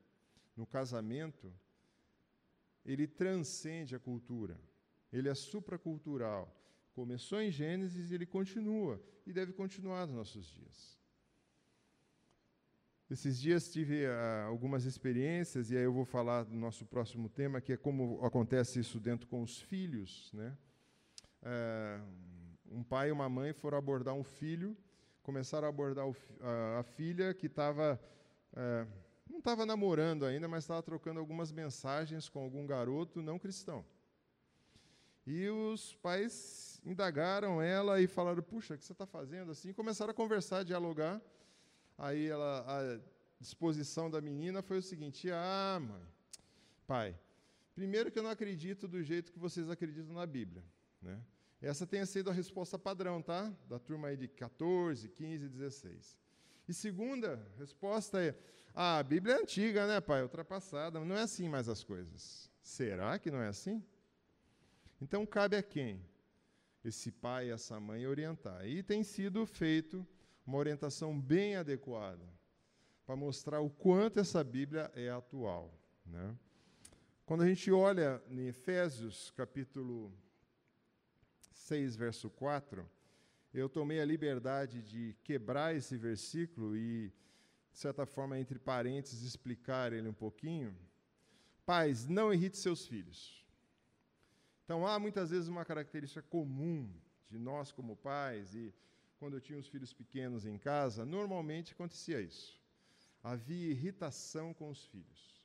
no 0.56 0.68
casamento, 0.68 1.52
ele 2.86 3.08
transcende 3.08 3.96
a 3.96 4.00
cultura. 4.00 4.60
Ele 5.12 5.28
é 5.28 5.34
supracultural. 5.34 6.56
Começou 6.94 7.42
em 7.42 7.50
Gênesis 7.50 8.12
e 8.12 8.14
ele 8.14 8.28
continua, 8.28 9.02
e 9.26 9.34
deve 9.34 9.54
continuar 9.54 10.06
nos 10.06 10.16
nossos 10.16 10.46
dias. 10.46 11.00
Esses 13.10 13.40
dias 13.40 13.72
tive 13.72 14.06
uh, 14.06 14.48
algumas 14.48 14.86
experiências, 14.86 15.72
e 15.72 15.78
aí 15.78 15.84
eu 15.84 15.94
vou 15.94 16.06
falar 16.06 16.44
do 16.44 16.56
nosso 16.56 16.86
próximo 16.86 17.28
tema, 17.28 17.60
que 17.60 17.74
é 17.74 17.78
como 17.78 18.24
acontece 18.24 18.80
isso 18.80 19.00
dentro 19.00 19.28
com 19.28 19.42
os 19.42 19.60
filhos. 19.60 20.32
Né? 20.32 20.56
Uh, 21.44 22.02
um 22.72 22.84
pai 22.84 23.10
e 23.10 23.12
uma 23.12 23.28
mãe 23.28 23.52
foram 23.52 23.78
abordar 23.78 24.14
um 24.14 24.24
filho, 24.24 24.78
começaram 25.22 25.68
a 25.68 25.70
abordar 25.70 26.08
o, 26.08 26.16
a, 26.42 26.80
a, 26.80 26.84
filha 26.84 27.34
que 27.34 27.48
estava. 27.48 28.00
Uh, 28.54 28.88
não 29.30 29.40
estava 29.40 29.66
namorando 29.66 30.26
ainda, 30.26 30.48
mas 30.48 30.64
estava 30.64 30.82
trocando 30.82 31.20
algumas 31.20 31.52
mensagens 31.52 32.30
com 32.30 32.40
algum 32.40 32.66
garoto 32.66 33.22
não 33.22 33.38
cristão. 33.38 33.86
E 35.26 35.48
os 35.50 35.96
pais 35.96 36.80
indagaram 36.86 37.62
ela 37.62 38.02
e 38.02 38.08
falaram: 38.08 38.42
Puxa, 38.42 38.76
o 38.76 38.78
que 38.78 38.86
você 38.86 38.94
está 38.94 39.06
fazendo 39.06 39.52
assim? 39.52 39.70
E 39.70 39.74
começaram 39.74 40.12
a 40.12 40.14
conversar, 40.14 40.64
dialogar. 40.64 41.22
Aí 41.98 42.28
ela, 42.28 42.66
a 42.68 43.00
disposição 43.40 44.10
da 44.10 44.22
menina 44.22 44.62
foi 44.62 44.78
o 44.78 44.82
seguinte: 44.82 45.30
Ah, 45.32 45.80
mãe, 45.82 46.08
pai, 46.88 47.20
primeiro 47.76 48.12
que 48.12 48.20
eu 48.20 48.24
não 48.24 48.32
acredito 48.32 48.88
do 48.88 49.04
jeito 49.04 49.32
que 49.32 49.40
vocês 49.40 49.70
acreditam 49.70 50.14
na 50.14 50.26
Bíblia. 50.26 50.64
Né? 51.02 51.22
Essa 51.64 51.88
tenha 51.88 52.06
sido 52.06 52.30
a 52.30 52.34
resposta 52.34 52.78
padrão, 52.78 53.22
tá? 53.22 53.50
Da 53.70 53.80
turma 53.80 54.10
aí 54.10 54.18
de 54.18 54.28
14, 54.28 55.08
15, 55.08 55.48
16. 55.48 56.18
E 56.68 56.74
segunda 56.74 57.42
resposta 57.58 58.22
é: 58.22 58.38
ah, 58.76 58.98
a 58.98 59.04
Bíblia 59.04 59.36
é 59.36 59.42
antiga, 59.42 59.88
né, 59.88 60.02
pai? 60.02 60.22
Ultrapassada. 60.22 61.00
Não 61.00 61.16
é 61.16 61.22
assim 61.22 61.48
mais 61.48 61.70
as 61.70 61.82
coisas. 61.82 62.52
Será 62.62 63.18
que 63.18 63.32
não 63.32 63.42
é 63.42 63.48
assim? 63.48 63.82
Então, 65.02 65.26
cabe 65.26 65.56
a 65.56 65.64
quem? 65.64 66.06
Esse 66.84 67.10
pai 67.10 67.48
e 67.48 67.52
essa 67.52 67.80
mãe 67.80 68.06
orientar. 68.06 68.68
E 68.68 68.84
tem 68.84 69.02
sido 69.02 69.46
feito 69.46 70.06
uma 70.46 70.58
orientação 70.58 71.18
bem 71.18 71.56
adequada 71.56 72.28
para 73.06 73.16
mostrar 73.16 73.62
o 73.62 73.70
quanto 73.70 74.20
essa 74.20 74.44
Bíblia 74.44 74.92
é 74.96 75.10
atual. 75.10 75.74
Né? 76.06 76.36
Quando 77.26 77.44
a 77.44 77.48
gente 77.48 77.72
olha 77.72 78.22
em 78.28 78.48
Efésios, 78.48 79.32
capítulo 79.32 80.14
6, 81.54 81.96
verso 81.96 82.30
4, 82.30 82.90
eu 83.54 83.70
tomei 83.70 84.02
a 84.02 84.06
liberdade 84.06 84.82
de 84.82 85.16
quebrar 85.24 85.76
esse 85.76 85.96
versículo 85.98 86.76
e, 86.76 87.14
de 87.72 87.78
certa 87.78 88.06
forma, 88.06 88.40
entre 88.40 88.58
parênteses, 88.58 89.22
explicar 89.22 89.94
ele 89.94 90.08
um 90.08 90.14
pouquinho. 90.14 90.76
Pais, 91.66 92.08
não 92.08 92.34
irrite 92.34 92.58
seus 92.58 92.88
filhos. 92.88 93.46
Então, 94.66 94.88
há 94.88 94.98
muitas 94.98 95.30
vezes 95.30 95.48
uma 95.48 95.64
característica 95.64 96.22
comum 96.22 96.90
de 97.30 97.38
nós 97.38 97.72
como 97.72 97.96
pais, 97.96 98.56
e 98.56 98.74
quando 99.20 99.36
eu 99.36 99.42
tinha 99.42 99.60
os 99.60 99.68
filhos 99.68 99.94
pequenos 99.94 100.46
em 100.46 100.58
casa, 100.58 101.06
normalmente 101.06 101.74
acontecia 101.74 102.20
isso. 102.20 102.60
Havia 103.24 103.72
irritação 103.72 104.54
com 104.54 104.70
os 104.70 104.86
filhos. 104.86 105.42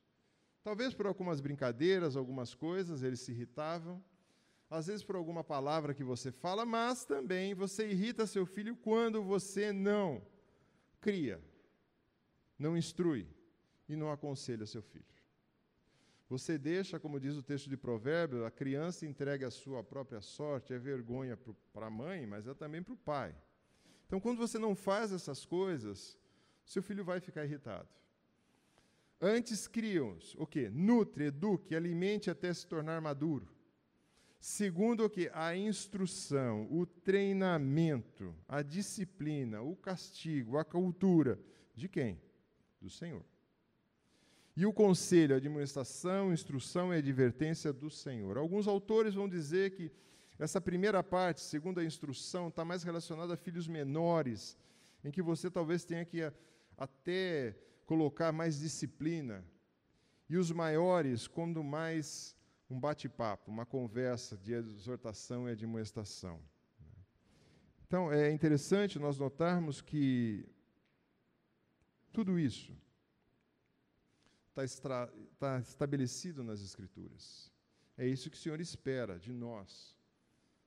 Talvez 0.62 0.92
por 0.92 1.06
algumas 1.06 1.40
brincadeiras, 1.40 2.16
algumas 2.16 2.54
coisas, 2.54 3.02
eles 3.02 3.20
se 3.20 3.32
irritavam. 3.32 4.02
Às 4.70 4.86
vezes 4.86 5.04
por 5.04 5.16
alguma 5.16 5.42
palavra 5.42 5.94
que 5.94 6.04
você 6.04 6.30
fala, 6.30 6.66
mas 6.66 7.04
também 7.04 7.54
você 7.54 7.88
irrita 7.88 8.26
seu 8.26 8.44
filho 8.44 8.76
quando 8.76 9.22
você 9.22 9.72
não 9.72 10.22
cria, 11.00 11.40
não 12.58 12.76
instrui 12.76 13.26
e 13.88 13.96
não 13.96 14.10
aconselha 14.10 14.66
seu 14.66 14.82
filho. 14.82 15.04
Você 16.28 16.58
deixa, 16.58 17.00
como 17.00 17.18
diz 17.18 17.36
o 17.36 17.42
texto 17.42 17.70
de 17.70 17.76
Provérbios, 17.76 18.44
a 18.44 18.50
criança 18.50 19.06
entregue 19.06 19.46
a 19.46 19.50
sua 19.50 19.82
própria 19.82 20.20
sorte, 20.20 20.74
é 20.74 20.78
vergonha 20.78 21.38
para 21.72 21.86
a 21.86 21.90
mãe, 21.90 22.26
mas 22.26 22.46
é 22.46 22.52
também 22.52 22.82
para 22.82 22.92
o 22.92 22.98
pai. 22.98 23.34
Então, 24.06 24.20
quando 24.20 24.38
você 24.38 24.58
não 24.58 24.74
faz 24.74 25.10
essas 25.10 25.46
coisas, 25.46 26.18
seu 26.66 26.82
filho 26.82 27.02
vai 27.02 27.18
ficar 27.20 27.44
irritado. 27.44 27.88
Antes 29.18 29.66
criam-os, 29.66 30.34
o 30.38 30.46
quê? 30.46 30.70
Nutre, 30.70 31.24
eduque, 31.24 31.74
alimente 31.74 32.30
até 32.30 32.52
se 32.52 32.66
tornar 32.66 33.00
maduro. 33.00 33.48
Segundo 34.40 35.04
o 35.04 35.10
que? 35.10 35.30
A 35.34 35.56
instrução, 35.56 36.68
o 36.70 36.86
treinamento, 36.86 38.34
a 38.46 38.62
disciplina, 38.62 39.60
o 39.62 39.74
castigo, 39.74 40.58
a 40.58 40.64
cultura. 40.64 41.38
De 41.74 41.88
quem? 41.88 42.20
Do 42.80 42.88
Senhor. 42.88 43.24
E 44.56 44.64
o 44.64 44.72
conselho, 44.72 45.34
a 45.34 45.38
administração, 45.38 46.32
instrução 46.32 46.92
e 46.92 46.98
advertência 46.98 47.72
do 47.72 47.90
Senhor. 47.90 48.36
Alguns 48.36 48.68
autores 48.68 49.14
vão 49.14 49.28
dizer 49.28 49.72
que 49.72 49.90
essa 50.38 50.60
primeira 50.60 51.02
parte, 51.02 51.40
segundo 51.40 51.80
a 51.80 51.84
instrução, 51.84 52.46
está 52.48 52.64
mais 52.64 52.84
relacionada 52.84 53.34
a 53.34 53.36
filhos 53.36 53.66
menores, 53.66 54.56
em 55.04 55.10
que 55.10 55.20
você 55.20 55.50
talvez 55.50 55.84
tenha 55.84 56.04
que 56.04 56.20
até 56.76 57.56
colocar 57.84 58.30
mais 58.30 58.58
disciplina. 58.58 59.44
E 60.28 60.36
os 60.36 60.52
maiores, 60.52 61.26
quando 61.26 61.62
mais 61.64 62.36
um 62.68 62.78
bate-papo, 62.78 63.50
uma 63.50 63.64
conversa 63.64 64.36
de 64.36 64.52
exortação 64.52 65.48
e 65.48 65.52
admoestação. 65.52 66.40
Então, 67.86 68.12
é 68.12 68.30
interessante 68.30 68.98
nós 68.98 69.18
notarmos 69.18 69.80
que 69.80 70.46
tudo 72.12 72.38
isso 72.38 72.76
está, 74.56 75.08
está 75.32 75.58
estabelecido 75.60 76.44
nas 76.44 76.60
Escrituras. 76.60 77.50
É 77.96 78.06
isso 78.06 78.30
que 78.30 78.36
o 78.36 78.40
Senhor 78.40 78.60
espera 78.60 79.18
de 79.18 79.32
nós. 79.32 79.96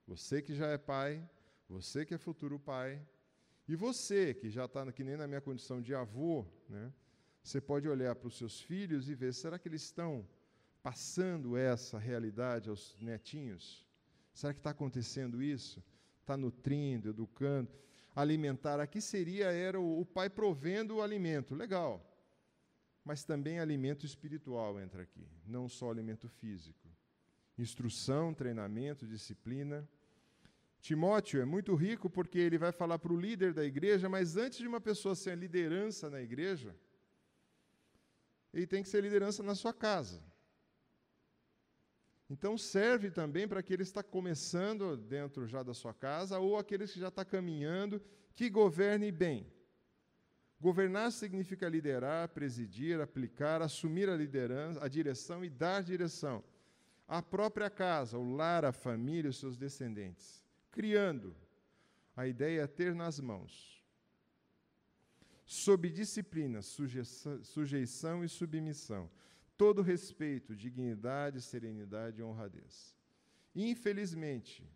Você 0.08 0.42
que 0.42 0.56
já 0.56 0.68
é 0.68 0.78
pai, 0.78 1.28
você 1.70 2.06
que 2.06 2.14
é 2.14 2.18
futuro 2.18 2.60
pai, 2.60 3.02
e 3.68 3.76
você 3.76 4.34
que 4.34 4.50
já 4.50 4.66
está 4.66 4.92
que 4.92 5.04
nem 5.04 5.16
na 5.16 5.28
minha 5.28 5.40
condição 5.40 5.82
de 5.82 5.94
avô, 5.94 6.46
né, 6.68 6.92
você 7.44 7.62
pode 7.62 7.88
olhar 7.88 8.16
para 8.16 8.28
os 8.28 8.38
seus 8.38 8.60
filhos 8.60 9.10
e 9.10 9.16
ver: 9.16 9.34
será 9.34 9.58
que 9.58 9.68
eles 9.68 9.84
estão 9.84 10.28
passando 10.84 11.58
essa 11.58 11.98
realidade 11.98 12.70
aos 12.70 12.98
netinhos? 13.00 13.88
Será 14.34 14.54
que 14.54 14.60
está 14.60 14.72
acontecendo 14.72 15.42
isso? 15.42 15.84
Está 16.22 16.36
nutrindo, 16.38 17.10
educando, 17.10 17.72
alimentar. 18.16 18.80
Aqui 18.80 19.02
seria 19.02 19.52
era 19.52 19.80
o, 19.80 20.06
pai 20.06 20.30
provendo 20.30 20.96
o 20.96 21.02
alimento. 21.02 21.56
Legal 21.56 22.08
mas 23.04 23.24
também 23.24 23.60
alimento 23.60 24.06
espiritual 24.06 24.80
entra 24.80 25.04
aqui, 25.04 25.28
não 25.46 25.68
só 25.68 25.90
alimento 25.90 26.28
físico. 26.28 26.88
Instrução, 27.58 28.34
treinamento, 28.34 29.08
disciplina. 29.08 29.88
Timóteo 30.80 31.42
é 31.42 31.46
muito 31.46 31.76
rico 31.76 32.10
porque 32.10 32.40
ele 32.40 32.58
vai 32.58 32.72
falar 32.72 33.00
para 33.00 33.14
o 33.14 33.20
líder 33.20 33.54
da 33.54 33.64
igreja, 33.64 34.08
mas 34.08 34.38
antes 34.38 34.60
de 34.60 34.68
uma 34.68 34.82
pessoa 34.82 35.16
ser 35.16 35.38
liderança 35.38 36.10
na 36.10 36.22
igreja, 36.22 36.76
ele 38.54 38.68
tem 38.68 38.84
que 38.84 38.90
ser 38.90 39.02
liderança 39.02 39.44
na 39.44 39.56
sua 39.56 39.74
casa. 39.74 40.22
Então 42.34 42.58
serve 42.58 43.12
também 43.12 43.46
para 43.46 43.60
aquele 43.60 43.84
que 43.84 43.90
está 43.90 44.02
começando 44.02 44.96
dentro 44.96 45.46
já 45.46 45.62
da 45.62 45.74
sua 45.74 45.94
casa 45.94 46.40
ou 46.40 46.58
aqueles 46.58 46.94
que 46.94 47.00
já 47.06 47.10
está 47.10 47.26
caminhando, 47.26 48.02
que 48.34 48.50
governe 48.50 49.12
bem. 49.12 49.46
Governar 50.58 51.12
significa 51.12 51.68
liderar, 51.68 52.30
presidir, 52.30 53.02
aplicar, 53.02 53.62
assumir 53.62 54.08
a 54.08 54.16
liderança, 54.16 54.82
a 54.82 54.88
direção 54.88 55.44
e 55.44 55.50
dar 55.50 55.84
direção. 55.84 56.42
a 57.12 57.22
própria 57.22 57.70
casa, 57.70 58.18
o 58.18 58.36
lar, 58.36 58.64
a 58.64 58.72
família, 58.72 59.30
os 59.30 59.38
seus 59.38 59.58
descendentes, 59.58 60.42
criando. 60.72 61.36
A 62.16 62.26
ideia 62.26 62.62
é 62.62 62.68
ter 62.68 62.96
nas 62.96 63.20
mãos, 63.20 63.84
sob 65.46 65.90
disciplina, 65.90 66.62
sujeição 66.62 68.24
e 68.24 68.30
submissão, 68.30 69.10
todo 69.62 69.84
respeito, 69.84 70.56
dignidade, 70.56 71.40
serenidade 71.40 72.20
e 72.20 72.24
honradez. 72.24 72.98
Infelizmente, 73.54 74.68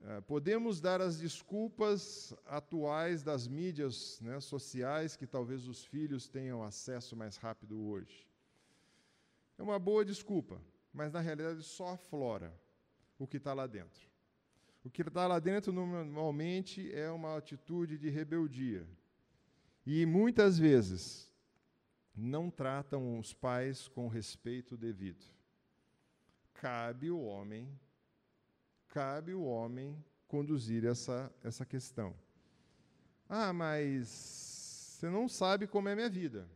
eh, 0.00 0.22
podemos 0.22 0.80
dar 0.80 1.02
as 1.02 1.18
desculpas 1.18 2.32
atuais 2.46 3.22
das 3.22 3.46
mídias 3.46 4.18
né, 4.22 4.40
sociais 4.40 5.16
que 5.16 5.26
talvez 5.26 5.68
os 5.68 5.84
filhos 5.84 6.30
tenham 6.30 6.62
acesso 6.62 7.14
mais 7.14 7.36
rápido 7.36 7.78
hoje. 7.78 8.26
É 9.58 9.62
uma 9.62 9.78
boa 9.78 10.02
desculpa, 10.02 10.58
mas 10.90 11.12
na 11.12 11.20
realidade 11.20 11.62
só 11.62 11.88
aflora 11.88 12.58
o 13.18 13.26
que 13.26 13.36
está 13.36 13.52
lá 13.52 13.66
dentro. 13.66 14.08
O 14.82 14.88
que 14.88 15.02
está 15.02 15.26
lá 15.26 15.38
dentro 15.38 15.74
normalmente 15.74 16.90
é 16.94 17.10
uma 17.10 17.36
atitude 17.36 17.98
de 17.98 18.08
rebeldia. 18.08 18.88
E 19.84 20.06
muitas 20.06 20.58
vezes 20.58 21.33
não 22.14 22.50
tratam 22.50 23.18
os 23.18 23.32
pais 23.32 23.88
com 23.88 24.08
respeito 24.08 24.76
devido. 24.76 25.24
Cabe 26.54 27.10
o 27.10 27.20
homem, 27.20 27.68
cabe 28.88 29.34
o 29.34 29.42
homem 29.42 30.02
conduzir 30.28 30.84
essa, 30.84 31.32
essa 31.42 31.66
questão. 31.66 32.14
Ah, 33.28 33.52
mas 33.52 34.08
você 34.08 35.10
não 35.10 35.28
sabe 35.28 35.66
como 35.66 35.88
é 35.88 35.94
minha 35.94 36.08
vida. 36.08 36.48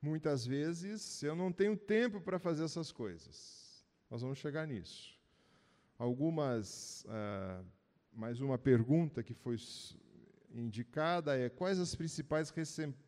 Muitas 0.00 0.46
vezes 0.46 1.22
eu 1.22 1.34
não 1.34 1.52
tenho 1.52 1.76
tempo 1.76 2.20
para 2.20 2.38
fazer 2.38 2.64
essas 2.64 2.90
coisas. 2.90 3.84
Nós 4.10 4.22
vamos 4.22 4.38
chegar 4.38 4.66
nisso. 4.66 5.18
Algumas, 5.98 7.04
ah, 7.08 7.62
mais 8.12 8.40
uma 8.40 8.58
pergunta 8.58 9.22
que 9.22 9.34
foi 9.34 9.56
indicada 10.54 11.36
é 11.36 11.48
quais 11.48 11.78
as 11.78 11.94
principais 11.94 12.52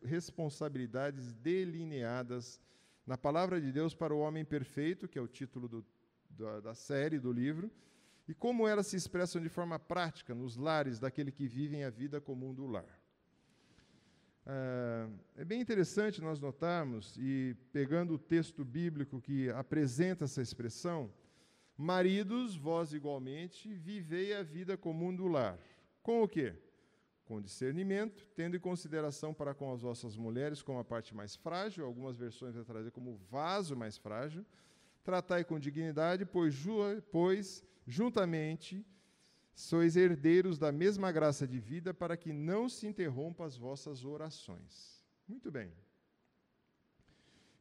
responsabilidades 0.03 1.33
delineadas 1.33 2.59
na 3.05 3.17
palavra 3.17 3.61
de 3.61 3.71
Deus 3.71 3.93
para 3.93 4.13
o 4.13 4.19
homem 4.19 4.43
perfeito, 4.43 5.07
que 5.07 5.17
é 5.17 5.21
o 5.21 5.27
título 5.27 5.67
do, 5.67 5.85
da, 6.29 6.59
da 6.59 6.73
série 6.73 7.19
do 7.19 7.31
livro, 7.31 7.71
e 8.27 8.33
como 8.33 8.67
elas 8.67 8.87
se 8.87 8.95
expressam 8.95 9.41
de 9.41 9.49
forma 9.49 9.77
prática 9.77 10.33
nos 10.33 10.57
lares 10.57 10.99
daquele 10.99 11.31
que 11.31 11.47
vivem 11.47 11.83
a 11.83 11.89
vida 11.89 12.19
comum 12.19 12.53
do 12.53 12.65
lar. 12.65 12.99
Ah, 14.47 15.07
é 15.35 15.45
bem 15.45 15.61
interessante 15.61 16.21
nós 16.21 16.39
notarmos, 16.39 17.15
e 17.17 17.55
pegando 17.71 18.13
o 18.13 18.19
texto 18.19 18.63
bíblico 18.63 19.21
que 19.21 19.49
apresenta 19.49 20.25
essa 20.25 20.41
expressão, 20.41 21.11
maridos, 21.77 22.55
vós 22.55 22.93
igualmente, 22.93 23.73
vivei 23.73 24.33
a 24.33 24.43
vida 24.43 24.77
comum 24.77 25.15
do 25.15 25.27
lar. 25.27 25.59
Com 26.01 26.23
o 26.23 26.27
quê? 26.27 26.55
Com 27.25 27.41
discernimento, 27.41 28.27
tendo 28.35 28.55
em 28.55 28.59
consideração 28.59 29.33
para 29.33 29.53
com 29.53 29.73
as 29.73 29.81
vossas 29.81 30.15
mulheres 30.15 30.61
como 30.61 30.79
a 30.79 30.83
parte 30.83 31.15
mais 31.15 31.35
frágil, 31.35 31.83
algumas 31.83 32.17
versões 32.17 32.55
vai 32.55 32.63
trazer 32.63 32.91
como 32.91 33.17
vaso 33.29 33.75
mais 33.75 33.97
frágil, 33.97 34.45
tratai 35.03 35.43
com 35.43 35.59
dignidade, 35.59 36.25
pois, 36.25 36.55
pois 37.11 37.63
juntamente 37.85 38.85
sois 39.55 39.95
herdeiros 39.95 40.59
da 40.59 40.71
mesma 40.71 41.11
graça 41.11 41.47
de 41.47 41.59
vida, 41.59 41.93
para 41.93 42.15
que 42.15 42.31
não 42.33 42.67
se 42.69 42.85
interrompa 42.85 43.45
as 43.45 43.57
vossas 43.57 44.05
orações. 44.05 45.03
Muito 45.27 45.49
bem. 45.49 45.71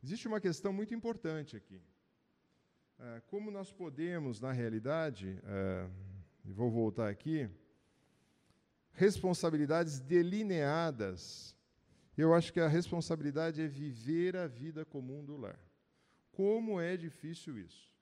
Existe 0.02 0.28
uma 0.28 0.40
questão 0.40 0.72
muito 0.72 0.94
importante 0.94 1.56
aqui. 1.56 1.80
Ah, 2.98 3.22
como 3.26 3.50
nós 3.50 3.72
podemos, 3.72 4.40
na 4.40 4.52
realidade, 4.52 5.40
ah, 5.44 5.88
vou 6.44 6.70
voltar 6.70 7.08
aqui, 7.08 7.48
responsabilidades 8.94 10.00
delineadas. 10.00 11.54
Eu 12.16 12.32
acho 12.32 12.52
que 12.52 12.60
a 12.60 12.68
responsabilidade 12.68 13.60
é 13.60 13.66
viver 13.66 14.36
a 14.36 14.46
vida 14.46 14.84
comum 14.84 15.24
do 15.24 15.36
lar. 15.36 15.58
Como 16.32 16.80
é 16.80 16.96
difícil 16.96 17.58
isso? 17.58 17.92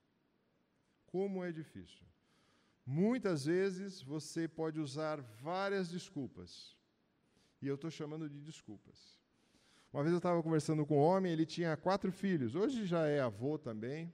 Como 1.07 1.43
é 1.43 1.51
difícil. 1.51 2.05
Muitas 2.85 3.45
vezes 3.45 4.01
você 4.01 4.47
pode 4.47 4.79
usar 4.79 5.21
várias 5.41 5.89
desculpas. 5.89 6.75
E 7.61 7.67
eu 7.67 7.75
estou 7.75 7.89
chamando 7.89 8.29
de 8.29 8.39
desculpas. 8.39 9.19
Uma 9.91 10.03
vez 10.03 10.11
eu 10.11 10.17
estava 10.17 10.41
conversando 10.41 10.85
com 10.85 10.97
um 10.97 11.01
homem, 11.01 11.31
ele 11.31 11.45
tinha 11.45 11.77
quatro 11.77 12.11
filhos. 12.11 12.55
Hoje 12.55 12.85
já 12.85 13.07
é 13.07 13.19
avô 13.19 13.57
também, 13.57 14.11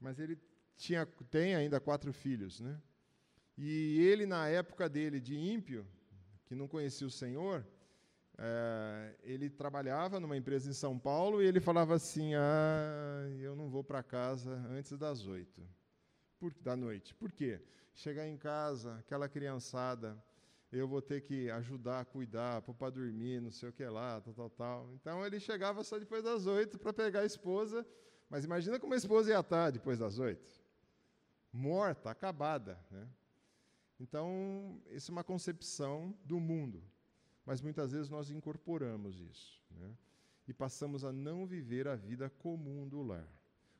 mas 0.00 0.18
ele 0.18 0.38
tinha, 0.76 1.04
tem 1.30 1.54
ainda 1.54 1.80
quatro 1.80 2.12
filhos, 2.12 2.60
né? 2.60 2.80
E 3.56 4.00
ele, 4.00 4.26
na 4.26 4.48
época 4.48 4.88
dele 4.88 5.20
de 5.20 5.36
ímpio, 5.36 5.86
que 6.46 6.54
não 6.54 6.66
conhecia 6.66 7.06
o 7.06 7.10
Senhor, 7.10 7.66
é, 8.38 9.14
ele 9.22 9.50
trabalhava 9.50 10.18
numa 10.18 10.36
empresa 10.36 10.68
em 10.68 10.72
São 10.72 10.98
Paulo 10.98 11.42
e 11.42 11.46
ele 11.46 11.60
falava 11.60 11.94
assim: 11.94 12.34
Ah, 12.34 13.28
eu 13.40 13.54
não 13.54 13.68
vou 13.68 13.84
para 13.84 14.02
casa 14.02 14.54
antes 14.70 14.96
das 14.98 15.26
oito 15.26 15.62
da 16.60 16.74
noite. 16.76 17.14
Por 17.14 17.30
quê? 17.30 17.60
chegar 17.94 18.26
em 18.26 18.36
casa, 18.36 18.96
aquela 18.98 19.28
criançada, 19.28 20.22
eu 20.70 20.88
vou 20.88 21.02
ter 21.02 21.20
que 21.20 21.50
ajudar 21.50 22.06
cuidar, 22.06 22.62
pôr 22.62 22.74
para 22.74 22.90
dormir, 22.90 23.40
não 23.40 23.50
sei 23.50 23.68
o 23.68 23.72
que 23.72 23.84
lá, 23.84 24.20
tal, 24.20 24.32
tal, 24.32 24.50
tal. 24.50 24.90
Então 24.94 25.24
ele 25.24 25.38
chegava 25.38 25.84
só 25.84 25.98
depois 25.98 26.24
das 26.24 26.46
oito 26.46 26.78
para 26.78 26.92
pegar 26.92 27.20
a 27.20 27.26
esposa, 27.26 27.86
mas 28.28 28.44
imagina 28.44 28.80
como 28.80 28.94
a 28.94 28.96
esposa 28.96 29.30
ia 29.30 29.40
estar 29.40 29.70
depois 29.70 29.98
das 29.98 30.18
oito. 30.18 30.60
Morta, 31.52 32.10
acabada. 32.10 32.78
Né? 32.90 33.06
Então, 34.02 34.82
isso 34.90 35.10
é 35.10 35.12
uma 35.12 35.22
concepção 35.22 36.12
do 36.24 36.40
mundo. 36.40 36.82
Mas 37.46 37.60
muitas 37.60 37.92
vezes 37.92 38.10
nós 38.10 38.30
incorporamos 38.30 39.20
isso. 39.20 39.62
Né? 39.70 39.96
E 40.48 40.52
passamos 40.52 41.04
a 41.04 41.12
não 41.12 41.46
viver 41.46 41.86
a 41.86 41.94
vida 41.94 42.28
comum 42.28 42.88
do 42.88 43.00
lar. 43.00 43.28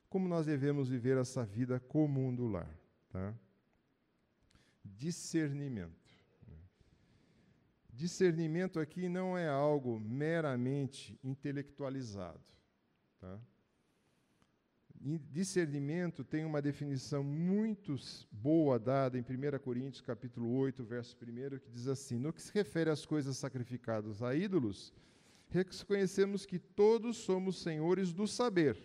Como 0.09 0.27
nós 0.27 0.45
devemos 0.45 0.87
viver 0.87 1.17
essa 1.17 1.43
vida 1.43 1.77
comum 1.77 2.33
do 2.33 2.47
lar? 2.47 2.73
Tá? 3.09 3.35
discernimento. 4.83 6.13
Discernimento 7.91 8.79
aqui 8.79 9.07
não 9.07 9.37
é 9.37 9.47
algo 9.47 9.99
meramente 9.99 11.19
intelectualizado. 11.23 12.41
Tá? 13.19 13.39
Discernimento 15.05 16.23
tem 16.23 16.45
uma 16.45 16.61
definição 16.61 17.25
muito 17.25 17.93
boa 18.31 18.79
dada 18.79 19.17
em 19.17 19.21
1 19.21 19.59
Coríntios 19.59 19.99
capítulo 19.99 20.49
8, 20.55 20.81
verso 20.81 21.17
1, 21.21 21.59
que 21.59 21.69
diz 21.69 21.89
assim: 21.89 22.17
No 22.17 22.31
que 22.31 22.41
se 22.41 22.53
refere 22.53 22.89
às 22.89 23.05
coisas 23.05 23.35
sacrificadas 23.35 24.23
a 24.23 24.33
ídolos, 24.33 24.93
reconhecemos 25.49 26.45
que 26.45 26.57
todos 26.57 27.17
somos 27.17 27.61
senhores 27.61 28.13
do 28.13 28.25
saber. 28.25 28.77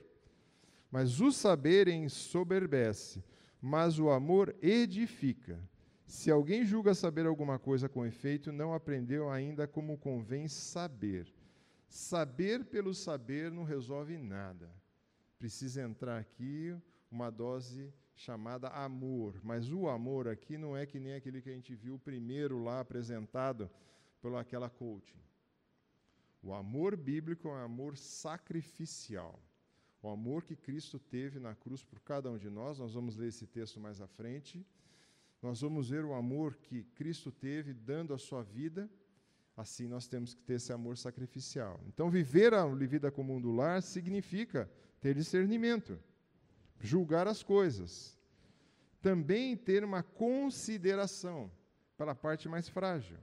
Mas 0.91 1.21
o 1.21 1.31
saber 1.31 1.87
ensoberbece, 1.87 3.23
mas 3.63 4.01
o 4.01 4.11
amor 4.11 4.57
edifica. 4.61 5.57
Se 6.05 6.33
alguém 6.33 6.65
julga 6.65 6.95
saber 6.95 7.27
alguma 7.27 7.61
coisa 7.61 7.89
com 7.89 8.05
efeito, 8.05 8.51
não 8.51 8.75
aprendeu 8.75 9.31
ainda 9.31 9.69
como 9.69 9.97
convém 9.97 10.49
saber. 10.49 11.29
Saber 11.89 12.65
pelo 12.65 12.93
saber 12.93 13.53
não 13.53 13.63
resolve 13.63 14.19
nada. 14.19 14.69
Precisa 15.39 15.83
entrar 15.83 16.19
aqui 16.19 16.77
uma 17.11 17.31
dose 17.31 17.93
chamada 18.15 18.69
amor. 18.69 19.41
Mas 19.43 19.73
o 19.73 19.89
amor 19.89 20.29
aqui 20.29 20.59
não 20.59 20.77
é 20.77 20.85
que 20.85 20.99
nem 20.99 21.15
aquele 21.15 21.41
que 21.41 21.51
a 21.51 21.55
gente 21.55 21.75
viu 21.75 21.99
primeiro 21.99 22.63
lá 22.63 22.81
apresentado 22.81 23.71
pela 24.21 24.41
aquela 24.41 24.69
coaching. 24.69 25.23
O 26.43 26.53
amor 26.53 26.97
bíblico 26.97 27.49
é 27.49 27.53
um 27.53 27.65
amor 27.65 27.97
sacrificial. 27.97 29.41
O 30.03 30.09
amor 30.09 30.45
que 30.45 30.57
Cristo 30.57 30.99
teve 30.99 31.39
na 31.39 31.55
cruz 31.55 31.83
por 31.83 32.01
cada 32.01 32.31
um 32.31 32.39
de 32.39 32.49
nós, 32.49 32.79
nós 32.79 32.95
vamos 32.95 33.17
ler 33.17 33.29
esse 33.29 33.47
texto 33.47 33.81
mais 33.81 34.01
à 34.01 34.07
frente 34.07 34.65
nós 35.41 35.61
vamos 35.61 35.91
ver 35.91 36.05
o 36.05 36.15
amor 36.15 36.57
que 36.57 36.83
Cristo 36.95 37.31
teve 37.31 37.73
dando 37.73 38.13
a 38.13 38.19
sua 38.19 38.43
vida, 38.43 38.91
assim 39.57 39.87
nós 39.87 40.09
temos 40.09 40.35
que 40.35 40.43
ter 40.43 40.55
esse 40.55 40.73
amor 40.73 40.97
sacrificial. 40.97 41.81
Então, 41.87 42.11
viver 42.11 42.55
a 42.55 42.67
vida 42.67 43.11
comum 43.11 43.41
do 43.41 43.53
lar 43.53 43.81
significa 43.83 44.71
ter 45.01 45.15
discernimento, 45.15 45.99
julgar 46.81 47.27
as 47.27 47.43
coisas, 47.43 48.19
também 49.01 49.57
ter 49.57 49.85
uma 49.85 50.03
consideração 50.03 51.51
pela 51.97 52.15
parte 52.15 52.49
mais 52.49 52.69
frágil. 52.69 53.19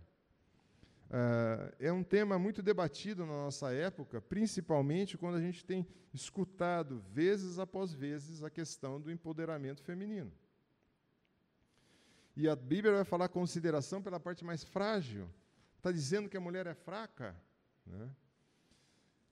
Uh, 1.06 1.72
é 1.80 1.92
um 1.92 2.04
tema 2.04 2.40
muito 2.40 2.64
debatido 2.64 3.26
na 3.26 3.34
nossa 3.34 3.72
época, 3.72 4.20
principalmente 4.22 5.18
quando 5.18 5.36
a 5.36 5.42
gente 5.42 5.64
tem 5.64 5.88
escutado, 6.14 7.00
vezes 7.12 7.60
após 7.60 7.94
vezes, 7.94 8.44
a 8.44 8.50
questão 8.50 9.00
do 9.00 9.12
empoderamento 9.12 9.84
feminino. 9.84 10.32
E 12.36 12.50
a 12.50 12.56
Bíblia 12.56 12.96
vai 12.96 13.04
falar 13.06 13.30
consideração 13.30 14.02
pela 14.02 14.20
parte 14.20 14.44
mais 14.44 14.64
frágil. 14.64 15.30
Está 15.78 15.92
dizendo 15.92 16.28
que 16.28 16.36
a 16.36 16.42
mulher 16.42 16.68
é 16.68 16.74
fraca. 16.74 17.36
Né? 17.86 18.10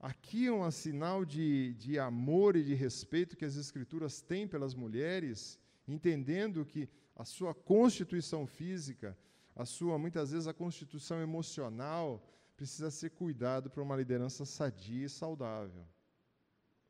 Aqui 0.03 0.47
é 0.47 0.51
um 0.51 0.69
sinal 0.69 1.23
de, 1.23 1.73
de 1.75 1.97
amor 1.97 2.57
e 2.57 2.61
de 2.61 2.73
respeito 2.73 3.37
que 3.37 3.45
as 3.45 3.55
Escrituras 3.55 4.21
têm 4.21 4.45
pelas 4.45 4.75
mulheres, 4.75 5.57
entendendo 5.87 6.65
que 6.65 6.89
a 7.15 7.23
sua 7.23 7.53
constituição 7.53 8.45
física, 8.45 9.17
a 9.55 9.63
sua, 9.63 9.97
muitas 9.97 10.31
vezes, 10.31 10.45
a 10.45 10.53
constituição 10.53 11.21
emocional, 11.21 12.21
precisa 12.57 12.91
ser 12.91 13.11
cuidado 13.11 13.69
para 13.69 13.81
uma 13.81 13.95
liderança 13.95 14.43
sadia 14.43 15.05
e 15.05 15.09
saudável 15.09 15.87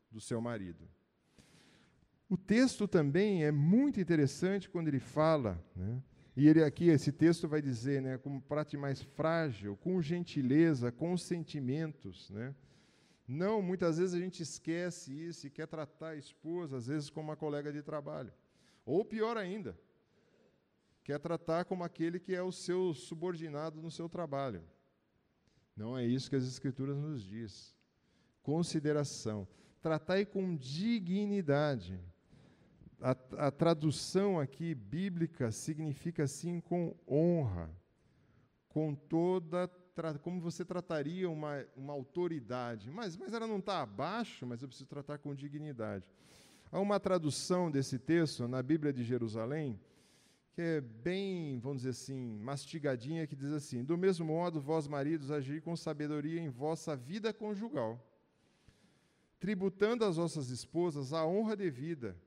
do 0.09 0.19
seu 0.19 0.41
marido. 0.41 0.89
O 2.27 2.35
texto 2.35 2.87
também 2.87 3.45
é 3.45 3.51
muito 3.51 4.01
interessante 4.01 4.67
quando 4.67 4.87
ele 4.87 4.99
fala, 4.99 5.63
né? 5.75 6.01
e 6.35 6.47
ele 6.47 6.63
aqui, 6.63 6.87
esse 6.87 7.11
texto 7.11 7.47
vai 7.47 7.61
dizer, 7.61 8.01
né, 8.01 8.17
como 8.17 8.41
prate 8.41 8.75
mais 8.75 9.03
frágil, 9.03 9.77
com 9.77 10.01
gentileza, 10.01 10.91
com 10.91 11.15
sentimentos, 11.15 12.31
né? 12.31 12.55
Não, 13.27 13.61
muitas 13.61 13.97
vezes 13.97 14.13
a 14.13 14.19
gente 14.19 14.43
esquece 14.43 15.11
isso 15.13 15.47
e 15.47 15.49
quer 15.49 15.67
tratar 15.67 16.09
a 16.09 16.15
esposa, 16.15 16.77
às 16.77 16.87
vezes, 16.87 17.09
como 17.09 17.29
uma 17.29 17.37
colega 17.37 17.71
de 17.71 17.81
trabalho. 17.81 18.33
Ou 18.85 19.05
pior 19.05 19.37
ainda, 19.37 19.79
quer 21.03 21.19
tratar 21.19 21.63
como 21.65 21.83
aquele 21.83 22.19
que 22.19 22.35
é 22.35 22.41
o 22.41 22.51
seu 22.51 22.93
subordinado 22.93 23.81
no 23.81 23.89
seu 23.89 24.09
trabalho. 24.09 24.63
Não 25.75 25.97
é 25.97 26.05
isso 26.05 26.29
que 26.29 26.35
as 26.35 26.43
Escrituras 26.43 26.97
nos 26.97 27.23
diz. 27.23 27.75
Consideração. 28.41 29.47
Tratai 29.81 30.25
com 30.25 30.55
dignidade. 30.55 31.99
A, 32.99 33.47
a 33.47 33.51
tradução 33.51 34.39
aqui 34.39 34.75
bíblica 34.75 35.51
significa 35.51 36.23
assim 36.23 36.59
com 36.59 36.95
honra, 37.07 37.69
com 38.69 38.93
toda 38.93 39.67
como 40.21 40.41
você 40.41 40.65
trataria 40.65 41.29
uma, 41.29 41.63
uma 41.75 41.93
autoridade. 41.93 42.89
Mas, 42.89 43.15
mas 43.15 43.33
ela 43.33 43.45
não 43.45 43.59
está 43.59 43.81
abaixo, 43.81 44.45
mas 44.45 44.61
eu 44.61 44.67
preciso 44.67 44.89
tratar 44.89 45.19
com 45.19 45.35
dignidade. 45.35 46.05
Há 46.71 46.79
uma 46.79 46.99
tradução 46.99 47.69
desse 47.69 47.99
texto 47.99 48.47
na 48.47 48.63
Bíblia 48.63 48.91
de 48.91 49.03
Jerusalém, 49.03 49.79
que 50.53 50.61
é 50.61 50.81
bem, 50.81 51.59
vamos 51.59 51.83
dizer 51.83 51.91
assim, 51.91 52.39
mastigadinha, 52.39 53.27
que 53.27 53.35
diz 53.35 53.51
assim: 53.51 53.83
Do 53.83 53.95
mesmo 53.95 54.25
modo, 54.25 54.59
vós, 54.59 54.87
maridos, 54.87 55.29
agir 55.29 55.61
com 55.61 55.75
sabedoria 55.75 56.41
em 56.41 56.49
vossa 56.49 56.95
vida 56.95 57.31
conjugal, 57.31 58.03
tributando 59.39 60.03
às 60.03 60.15
vossas 60.15 60.49
esposas 60.49 61.13
a 61.13 61.25
honra 61.25 61.55
devida, 61.55 62.17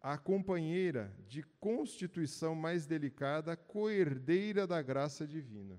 a 0.00 0.16
companheira 0.16 1.14
de 1.28 1.42
constituição 1.60 2.54
mais 2.54 2.86
delicada, 2.86 3.54
coerdeira 3.56 4.66
da 4.66 4.80
graça 4.80 5.26
divina. 5.26 5.78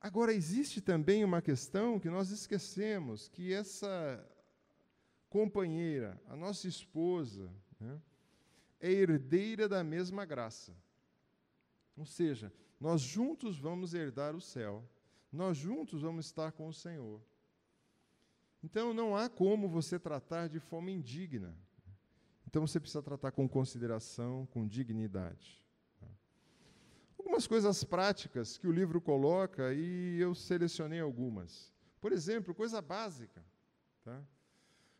Agora, 0.00 0.32
existe 0.32 0.80
também 0.80 1.24
uma 1.24 1.42
questão 1.42 1.98
que 1.98 2.08
nós 2.08 2.30
esquecemos, 2.30 3.28
que 3.28 3.52
essa 3.52 4.24
companheira, 5.28 6.20
a 6.26 6.36
nossa 6.36 6.68
esposa, 6.68 7.50
né, 7.80 8.00
é 8.80 8.90
herdeira 8.90 9.68
da 9.68 9.82
mesma 9.82 10.24
graça. 10.24 10.76
Ou 11.96 12.06
seja, 12.06 12.52
nós 12.78 13.00
juntos 13.00 13.58
vamos 13.58 13.94
herdar 13.94 14.36
o 14.36 14.40
céu, 14.40 14.88
nós 15.32 15.56
juntos 15.56 16.02
vamos 16.02 16.26
estar 16.26 16.52
com 16.52 16.68
o 16.68 16.74
Senhor. 16.74 17.20
Então, 18.62 18.92
não 18.92 19.16
há 19.16 19.28
como 19.28 19.68
você 19.68 19.98
tratar 19.98 20.48
de 20.48 20.60
forma 20.60 20.90
indigna. 20.90 21.56
Então, 22.46 22.66
você 22.66 22.78
precisa 22.78 23.02
tratar 23.02 23.32
com 23.32 23.48
consideração, 23.48 24.46
com 24.46 24.66
dignidade 24.66 25.65
algumas 27.26 27.48
coisas 27.48 27.82
práticas 27.82 28.56
que 28.56 28.68
o 28.68 28.72
livro 28.72 29.00
coloca 29.00 29.74
e 29.74 30.16
eu 30.20 30.32
selecionei 30.32 31.00
algumas. 31.00 31.72
Por 32.00 32.12
exemplo, 32.12 32.54
coisa 32.54 32.80
básica. 32.80 33.44
Tá? 34.04 34.22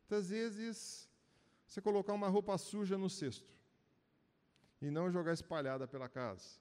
Muitas 0.00 0.30
vezes, 0.30 1.08
você 1.64 1.80
colocar 1.80 2.12
uma 2.12 2.26
roupa 2.28 2.58
suja 2.58 2.98
no 2.98 3.08
cesto 3.08 3.54
e 4.82 4.90
não 4.90 5.08
jogar 5.08 5.34
espalhada 5.34 5.86
pela 5.86 6.08
casa. 6.08 6.58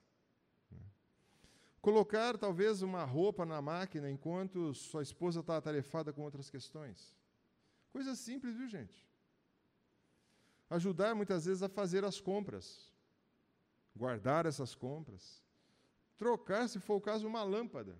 Né? 0.69 0.77
Colocar, 1.81 2.37
talvez, 2.37 2.83
uma 2.83 3.03
roupa 3.03 3.43
na 3.43 3.59
máquina 3.59 4.07
enquanto 4.07 4.71
sua 4.75 5.01
esposa 5.01 5.39
está 5.39 5.57
atarefada 5.57 6.13
com 6.13 6.21
outras 6.21 6.47
questões. 6.47 7.17
Coisa 7.91 8.13
simples, 8.13 8.55
viu, 8.55 8.67
gente? 8.67 9.03
Ajudar, 10.69 11.15
muitas 11.15 11.45
vezes, 11.45 11.63
a 11.63 11.69
fazer 11.69 12.05
as 12.05 12.21
compras. 12.21 12.93
Guardar 13.95 14.45
essas 14.45 14.75
compras 14.75 15.43
trocar, 16.17 16.67
se 16.67 16.79
for 16.79 16.95
o 16.95 17.01
caso, 17.01 17.27
uma 17.27 17.43
lâmpada. 17.43 17.97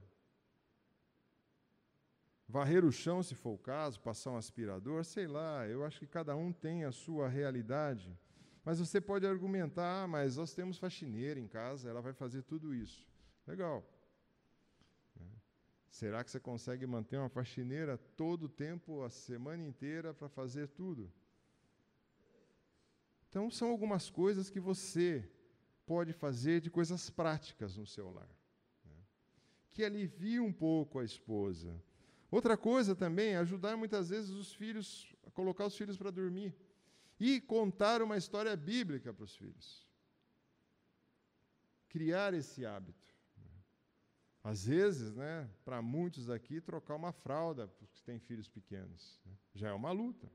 Varrer 2.47 2.85
o 2.85 2.91
chão, 2.91 3.23
se 3.23 3.33
for 3.33 3.51
o 3.51 3.57
caso, 3.57 3.99
passar 3.99 4.31
um 4.31 4.37
aspirador, 4.37 5.03
sei 5.03 5.27
lá, 5.27 5.67
eu 5.67 5.83
acho 5.83 5.99
que 5.99 6.07
cada 6.07 6.35
um 6.35 6.53
tem 6.53 6.85
a 6.85 6.91
sua 6.91 7.27
realidade. 7.27 8.17
Mas 8.63 8.79
você 8.79 9.01
pode 9.01 9.25
argumentar, 9.25 10.03
ah, 10.03 10.07
mas 10.07 10.37
nós 10.37 10.53
temos 10.53 10.77
faxineira 10.77 11.39
em 11.39 11.47
casa, 11.47 11.89
ela 11.89 12.01
vai 12.01 12.13
fazer 12.13 12.43
tudo 12.43 12.73
isso. 12.73 13.07
Legal. 13.47 13.83
Será 15.95 16.23
que 16.25 16.29
você 16.29 16.41
consegue 16.41 16.85
manter 16.85 17.17
uma 17.17 17.29
faxineira 17.29 17.97
todo 17.97 18.47
o 18.47 18.49
tempo, 18.49 19.01
a 19.03 19.09
semana 19.09 19.63
inteira, 19.63 20.13
para 20.13 20.27
fazer 20.27 20.67
tudo? 20.67 21.09
Então, 23.29 23.49
são 23.49 23.69
algumas 23.69 24.09
coisas 24.09 24.49
que 24.49 24.59
você 24.59 25.25
pode 25.85 26.13
fazer 26.13 26.61
de 26.61 26.69
coisas 26.69 27.09
práticas 27.09 27.77
no 27.77 27.85
seu 27.85 28.11
lar, 28.11 28.29
né? 28.83 28.95
que 29.71 29.83
alivia 29.83 30.41
um 30.41 30.51
pouco 30.51 30.99
a 30.99 31.03
esposa. 31.03 31.81
Outra 32.31 32.57
coisa 32.57 32.95
também 32.95 33.33
é 33.33 33.37
ajudar 33.37 33.77
muitas 33.77 34.09
vezes 34.09 34.31
os 34.31 34.53
filhos, 34.53 35.13
a 35.25 35.31
colocar 35.31 35.65
os 35.65 35.77
filhos 35.77 35.97
para 35.97 36.11
dormir 36.11 36.55
e 37.19 37.39
contar 37.39 38.01
uma 38.01 38.17
história 38.17 38.55
bíblica 38.55 39.13
para 39.13 39.23
os 39.23 39.35
filhos. 39.35 39.87
Criar 41.87 42.33
esse 42.33 42.65
hábito. 42.65 43.07
Né? 43.37 43.49
Às 44.43 44.65
vezes, 44.65 45.15
né, 45.15 45.49
para 45.63 45.81
muitos 45.81 46.29
aqui, 46.29 46.59
trocar 46.59 46.95
uma 46.95 47.13
fralda, 47.13 47.67
porque 47.67 48.01
têm 48.03 48.19
filhos 48.19 48.49
pequenos, 48.49 49.21
né? 49.25 49.33
já 49.53 49.69
é 49.69 49.73
uma 49.73 49.91
luta. 49.91 50.29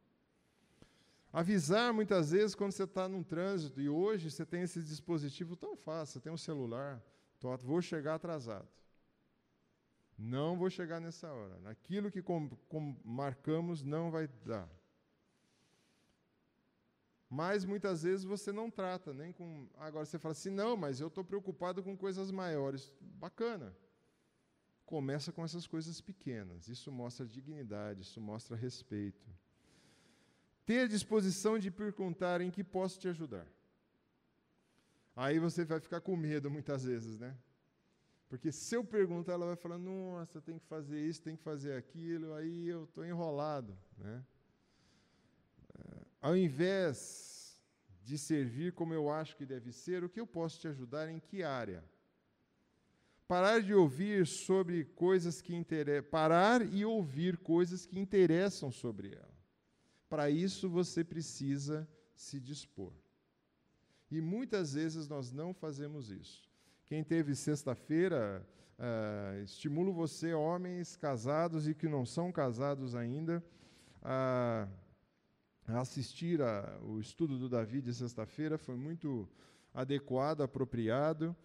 Avisar 1.33 1.95
muitas 1.95 2.33
vezes 2.33 2.57
quando 2.57 2.72
você 2.72 2.83
está 2.83 3.09
num 3.09 3.22
trânsito 3.22 3.81
e 3.81 3.89
hoje 3.89 4.31
você 4.31 4.45
tem 4.45 4.62
esse 4.62 4.83
dispositivo 4.83 5.55
tão 5.57 5.76
fácil, 5.76 6.14
você 6.14 6.20
tem 6.20 6.33
um 6.33 6.37
celular, 6.37 7.01
vou 7.62 7.81
chegar 7.81 8.16
atrasado. 8.16 8.68
Não 10.18 10.59
vou 10.59 10.68
chegar 10.68 11.01
nessa 11.01 11.33
hora. 11.33 11.57
Aquilo 11.64 12.11
que 12.11 12.20
com, 12.20 12.49
com 12.68 12.97
marcamos 13.05 13.83
não 13.83 14.11
vai 14.11 14.28
dar. 14.45 14.68
Mas 17.28 17.64
muitas 17.64 18.03
vezes 18.03 18.24
você 18.24 18.51
não 18.51 18.68
trata, 18.68 19.14
nem 19.14 19.33
com. 19.33 19.68
Agora 19.78 20.05
você 20.05 20.18
fala 20.18 20.33
assim, 20.33 20.51
não, 20.51 20.76
mas 20.76 21.01
eu 21.01 21.07
estou 21.07 21.24
preocupado 21.24 21.81
com 21.83 21.97
coisas 21.97 22.31
maiores. 22.33 22.93
Bacana. 23.01 23.74
Começa 24.85 25.31
com 25.31 25.45
essas 25.45 25.66
coisas 25.66 26.01
pequenas. 26.01 26.68
Isso 26.68 26.91
mostra 26.91 27.24
dignidade, 27.24 28.03
isso 28.03 28.20
mostra 28.20 28.57
respeito 28.57 29.31
ter 30.71 30.87
disposição 30.87 31.59
de 31.59 31.68
perguntar 31.68 32.41
em 32.41 32.49
que 32.49 32.62
posso 32.62 32.97
te 32.97 33.09
ajudar. 33.09 33.45
Aí 35.16 35.37
você 35.41 35.64
vai 35.64 35.81
ficar 35.81 36.01
com 36.01 36.16
medo 36.16 36.49
muitas 36.49 36.85
vezes, 36.85 37.18
né? 37.18 37.37
Porque 38.29 38.53
se 38.53 38.77
eu 38.77 38.85
perguntar, 38.85 39.33
ela 39.33 39.47
vai 39.47 39.57
falar: 39.57 39.79
nossa, 39.79 40.41
tem 40.41 40.61
que 40.61 40.66
fazer 40.66 41.01
isso, 41.01 41.25
tem 41.25 41.35
que 41.35 41.43
fazer 41.43 41.77
aquilo, 41.77 42.35
aí 42.35 42.68
eu 42.68 42.85
estou 42.85 43.05
enrolado. 43.05 43.77
Né? 43.99 44.25
Ao 46.21 46.37
invés 46.37 47.61
de 48.05 48.16
servir 48.16 48.73
como 48.73 48.95
eu 48.95 49.11
acho 49.11 49.37
que 49.37 49.45
deve 49.45 49.73
ser, 49.73 50.05
o 50.05 50.09
que 50.09 50.21
eu 50.21 50.27
posso 50.27 50.61
te 50.61 50.68
ajudar 50.68 51.09
em 51.09 51.18
que 51.18 51.43
área? 51.43 51.85
Parar 53.27 53.61
de 53.61 53.75
ouvir 53.75 54.25
sobre 54.25 54.85
coisas 54.85 55.43
que 55.43 55.53
interessam, 55.53 56.09
parar 56.09 56.62
e 56.62 56.85
ouvir 56.85 57.39
coisas 57.39 57.85
que 57.85 57.99
interessam 57.99 58.71
sobre 58.71 59.16
ela. 59.16 59.30
Para 60.11 60.29
isso 60.29 60.69
você 60.69 61.05
precisa 61.05 61.89
se 62.17 62.41
dispor. 62.41 62.93
E 64.11 64.21
muitas 64.21 64.75
vezes 64.75 65.07
nós 65.07 65.31
não 65.31 65.55
fazemos 65.55 66.11
isso. 66.11 66.51
Quem 66.85 67.05
teve 67.05 67.37
sexta-feira, 67.37 68.45
uh, 68.77 69.41
estimulo 69.45 69.93
você, 69.93 70.35
homens 70.35 70.97
casados 70.97 71.69
e 71.69 71.75
que 71.75 71.89
não 71.89 72.05
são 72.05 72.33
casados 72.33 72.97
ainda, 72.97 73.43
a, 74.03 74.67
a 75.69 75.81
assistir 75.81 76.43
ao 76.43 76.99
estudo 76.99 77.39
do 77.39 77.49
Davi 77.49 77.81
de 77.81 77.95
sexta-feira. 77.95 78.59
Foi 78.59 78.75
muito 78.75 79.29
adequado, 79.73 80.41
apropriado. 80.41 81.37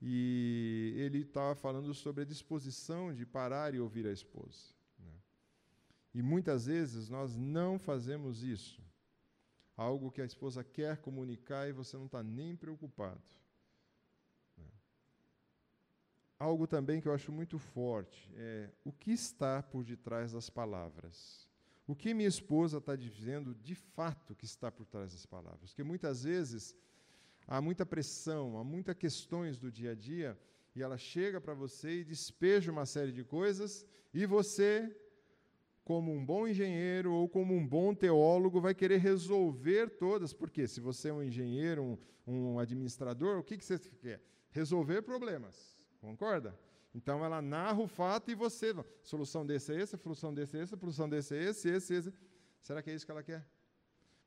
E 0.00 0.94
ele 0.98 1.22
estava 1.22 1.56
falando 1.56 1.92
sobre 1.92 2.22
a 2.22 2.26
disposição 2.26 3.12
de 3.12 3.26
parar 3.26 3.74
e 3.74 3.80
ouvir 3.80 4.06
a 4.06 4.12
esposa. 4.12 4.72
E 6.14 6.22
muitas 6.22 6.66
vezes 6.66 7.08
nós 7.08 7.36
não 7.36 7.78
fazemos 7.78 8.42
isso. 8.42 8.80
Algo 9.76 10.10
que 10.10 10.22
a 10.22 10.24
esposa 10.24 10.62
quer 10.62 10.98
comunicar 10.98 11.68
e 11.68 11.72
você 11.72 11.96
não 11.96 12.06
está 12.06 12.22
nem 12.22 12.54
preocupado. 12.54 13.20
algo 16.44 16.66
também 16.66 17.00
que 17.00 17.08
eu 17.08 17.14
acho 17.14 17.32
muito 17.32 17.58
forte 17.58 18.30
é 18.34 18.70
o 18.84 18.92
que 18.92 19.12
está 19.12 19.62
por 19.62 19.82
detrás 19.82 20.32
das 20.32 20.50
palavras. 20.50 21.48
O 21.86 21.94
que 21.94 22.14
minha 22.14 22.28
esposa 22.28 22.78
está 22.78 22.96
dizendo 22.96 23.54
de 23.54 23.74
fato 23.74 24.34
que 24.34 24.44
está 24.44 24.70
por 24.70 24.86
trás 24.86 25.12
das 25.12 25.26
palavras. 25.26 25.70
Porque 25.70 25.82
muitas 25.82 26.24
vezes 26.24 26.74
há 27.46 27.60
muita 27.60 27.84
pressão, 27.84 28.58
há 28.58 28.64
muitas 28.64 28.96
questões 28.96 29.58
do 29.58 29.70
dia 29.70 29.92
a 29.92 29.94
dia, 29.94 30.38
e 30.74 30.82
ela 30.82 30.96
chega 30.96 31.40
para 31.40 31.54
você 31.54 32.00
e 32.00 32.04
despeja 32.04 32.72
uma 32.72 32.86
série 32.86 33.12
de 33.12 33.22
coisas, 33.22 33.86
e 34.12 34.26
você, 34.26 34.94
como 35.84 36.10
um 36.12 36.24
bom 36.24 36.48
engenheiro 36.48 37.12
ou 37.12 37.28
como 37.28 37.54
um 37.54 37.66
bom 37.66 37.94
teólogo, 37.94 38.60
vai 38.60 38.74
querer 38.74 38.96
resolver 38.96 39.90
todas. 39.90 40.32
Porque 40.32 40.66
se 40.66 40.80
você 40.80 41.10
é 41.10 41.12
um 41.12 41.22
engenheiro, 41.22 41.98
um, 42.26 42.54
um 42.54 42.58
administrador, 42.58 43.38
o 43.38 43.44
que, 43.44 43.58
que 43.58 43.64
você 43.64 43.78
quer? 43.78 44.22
Resolver 44.50 45.02
problemas. 45.02 45.76
Concorda? 46.00 46.58
Então 46.94 47.24
ela 47.24 47.42
narra 47.42 47.82
o 47.82 47.88
fato 47.88 48.30
e 48.30 48.34
você, 48.34 48.72
solução 49.02 49.44
desse 49.44 49.72
é 49.72 49.80
essa, 49.80 49.96
solução 49.96 50.32
desse 50.32 50.56
é 50.56 50.60
essa, 50.60 50.76
solução 50.76 51.08
desse 51.08 51.34
é 51.34 51.42
esse, 51.42 51.68
esse, 51.68 51.94
esse. 51.94 52.14
Será 52.62 52.82
que 52.82 52.90
é 52.90 52.94
isso 52.94 53.04
que 53.04 53.10
ela 53.10 53.22
quer? 53.22 53.44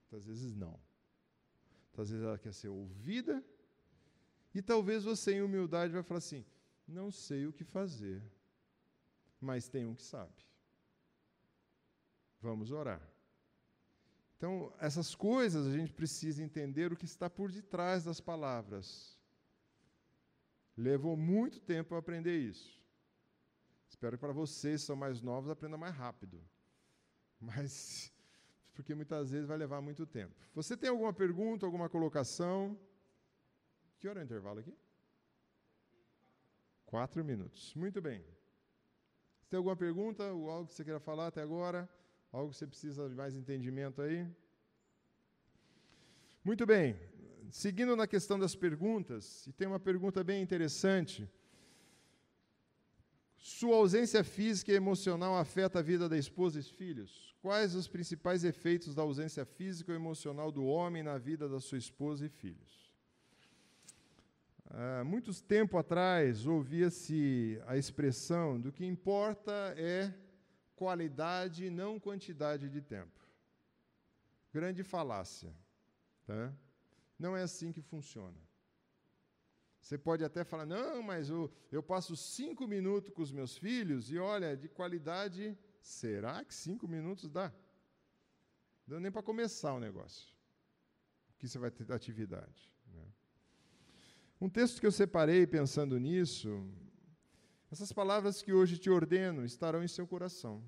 Muitas 0.02 0.28
vezes 0.28 0.54
não. 0.54 0.80
Muitas 1.88 2.10
vezes 2.12 2.26
ela 2.26 2.38
quer 2.38 2.54
ser 2.54 2.68
ouvida 2.68 3.44
e 4.54 4.62
talvez 4.62 5.04
você 5.04 5.34
em 5.34 5.42
humildade 5.42 5.94
vai 5.94 6.04
falar 6.04 6.20
assim: 6.20 6.46
"Não 6.88 7.10
sei 7.10 7.48
o 7.48 7.54
que 7.54 7.64
fazer, 7.64 8.22
mas 9.40 9.70
tem 9.70 9.86
um 9.86 9.96
que 9.96 10.04
sabe". 10.04 10.48
Vamos 12.42 12.72
orar. 12.72 13.02
Então, 14.38 14.72
essas 14.80 15.16
coisas 15.16 15.66
a 15.66 15.72
gente 15.72 15.92
precisa 15.92 16.44
entender 16.44 16.94
o 16.94 16.96
que 16.96 17.06
está 17.06 17.30
por 17.30 17.52
detrás 17.52 18.04
das 18.04 18.22
palavras. 18.22 19.18
Levou 20.78 21.18
muito 21.18 21.60
tempo 21.60 21.90
para 21.90 21.98
aprender 21.98 22.38
isso. 22.38 22.80
Espero 23.90 24.16
que 24.16 24.22
para 24.22 24.34
vocês 24.34 24.82
que 24.82 24.88
são 24.88 24.96
mais 24.96 25.22
novos 25.22 25.50
aprenda 25.50 25.76
mais 25.76 25.96
rápido. 25.96 26.40
Mas 27.40 28.14
porque 28.76 28.94
muitas 28.94 29.32
vezes 29.32 29.48
vai 29.48 29.58
levar 29.58 29.82
muito 29.82 30.06
tempo. 30.06 30.36
Você 30.54 30.78
tem 30.78 30.90
alguma 30.92 31.12
pergunta, 31.12 31.66
alguma 31.66 31.90
colocação? 31.90 32.80
Que 33.98 34.08
hora 34.08 34.20
é 34.20 34.24
o 34.24 34.26
intervalo 34.26 34.60
aqui? 34.60 34.78
Quatro 36.86 37.26
minutos. 37.26 37.74
Muito 37.74 38.00
bem. 38.00 38.24
Você 39.40 39.50
tem 39.50 39.58
alguma 39.58 39.76
pergunta 39.76 40.32
ou 40.32 40.52
algo 40.52 40.68
que 40.68 40.74
você 40.74 40.84
queira 40.84 41.00
falar 41.00 41.28
até 41.28 41.42
agora? 41.42 41.90
Algo 42.32 42.52
que 42.52 42.58
você 42.58 42.68
precisa 42.68 43.08
de 43.10 43.16
mais 43.16 43.36
entendimento 43.36 44.02
aí? 44.02 44.28
Muito 46.44 46.66
bem 46.66 46.98
seguindo 47.52 47.96
na 47.96 48.08
questão 48.08 48.38
das 48.38 48.56
perguntas, 48.56 49.46
e 49.48 49.54
tem 49.54 49.68
uma 49.68 49.80
pergunta 49.80 50.24
bem 50.24 50.42
interessante. 50.42 51.30
Sua 53.38 53.78
ausência 53.78 54.24
física 54.24 54.72
e 54.72 54.76
emocional 54.76 55.38
afeta 55.38 55.80
a 55.80 55.82
vida 55.82 56.10
da 56.10 56.18
esposa 56.18 56.60
e 56.60 56.64
filhos? 56.64 57.36
Quais 57.42 57.76
os 57.76 57.88
principais 57.88 58.44
efeitos 58.44 58.94
da 58.94 59.04
ausência 59.04 59.46
física 59.46 59.92
ou 59.92 59.96
emocional 59.96 60.52
do 60.52 60.66
homem 60.66 61.04
na 61.04 61.18
vida 61.18 61.48
da 61.48 61.60
sua 61.60 61.78
esposa 61.78 62.26
e 62.26 62.30
filhos? 62.30 62.88
Há 64.70 65.04
muitos 65.06 65.40
tempo 65.40 65.78
atrás 65.78 66.46
ouvia-se 66.46 67.62
a 67.66 67.78
expressão 67.78 68.60
do 68.60 68.72
que 68.72 68.86
importa 68.86 69.74
é 69.78 70.14
qualidade 70.78 71.66
e 71.66 71.70
não 71.82 72.00
quantidade 72.00 72.70
de 72.70 72.82
tempo. 72.82 73.20
Grande 74.54 74.84
falácia. 74.84 75.52
Tá? 76.26 76.54
Não 77.18 77.36
é 77.36 77.42
assim 77.42 77.72
que 77.72 77.82
funciona. 77.82 78.40
Você 79.82 79.98
pode 79.98 80.24
até 80.24 80.44
falar, 80.44 80.66
não, 80.66 81.02
mas 81.02 81.30
eu, 81.30 81.52
eu 81.72 81.82
passo 81.82 82.16
cinco 82.16 82.68
minutos 82.68 83.12
com 83.14 83.22
os 83.22 83.32
meus 83.32 83.58
filhos 83.58 84.12
e 84.12 84.18
olha, 84.20 84.56
de 84.56 84.68
qualidade, 84.70 85.58
será 85.82 86.44
que 86.46 86.54
cinco 86.54 86.88
minutos 86.88 87.30
dá? 87.30 87.50
Não 88.86 88.96
deu 88.96 89.00
nem 89.00 89.12
para 89.12 89.24
começar 89.24 89.74
o 89.74 89.80
negócio. 89.80 90.34
Que 91.40 91.48
você 91.48 91.58
vai 91.58 91.72
ter 91.72 91.92
atividade. 91.92 92.72
Né? 92.94 93.06
Um 94.40 94.50
texto 94.50 94.80
que 94.80 94.86
eu 94.86 94.92
separei 94.92 95.48
pensando 95.48 96.00
nisso, 96.00 96.50
essas 97.72 97.92
palavras 97.92 98.42
que 98.42 98.54
hoje 98.54 98.78
te 98.78 98.90
ordeno 98.90 99.44
estarão 99.46 99.84
em 99.84 99.88
seu 99.88 100.08
coração. 100.08 100.64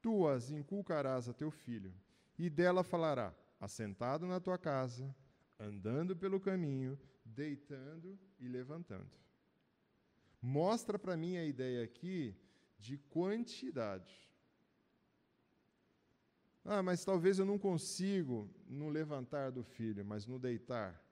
Tu 0.00 0.26
as 0.28 0.50
inculcarás 0.50 1.28
a 1.28 1.32
teu 1.32 1.50
filho, 1.50 1.92
e 2.38 2.48
dela 2.48 2.82
falará, 2.82 3.34
assentado 3.60 4.26
na 4.26 4.40
tua 4.40 4.56
casa, 4.56 5.14
andando 5.58 6.16
pelo 6.16 6.40
caminho, 6.40 6.98
deitando 7.24 8.18
e 8.38 8.48
levantando. 8.48 9.10
Mostra 10.40 10.98
para 10.98 11.16
mim 11.16 11.36
a 11.36 11.44
ideia 11.44 11.84
aqui 11.84 12.34
de 12.78 12.96
quantidade. 12.96 14.30
Ah, 16.64 16.82
mas 16.82 17.04
talvez 17.04 17.38
eu 17.38 17.44
não 17.44 17.58
consigo 17.58 18.48
no 18.66 18.88
levantar 18.88 19.50
do 19.50 19.62
filho, 19.62 20.04
mas 20.04 20.26
no 20.26 20.38
deitar. 20.38 21.02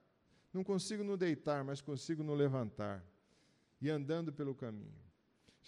Não 0.51 0.63
consigo 0.63 1.03
no 1.03 1.15
deitar, 1.15 1.63
mas 1.63 1.81
consigo 1.81 2.23
no 2.23 2.33
levantar. 2.33 3.05
E 3.79 3.89
andando 3.89 4.33
pelo 4.33 4.55
caminho. 4.55 5.08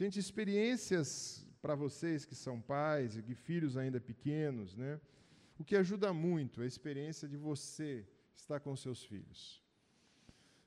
Gente, 0.01 0.17
experiências 0.17 1.45
para 1.61 1.75
vocês 1.75 2.25
que 2.25 2.33
são 2.33 2.59
pais 2.59 3.15
e 3.15 3.21
que 3.21 3.35
filhos 3.35 3.77
ainda 3.77 4.01
pequenos, 4.01 4.75
né? 4.75 4.99
O 5.59 5.63
que 5.63 5.75
ajuda 5.75 6.11
muito 6.11 6.59
é 6.59 6.63
a 6.63 6.67
experiência 6.67 7.27
de 7.27 7.37
você 7.37 8.03
está 8.33 8.59
com 8.59 8.75
seus 8.75 9.03
filhos. 9.03 9.63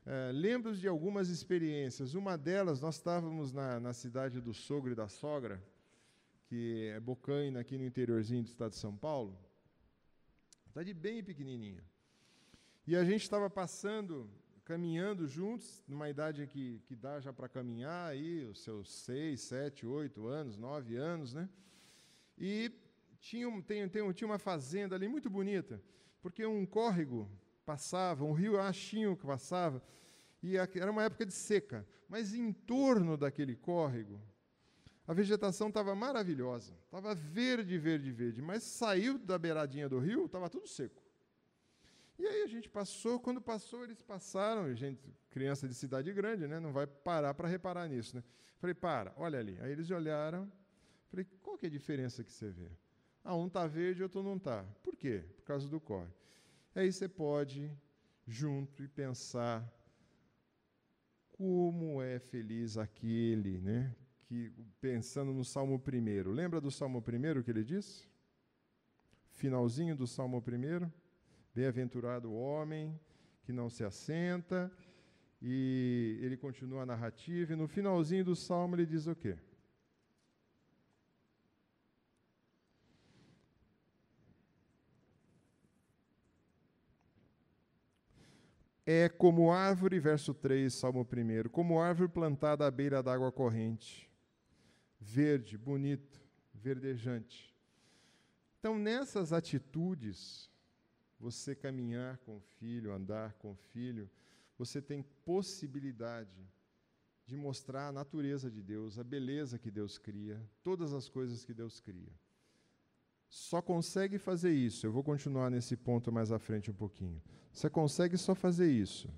É, 0.07 0.31
lembro 0.33 0.77
de 0.77 0.87
algumas 0.87 1.31
experiências. 1.31 2.15
Uma 2.15 2.39
delas, 2.39 2.81
nós 2.81 2.95
estávamos 2.95 3.53
na, 3.53 3.81
na 3.81 3.93
cidade 3.93 4.41
do 4.41 4.55
sogro 4.55 4.93
e 4.93 4.95
da 4.95 5.09
sogra, 5.09 5.61
que 6.45 6.93
é 6.95 7.01
Bocaina, 7.01 7.59
aqui 7.59 7.77
no 7.77 7.85
interiorzinho 7.85 8.45
do 8.45 8.51
estado 8.51 8.71
de 8.71 8.79
São 8.79 8.97
Paulo. 8.97 9.37
Cidade 10.69 10.95
bem 10.95 11.25
pequenininha. 11.25 11.83
E 12.87 12.95
a 12.95 13.05
gente 13.05 13.23
estava 13.23 13.51
passando, 13.51 14.31
caminhando 14.65 15.29
juntos, 15.29 15.85
numa 15.87 16.09
idade 16.09 16.47
que, 16.47 16.81
que 16.87 16.97
dá 16.97 17.21
já 17.21 17.33
para 17.33 17.49
caminhar, 17.49 18.11
aí, 18.11 18.45
os 18.47 18.63
seus 18.63 18.91
seis, 18.91 19.43
sete, 19.43 19.87
oito 19.87 20.27
anos, 20.27 20.57
nove 20.57 20.97
anos, 20.97 21.35
né? 21.35 21.49
E 22.39 22.73
tinha, 23.21 23.49
tem, 23.63 23.89
tem, 23.89 24.13
tinha 24.13 24.29
uma 24.29 24.39
fazenda 24.39 24.95
ali 24.95 25.07
muito 25.07 25.29
bonita, 25.29 25.83
porque 26.23 26.47
um 26.47 26.65
córrego 26.65 27.31
passava, 27.67 28.25
um 28.25 28.33
rio 28.33 28.59
achinho 28.59 29.17
que 29.17 29.27
passava, 29.27 29.83
e 30.43 30.57
era 30.57 30.91
uma 30.91 31.05
época 31.05 31.27
de 31.27 31.33
seca, 31.33 31.87
mas 32.09 32.35
em 32.35 32.53
torno 32.53 33.17
daquele 33.17 33.57
córrego, 33.57 34.21
a 35.07 35.13
vegetação 35.13 35.69
estava 35.69 35.95
maravilhosa, 35.95 36.73
estava 36.85 37.15
verde, 37.15 37.79
verde, 37.79 38.11
verde, 38.11 38.41
mas 38.41 38.63
saiu 38.63 39.19
da 39.19 39.39
beiradinha 39.39 39.89
do 39.89 39.99
rio, 39.99 40.25
estava 40.25 40.49
tudo 40.49 40.67
seco. 40.67 41.04
E 42.19 42.27
aí 42.27 42.43
a 42.43 42.47
gente 42.47 42.69
passou, 42.69 43.19
quando 43.19 43.41
passou, 43.41 43.83
eles 43.83 44.01
passaram, 44.01 44.73
gente, 44.75 45.03
criança 45.31 45.67
de 45.67 45.75
cidade 45.75 46.13
grande, 46.13 46.47
né, 46.47 46.61
não 46.61 46.73
vai 46.73 46.87
parar 46.87 47.35
para 47.35 47.49
reparar 47.49 47.89
nisso, 47.89 48.17
né? 48.17 48.23
Falei, 48.59 48.75
para, 48.75 49.13
olha 49.17 49.39
ali. 49.39 49.59
Aí 49.61 49.73
eles 49.73 49.91
olharam, 49.91 50.51
falei, 51.09 51.27
qual 51.43 51.59
que 51.59 51.67
é 51.67 51.69
a 51.69 51.73
diferença 51.73 52.23
que 52.23 52.33
você 52.33 52.51
vê? 52.51 52.71
Ah, 53.23 53.35
um 53.35 53.47
está 53.47 53.67
verde, 53.67 54.03
outro 54.03 54.23
não 54.23 54.37
está. 54.37 54.63
Por 54.83 54.95
quê? 54.97 55.25
Por 55.37 55.45
causa 55.45 55.69
do 55.69 55.81
córrego. 55.81 56.13
Aí 56.75 56.93
você 56.93 57.09
pode, 57.09 57.71
junto, 58.27 58.83
e 58.83 58.89
pensar 58.89 59.67
como 61.33 62.01
é 62.01 62.19
feliz 62.19 62.77
aquele, 62.77 63.61
né? 63.61 63.95
Que, 64.27 64.53
pensando 64.81 65.33
no 65.33 65.45
Salmo 65.45 65.83
1. 65.83 66.31
Lembra 66.31 66.61
do 66.61 66.71
Salmo 66.71 66.99
1 66.99 67.43
que 67.43 67.51
ele 67.51 67.65
diz? 67.65 68.09
Finalzinho 69.31 69.97
do 69.97 70.07
Salmo 70.07 70.39
1. 70.39 71.04
Bem-aventurado 71.55 72.31
o 72.31 72.39
homem 72.39 72.99
que 73.45 73.53
não 73.53 73.71
se 73.71 73.85
assenta. 73.85 74.73
E 75.41 76.19
ele 76.23 76.37
continua 76.37 76.83
a 76.83 76.87
narrativa, 76.87 77.53
e 77.53 77.57
no 77.57 77.69
finalzinho 77.69 78.25
do 78.25 78.35
salmo 78.35 78.77
ele 78.77 78.87
diz 78.87 79.07
o 79.07 79.15
quê? 79.15 79.37
é 88.87 89.09
como 89.09 89.51
árvore, 89.51 89.99
verso 89.99 90.35
3, 90.35 90.73
Salmo 90.73 91.07
1, 91.11 91.49
como 91.49 91.81
árvore 91.81 92.09
plantada 92.09 92.67
à 92.67 92.71
beira 92.71 93.03
da 93.03 93.15
água 93.15 93.33
corrente, 93.33 94.11
verde, 95.01 95.57
bonito, 95.57 96.21
verdejante. 96.53 97.55
Então, 98.59 98.79
nessas 98.79 99.33
atitudes, 99.33 100.51
você 101.25 101.55
caminhar 101.55 102.19
com 102.19 102.37
o 102.37 102.41
filho, 102.41 102.93
andar 102.93 103.33
com 103.39 103.53
o 103.53 103.55
filho, 103.55 104.11
você 104.59 104.83
tem 104.83 105.03
possibilidade 105.25 106.47
de 107.25 107.35
mostrar 107.35 107.89
a 107.89 107.93
natureza 107.93 108.51
de 108.51 108.63
Deus, 108.63 108.99
a 108.99 109.03
beleza 109.03 109.59
que 109.59 109.71
Deus 109.71 109.97
cria, 109.97 110.39
todas 110.63 110.93
as 110.93 111.09
coisas 111.09 111.43
que 111.43 111.55
Deus 111.55 111.81
cria. 111.81 112.13
Só 113.27 113.63
consegue 113.63 114.19
fazer 114.19 114.53
isso, 114.53 114.87
eu 114.87 114.93
vou 114.93 115.03
continuar 115.03 115.51
nesse 115.51 115.79
ponto 115.79 116.13
mais 116.13 116.31
à 116.31 116.39
frente 116.39 116.71
um 116.71 116.75
pouquinho. 116.75 117.23
Você 117.51 117.71
consegue 117.71 118.19
só 118.19 118.35
fazer 118.35 118.71
isso 118.71 119.09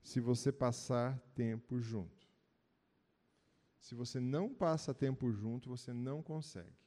se 0.00 0.20
você 0.20 0.52
passar 0.52 1.18
tempo 1.34 1.80
junto. 1.80 2.28
Se 3.80 3.96
você 3.96 4.20
não 4.20 4.54
passa 4.54 4.94
tempo 4.94 5.32
junto, 5.32 5.68
você 5.68 5.92
não 5.92 6.22
consegue. 6.22 6.78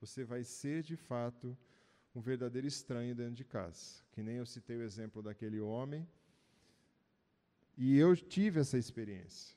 Você 0.00 0.22
vai 0.22 0.44
ser, 0.44 0.84
de 0.84 0.96
fato, 0.96 1.58
um 2.14 2.20
verdadeiro 2.20 2.66
estranho 2.66 3.14
dentro 3.14 3.34
de 3.34 3.44
casa. 3.44 4.02
Que 4.12 4.22
nem 4.22 4.36
eu 4.36 4.46
citei 4.46 4.76
o 4.76 4.82
exemplo 4.82 5.22
daquele 5.22 5.60
homem. 5.60 6.06
E 7.76 7.98
eu 7.98 8.16
tive 8.16 8.60
essa 8.60 8.78
experiência. 8.78 9.56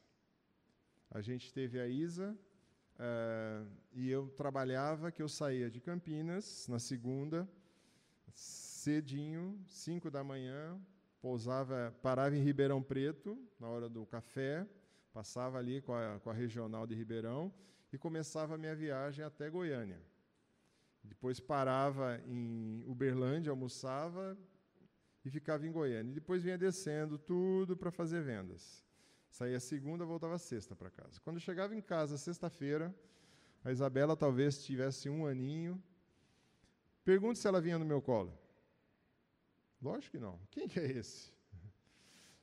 A 1.12 1.22
gente 1.22 1.54
teve 1.54 1.80
a 1.80 1.88
Isa, 1.88 2.38
uh, 2.96 3.68
e 3.94 4.10
eu 4.10 4.28
trabalhava, 4.30 5.12
que 5.12 5.22
eu 5.22 5.30
saía 5.30 5.70
de 5.70 5.80
Campinas 5.80 6.68
na 6.68 6.80
segunda, 6.80 7.48
cedinho, 8.34 9.58
5 9.68 10.10
da 10.10 10.24
manhã, 10.24 10.80
pousava, 11.22 11.96
parava 12.02 12.36
em 12.36 12.44
Ribeirão 12.44 12.82
Preto, 12.82 13.38
na 13.60 13.70
hora 13.70 13.88
do 13.88 14.06
café, 14.06 14.68
passava 15.14 15.58
ali 15.58 15.82
com 15.82 15.94
a, 15.94 16.20
com 16.20 16.30
a 16.30 16.34
regional 16.34 16.86
de 16.86 16.96
Ribeirão 16.96 17.54
e 17.92 17.98
começava 17.98 18.56
a 18.56 18.58
minha 18.58 18.76
viagem 18.76 19.24
até 19.24 19.50
Goiânia. 19.50 20.00
Depois 21.08 21.40
parava 21.40 22.22
em 22.26 22.84
Uberlândia, 22.86 23.50
almoçava 23.50 24.38
e 25.24 25.30
ficava 25.30 25.66
em 25.66 25.72
Goiânia. 25.72 26.12
E 26.12 26.16
depois 26.16 26.44
vinha 26.44 26.58
descendo 26.58 27.18
tudo 27.18 27.76
para 27.76 27.92
fazer 27.92 28.22
vendas. 28.22 28.86
Saía 29.30 29.60
segunda, 29.60 30.06
voltava 30.06 30.38
sexta 30.38 30.76
para 30.76 30.90
casa. 30.90 31.20
Quando 31.22 31.40
chegava 31.40 31.76
em 31.76 31.82
casa, 31.82 32.18
sexta-feira, 32.18 32.94
a 33.64 33.72
Isabela 33.72 34.16
talvez 34.16 34.64
tivesse 34.64 35.10
um 35.10 35.26
aninho. 35.26 35.82
Pergunte 37.04 37.40
se 37.40 37.48
ela 37.48 37.62
vinha 37.62 37.78
no 37.78 37.86
meu 37.86 38.02
colo. 38.02 38.38
Lógico 39.82 40.18
que 40.18 40.20
não. 40.20 40.40
Quem 40.50 40.68
que 40.68 40.80
é 40.80 40.92
esse? 40.92 41.32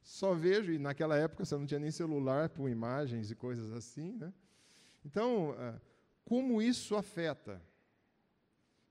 Só 0.03 0.35
vejo, 0.35 0.71
e 0.71 0.79
naquela 0.79 1.17
época 1.17 1.45
você 1.45 1.57
não 1.57 1.67
tinha 1.67 1.81
nem 1.81 1.91
celular 1.91 2.51
com 2.51 2.69
imagens 2.69 3.31
e 3.31 3.35
coisas 3.35 3.73
assim, 3.73 4.13
né? 4.13 4.33
Então, 5.05 5.55
ah, 5.59 5.81
como 6.25 6.61
isso 6.61 6.95
afeta? 6.95 7.61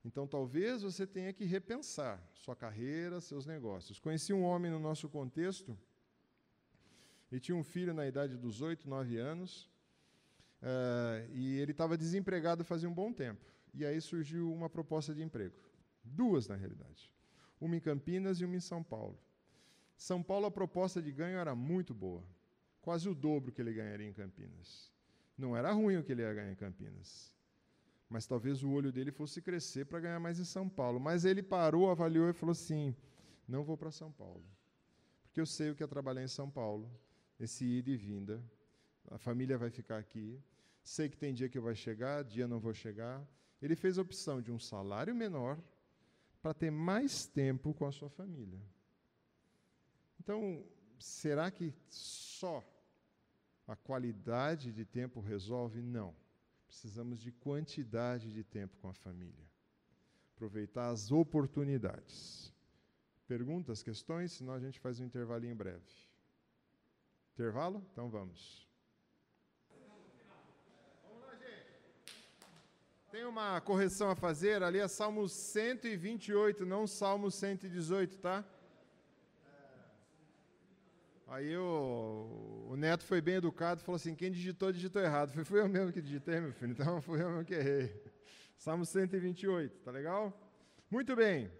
Então, 0.05 0.27
talvez 0.27 0.81
você 0.81 1.07
tenha 1.07 1.31
que 1.31 1.45
repensar 1.45 2.21
sua 2.33 2.55
carreira, 2.55 3.21
seus 3.21 3.45
negócios. 3.45 3.99
Conheci 3.99 4.33
um 4.33 4.43
homem 4.43 4.69
no 4.69 4.79
nosso 4.79 5.07
contexto, 5.07 5.77
ele 7.31 7.39
tinha 7.39 7.55
um 7.55 7.63
filho 7.63 7.93
na 7.93 8.05
idade 8.05 8.37
dos 8.37 8.61
oito, 8.61 8.87
nove 8.87 9.17
anos, 9.17 9.69
uh, 10.61 11.31
e 11.31 11.57
ele 11.59 11.71
estava 11.71 11.97
desempregado 11.97 12.63
fazia 12.63 12.89
um 12.89 12.93
bom 12.93 13.11
tempo. 13.11 13.45
E 13.73 13.85
aí 13.85 13.99
surgiu 14.01 14.53
uma 14.53 14.69
proposta 14.69 15.13
de 15.13 15.23
emprego. 15.23 15.55
Duas, 16.03 16.47
na 16.47 16.55
realidade 16.55 17.13
uma 17.63 17.77
em 17.77 17.79
Campinas 17.79 18.41
e 18.41 18.45
uma 18.45 18.57
em 18.57 18.59
São 18.59 18.83
Paulo. 18.83 19.17
São 19.95 20.21
Paulo, 20.21 20.45
a 20.45 20.51
proposta 20.51 21.01
de 21.01 21.11
ganho 21.11 21.37
era 21.37 21.55
muito 21.55 21.93
boa, 21.93 22.23
quase 22.81 23.07
o 23.07 23.15
dobro 23.15 23.51
que 23.51 23.61
ele 23.61 23.73
ganharia 23.73 24.07
em 24.07 24.13
Campinas. 24.13 24.91
Não 25.37 25.55
era 25.55 25.71
ruim 25.71 25.97
o 25.97 26.03
que 26.03 26.11
ele 26.11 26.21
ia 26.21 26.33
ganhar 26.33 26.51
em 26.51 26.55
Campinas, 26.55 27.32
mas 28.13 28.27
talvez 28.27 28.61
o 28.63 28.69
olho 28.69 28.91
dele 28.91 29.11
fosse 29.11 29.41
crescer 29.41 29.87
para 29.87 29.99
ganhar 29.99 30.19
mais 30.19 30.39
em 30.39 30.43
São 30.45 30.69
Paulo. 30.69 30.99
Mas 30.99 31.25
ele 31.25 31.41
parou, 31.41 31.89
avaliou 31.89 32.29
e 32.29 32.33
falou 32.33 32.51
assim: 32.51 32.95
não 33.47 33.63
vou 33.63 33.75
para 33.75 33.89
São 33.89 34.11
Paulo, 34.11 34.45
porque 35.23 35.41
eu 35.41 35.47
sei 35.47 35.71
o 35.71 35.75
que 35.75 35.83
é 35.83 35.87
trabalhar 35.87 36.23
em 36.23 36.27
São 36.27 36.47
Paulo, 36.47 36.87
esse 37.39 37.65
ida 37.65 37.89
e 37.89 37.97
vinda, 37.97 38.39
a 39.09 39.17
família 39.17 39.57
vai 39.57 39.71
ficar 39.71 39.97
aqui, 39.97 40.39
sei 40.83 41.09
que 41.09 41.17
tem 41.17 41.33
dia 41.33 41.49
que 41.49 41.57
eu 41.57 41.63
vou 41.63 41.73
chegar, 41.73 42.23
dia 42.23 42.47
não 42.47 42.59
vou 42.59 42.71
chegar. 42.71 43.27
Ele 43.59 43.75
fez 43.75 43.97
a 43.97 44.03
opção 44.03 44.39
de 44.39 44.51
um 44.51 44.59
salário 44.59 45.15
menor 45.15 45.57
para 46.39 46.53
ter 46.53 46.69
mais 46.69 47.25
tempo 47.25 47.73
com 47.73 47.87
a 47.87 47.91
sua 47.91 48.11
família. 48.11 48.61
Então, 50.19 50.63
será 50.99 51.49
que 51.49 51.73
só 51.89 52.63
a 53.65 53.75
qualidade 53.75 54.71
de 54.71 54.85
tempo 54.85 55.19
resolve? 55.19 55.81
Não. 55.81 56.13
Precisamos 56.73 57.21
de 57.21 57.31
quantidade 57.31 58.33
de 58.33 58.43
tempo 58.43 58.75
com 58.81 58.89
a 58.89 58.93
família. 58.95 59.45
Aproveitar 60.35 60.89
as 60.89 61.11
oportunidades. 61.11 62.51
Perguntas, 63.27 63.83
questões? 63.83 64.31
Senão 64.31 64.53
a 64.53 64.59
gente 64.59 64.79
faz 64.79 64.99
um 64.99 65.05
intervalinho 65.05 65.55
breve. 65.55 65.85
Intervalo? 67.33 67.85
Então 67.91 68.09
vamos. 68.09 68.67
Tem 73.11 73.23
uma 73.23 73.61
correção 73.61 74.09
a 74.09 74.15
fazer, 74.15 74.63
ali 74.63 74.79
é 74.79 74.87
Salmo 74.87 75.29
128, 75.29 76.65
não 76.65 76.87
Salmo 76.87 77.29
118, 77.29 78.17
tá? 78.17 78.43
Aí 81.33 81.57
o, 81.57 82.67
o 82.69 82.75
Neto 82.75 83.03
foi 83.03 83.19
bem 83.19 83.37
educado 83.37 83.81
falou 83.81 83.95
assim: 83.95 84.13
quem 84.13 84.31
digitou, 84.31 84.71
digitou 84.71 85.01
errado. 85.01 85.31
Foi, 85.31 85.43
fui 85.43 85.59
eu 85.59 85.67
mesmo 85.67 85.91
que 85.91 85.99
digitei, 85.99 86.39
meu 86.39 86.53
filho, 86.53 86.73
então 86.77 87.01
fui 87.01 87.19
eu 87.23 87.27
mesmo 87.27 87.43
que 87.43 87.55
errei. 87.55 87.91
Salmo 88.55 88.85
128, 88.85 89.79
tá 89.79 89.89
legal? 89.89 90.31
Muito 90.91 91.15
bem. 91.15 91.51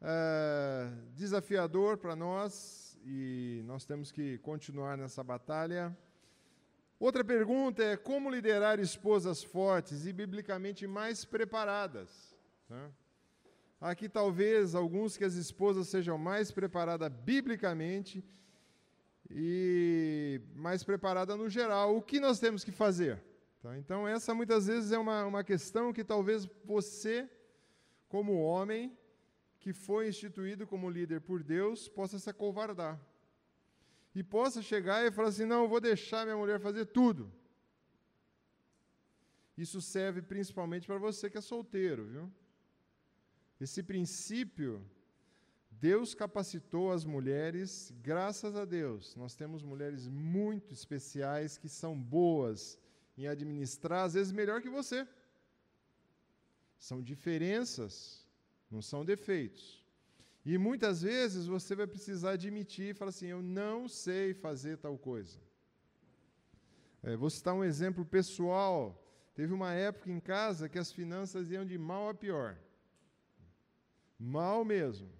É, 0.00 0.90
desafiador 1.14 1.98
para 1.98 2.16
nós 2.16 2.98
e 3.04 3.62
nós 3.66 3.84
temos 3.84 4.10
que 4.10 4.38
continuar 4.38 4.96
nessa 4.96 5.22
batalha. 5.22 5.94
Outra 6.98 7.22
pergunta 7.22 7.84
é 7.84 7.94
como 7.94 8.30
liderar 8.30 8.80
esposas 8.80 9.42
fortes 9.42 10.06
e 10.06 10.14
biblicamente 10.14 10.86
mais 10.86 11.26
preparadas. 11.26 12.34
Né? 12.70 12.90
Aqui 13.78 14.08
talvez 14.08 14.74
alguns 14.74 15.18
que 15.18 15.24
as 15.24 15.34
esposas 15.34 15.88
sejam 15.88 16.16
mais 16.16 16.50
preparadas 16.50 17.12
biblicamente 17.12 18.24
e 19.30 20.40
mais 20.54 20.82
preparadas 20.82 21.36
no 21.36 21.48
geral. 21.48 21.96
O 21.96 22.02
que 22.02 22.18
nós 22.20 22.38
temos 22.38 22.64
que 22.64 22.72
fazer? 22.72 23.22
Tá? 23.62 23.76
Então, 23.78 24.06
essa 24.06 24.34
muitas 24.34 24.66
vezes 24.66 24.92
é 24.92 24.98
uma, 24.98 25.24
uma 25.24 25.44
questão 25.44 25.92
que 25.92 26.04
talvez 26.04 26.48
você, 26.64 27.28
como 28.08 28.40
homem, 28.40 28.96
que 29.60 29.72
foi 29.72 30.08
instituído 30.08 30.66
como 30.66 30.88
líder 30.88 31.20
por 31.20 31.42
Deus, 31.42 31.88
possa 31.88 32.18
se 32.18 32.30
acovardar 32.30 32.98
e 34.14 34.22
possa 34.22 34.62
chegar 34.62 35.04
e 35.04 35.10
falar 35.10 35.28
assim: 35.28 35.44
não, 35.44 35.62
eu 35.62 35.68
vou 35.68 35.80
deixar 35.80 36.24
minha 36.24 36.36
mulher 36.36 36.58
fazer 36.60 36.86
tudo. 36.86 37.32
Isso 39.56 39.80
serve 39.80 40.22
principalmente 40.22 40.86
para 40.86 40.98
você 40.98 41.28
que 41.28 41.38
é 41.38 41.40
solteiro, 41.40 42.04
viu? 42.04 42.32
Esse 43.60 43.82
princípio, 43.82 44.84
Deus 45.80 46.12
capacitou 46.12 46.90
as 46.90 47.04
mulheres, 47.04 47.92
graças 48.02 48.56
a 48.56 48.64
Deus. 48.64 49.14
Nós 49.14 49.36
temos 49.36 49.62
mulheres 49.62 50.08
muito 50.08 50.72
especiais 50.74 51.56
que 51.56 51.68
são 51.68 51.96
boas 51.96 52.76
em 53.16 53.28
administrar, 53.28 54.04
às 54.04 54.14
vezes 54.14 54.32
melhor 54.32 54.60
que 54.60 54.68
você. 54.68 55.06
São 56.78 57.00
diferenças, 57.00 58.26
não 58.70 58.82
são 58.82 59.04
defeitos. 59.04 59.84
E 60.44 60.58
muitas 60.58 61.02
vezes 61.02 61.46
você 61.46 61.74
vai 61.74 61.86
precisar 61.86 62.30
admitir 62.32 62.90
e 62.90 62.94
falar 62.94 63.10
assim: 63.10 63.26
eu 63.26 63.42
não 63.42 63.88
sei 63.88 64.34
fazer 64.34 64.78
tal 64.78 64.96
coisa. 64.98 65.38
É, 67.02 67.16
vou 67.16 67.30
citar 67.30 67.54
um 67.54 67.64
exemplo 67.64 68.04
pessoal. 68.04 69.04
Teve 69.34 69.52
uma 69.52 69.72
época 69.72 70.10
em 70.10 70.18
casa 70.18 70.68
que 70.68 70.78
as 70.78 70.90
finanças 70.90 71.50
iam 71.50 71.64
de 71.64 71.78
mal 71.78 72.08
a 72.08 72.14
pior. 72.14 72.58
Mal 74.18 74.64
mesmo. 74.64 75.17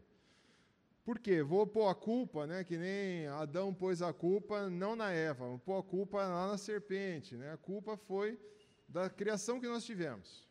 Por 1.08 1.18
quê? 1.18 1.42
Vou 1.42 1.66
pôr 1.66 1.88
a 1.88 1.94
culpa, 1.94 2.46
né, 2.46 2.62
que 2.62 2.76
nem 2.76 3.26
Adão 3.28 3.72
pôs 3.72 4.02
a 4.02 4.12
culpa 4.12 4.68
não 4.68 4.94
na 4.94 5.10
Eva, 5.10 5.46
vou 5.46 5.58
pôr 5.58 5.78
a 5.78 5.82
culpa 5.82 6.18
lá 6.18 6.48
na 6.48 6.58
serpente. 6.58 7.34
Né? 7.34 7.50
A 7.50 7.56
culpa 7.56 7.96
foi 7.96 8.38
da 8.86 9.08
criação 9.08 9.58
que 9.58 9.66
nós 9.66 9.86
tivemos. 9.86 10.46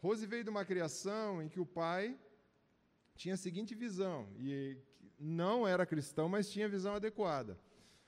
Rose 0.00 0.26
veio 0.26 0.42
de 0.42 0.50
uma 0.50 0.64
criação 0.64 1.40
em 1.40 1.48
que 1.48 1.60
o 1.60 1.64
pai 1.64 2.18
tinha 3.14 3.34
a 3.34 3.36
seguinte 3.36 3.72
visão, 3.72 4.26
e 4.36 4.76
não 5.16 5.64
era 5.64 5.86
cristão, 5.86 6.28
mas 6.28 6.50
tinha 6.50 6.66
a 6.66 6.74
visão 6.76 6.96
adequada. 6.96 7.56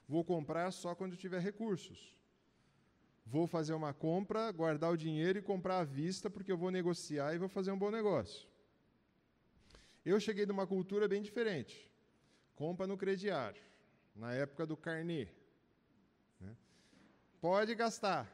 Vou 0.09 0.25
comprar 0.25 0.73
só 0.73 0.93
quando 0.93 1.17
tiver 1.17 1.39
recursos. 1.39 2.17
Vou 3.25 3.47
fazer 3.47 3.75
uma 3.75 3.95
compra, 3.95 4.51
guardar 4.51 4.91
o 4.91 4.97
dinheiro 4.97 5.39
e 5.39 5.43
comprar 5.43 5.79
à 5.79 5.85
vista, 5.85 6.29
porque 6.29 6.51
eu 6.51 6.59
vou 6.59 6.73
negociar 6.73 7.33
e 7.33 7.39
vou 7.39 7.49
fazer 7.49 7.71
um 7.71 7.79
bom 7.79 7.93
negócio. 7.93 8.53
Eu 10.05 10.21
cheguei 10.21 10.45
de 10.45 10.53
uma 10.53 10.67
cultura 10.67 11.09
bem 11.09 11.23
diferente. 11.23 11.91
Compra 12.55 12.87
no 12.87 12.97
crediário, 12.97 13.63
na 14.15 14.33
época 14.35 14.67
do 14.67 14.77
carnê. 14.77 15.29
Né? 16.41 16.57
Pode 17.41 17.75
gastar. 17.75 18.31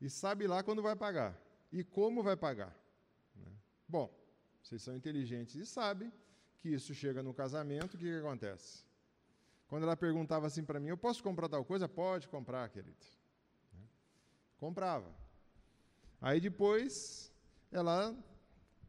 E 0.00 0.08
sabe 0.10 0.46
lá 0.46 0.62
quando 0.62 0.82
vai 0.82 0.96
pagar. 0.96 1.38
E 1.70 1.84
como 1.84 2.22
vai 2.22 2.36
pagar. 2.36 2.76
Né? 3.36 3.52
Bom, 3.86 4.12
vocês 4.62 4.82
são 4.82 4.96
inteligentes 4.96 5.54
e 5.54 5.66
sabem 5.66 6.12
que 6.58 6.68
isso 6.68 6.94
chega 6.94 7.22
no 7.22 7.34
casamento, 7.34 7.94
o 7.94 7.98
que, 7.98 8.04
que 8.04 8.18
acontece? 8.18 8.84
Quando 9.68 9.84
ela 9.84 9.96
perguntava 9.96 10.46
assim 10.46 10.64
para 10.64 10.78
mim, 10.78 10.88
eu 10.88 10.98
posso 10.98 11.22
comprar 11.22 11.48
tal 11.48 11.64
coisa? 11.64 11.88
Pode 11.88 12.28
comprar, 12.28 12.68
querido. 12.68 13.06
Comprava. 14.58 15.12
Aí 16.20 16.40
depois, 16.40 17.32
ela, 17.70 18.14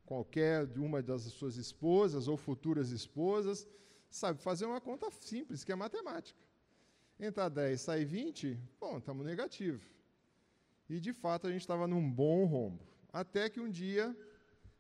qualquer 0.06 0.66
de 0.68 0.80
uma 0.80 1.02
das 1.02 1.24
suas 1.24 1.58
esposas 1.58 2.28
ou 2.28 2.38
futuras 2.38 2.92
esposas, 2.92 3.68
sabe 4.10 4.42
fazer 4.42 4.66
uma 4.66 4.82
conta 4.82 5.10
simples, 5.12 5.64
que 5.64 5.72
é 5.72 5.76
matemática. 5.76 6.40
Entrar 7.20 7.50
10, 7.50 7.80
sai 7.80 8.06
20, 8.06 8.60
bom, 8.80 8.98
estamos 8.98 9.26
negativo. 9.26 9.82
E 10.90 11.00
de 11.00 11.14
fato 11.14 11.48
a 11.48 11.52
gente 11.52 11.62
estava 11.62 11.88
num 11.88 12.10
bom 12.10 12.46
rombo. 12.46 12.84
Até 13.12 13.50
que 13.50 13.60
um 13.60 13.70
dia 13.70 14.16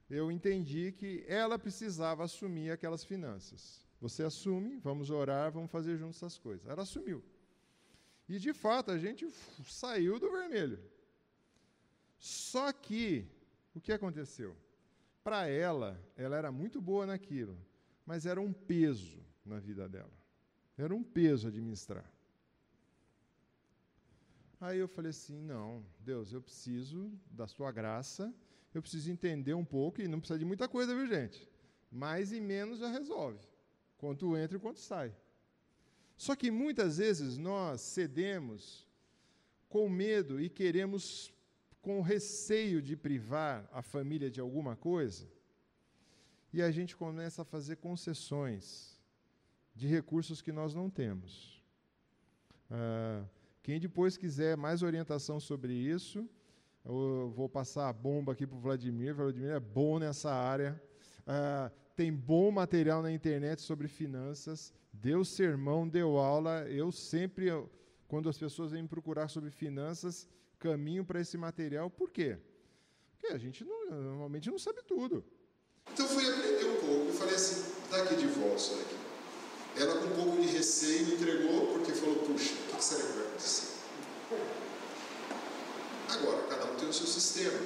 eu 0.10 0.32
entendi 0.32 0.92
que 0.92 1.24
ela 1.28 1.58
precisava 1.58 2.24
assumir 2.24 2.72
aquelas 2.72 3.04
finanças. 3.04 3.84
Você 4.02 4.24
assume, 4.24 4.78
vamos 4.80 5.10
orar, 5.10 5.52
vamos 5.52 5.72
fazer 5.72 5.98
juntos 5.98 6.18
essas 6.18 6.38
coisas. 6.38 6.68
Ela 6.68 6.84
assumiu. 6.84 7.24
E 8.28 8.38
de 8.38 8.54
fato 8.54 8.92
a 8.92 8.98
gente 8.98 9.28
saiu 9.66 10.20
do 10.20 10.32
vermelho. 10.32 10.80
Só 12.18 12.72
que 12.72 13.28
o 13.74 13.80
que 13.82 13.92
aconteceu? 13.92 14.56
Para 15.24 15.48
ela, 15.48 16.00
ela 16.18 16.36
era 16.36 16.52
muito 16.52 16.82
boa 16.82 17.06
naquilo, 17.06 17.58
mas 18.06 18.26
era 18.26 18.42
um 18.42 18.52
peso 18.52 19.24
na 19.46 19.60
vida 19.60 19.88
dela. 19.88 20.12
Era 20.78 20.94
um 20.94 21.04
peso 21.04 21.48
administrar. 21.48 22.12
Aí 24.60 24.80
eu 24.80 24.88
falei 24.88 25.12
assim: 25.12 25.42
não, 25.42 25.86
Deus, 26.00 26.32
eu 26.34 26.42
preciso 26.42 27.12
da 27.30 27.48
sua 27.48 27.72
graça, 27.72 28.34
eu 28.74 28.82
preciso 28.82 29.12
entender 29.12 29.54
um 29.54 29.66
pouco, 29.66 30.02
e 30.02 30.08
não 30.08 30.20
precisa 30.20 30.40
de 30.40 30.46
muita 30.46 30.68
coisa, 30.68 30.96
viu, 30.96 31.08
gente? 31.08 31.48
Mais 31.92 32.32
e 32.32 32.42
menos 32.42 32.80
já 32.80 32.90
resolve. 32.90 33.40
Quanto 33.98 34.36
entra 34.36 34.58
e 34.58 34.60
quanto 34.60 34.80
sai. 34.80 35.16
Só 36.18 36.36
que 36.36 36.50
muitas 36.50 36.98
vezes 36.98 37.38
nós 37.38 37.82
cedemos 37.82 38.88
com 39.70 39.90
medo 39.90 40.40
e 40.40 40.50
queremos, 40.50 41.34
com 41.84 42.02
receio 42.02 42.82
de 42.82 42.96
privar 42.96 43.70
a 43.72 43.82
família 43.82 44.32
de 44.32 44.40
alguma 44.40 44.74
coisa, 44.74 45.28
e 46.54 46.62
a 46.62 46.72
gente 46.72 46.96
começa 46.96 47.42
a 47.42 47.46
fazer 47.46 47.76
concessões 47.76 48.98
de 49.76 49.86
recursos 49.86 50.42
que 50.42 50.52
nós 50.52 50.74
não 50.74 50.90
temos. 50.90 51.62
Ah, 52.72 53.26
quem 53.62 53.82
depois 53.82 54.16
quiser 54.16 54.56
mais 54.56 54.82
orientação 54.82 55.42
sobre 55.42 55.74
isso, 55.74 56.28
eu 56.86 57.34
vou 57.36 57.50
passar 57.50 57.90
a 57.90 57.94
bomba 57.94 58.32
aqui 58.32 58.48
para 58.48 58.58
o 58.58 58.62
Vladimir. 58.62 59.14
Vladimir 59.14 59.52
é 59.52 59.60
bom 59.60 60.00
nessa 60.00 60.34
área. 60.34 60.82
Ah, 61.28 61.70
tem 61.98 62.14
bom 62.14 62.50
material 62.50 63.02
na 63.02 63.12
internet 63.12 63.62
sobre 63.62 63.90
finanças. 63.90 64.74
Deu 64.94 65.26
sermão, 65.26 65.86
deu 65.86 66.18
aula. 66.18 66.66
Eu 66.70 66.94
sempre, 66.94 67.48
quando 68.08 68.30
as 68.30 68.38
pessoas 68.38 68.72
vêm 68.72 68.84
me 68.84 68.88
procurar 68.88 69.28
sobre 69.28 69.50
finanças, 69.50 70.30
caminho 70.64 71.04
para 71.04 71.20
esse 71.20 71.38
material. 71.38 71.90
Por 71.90 72.10
quê? 72.10 72.38
Porque 73.12 73.34
a 73.34 73.38
gente 73.38 73.66
não, 73.66 73.90
normalmente 73.90 74.50
não 74.50 74.58
sabe 74.58 74.82
tudo. 74.88 75.24
Então 75.92 76.08
fui 76.08 76.26
aprender 76.26 76.66
um 76.66 76.76
pouco 76.78 77.10
e 77.10 77.14
falei 77.14 77.36
assim, 77.36 77.74
dá 77.92 78.04
aqui 78.04 78.16
de 78.16 78.28
volta 78.28 78.74
aqui. 78.76 78.96
Ela 79.76 80.00
com 80.00 80.06
um 80.06 80.16
pouco 80.16 80.42
de 80.42 80.48
receio 80.48 81.16
entregou 81.16 81.74
porque 81.74 81.92
falou, 81.92 82.16
puxa, 82.16 82.54
o 82.72 82.76
que 82.78 82.84
será 82.84 83.04
que 83.04 83.14
vai 83.14 83.28
acontecer? 83.28 83.74
Agora, 86.10 86.44
cada 86.48 86.66
um 86.72 86.76
tem 86.76 86.88
o 86.88 86.94
seu 86.94 87.08
sistema. 87.08 87.60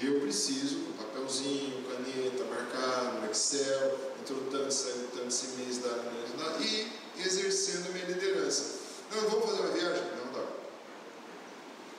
Eu 0.00 0.20
preciso, 0.20 0.80
com 0.84 0.92
papelzinho, 0.92 1.84
caneta, 1.88 2.44
marcar 2.44 3.20
no 3.20 3.30
Excel, 3.30 3.98
entrou 4.20 4.40
tanto, 4.50 4.74
tanto 5.14 5.28
esse 5.28 5.48
mês, 5.58 5.78
dá, 5.78 5.88
dá, 5.88 6.58
e 6.60 6.92
exercendo 7.20 7.92
minha 7.92 8.06
liderança. 8.06 8.80
Não, 9.10 9.28
vamos 9.28 9.50
fazer 9.50 9.62
uma 9.62 9.72
viagem? 9.72 10.21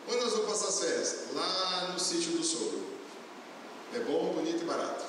Onde 0.08 0.18
nós 0.18 0.34
vamos 0.34 0.47
passar 0.47 0.68
as 0.68 0.80
férias? 0.80 1.16
Lá 1.34 1.89
no 1.93 1.99
sítio 1.99 2.34
do 2.34 2.43
sogro. 2.43 2.84
É 3.93 3.99
bom, 3.99 4.34
bonito 4.34 4.64
e 4.64 4.66
barato. 4.66 5.06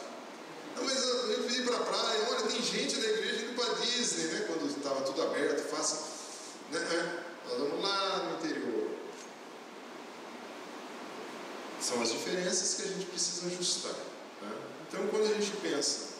Não, 0.76 0.84
mas 0.84 1.02
eu, 1.02 1.30
eu 1.32 1.50
ir 1.50 1.64
para 1.64 1.76
a 1.76 1.80
praia, 1.80 2.28
olha, 2.30 2.42
tem 2.48 2.62
gente 2.62 2.96
da 2.96 3.08
igreja 3.08 3.46
indo 3.46 3.54
para 3.54 3.74
Disney, 3.74 4.24
né? 4.24 4.44
Quando 4.46 4.68
estava 4.68 5.00
tudo 5.02 5.22
aberto, 5.22 5.68
faça. 5.68 6.02
Né? 6.70 6.78
É, 6.78 7.48
nós 7.48 7.58
vamos 7.58 7.82
lá 7.82 8.18
no 8.24 8.38
interior. 8.38 8.90
São 11.80 12.00
as 12.02 12.10
diferenças 12.10 12.74
que 12.74 12.82
a 12.82 12.92
gente 12.92 13.06
precisa 13.06 13.46
ajustar. 13.46 13.92
Né? 14.42 14.52
Então, 14.88 15.06
quando 15.08 15.24
a 15.24 15.34
gente 15.34 15.50
pensa, 15.56 16.14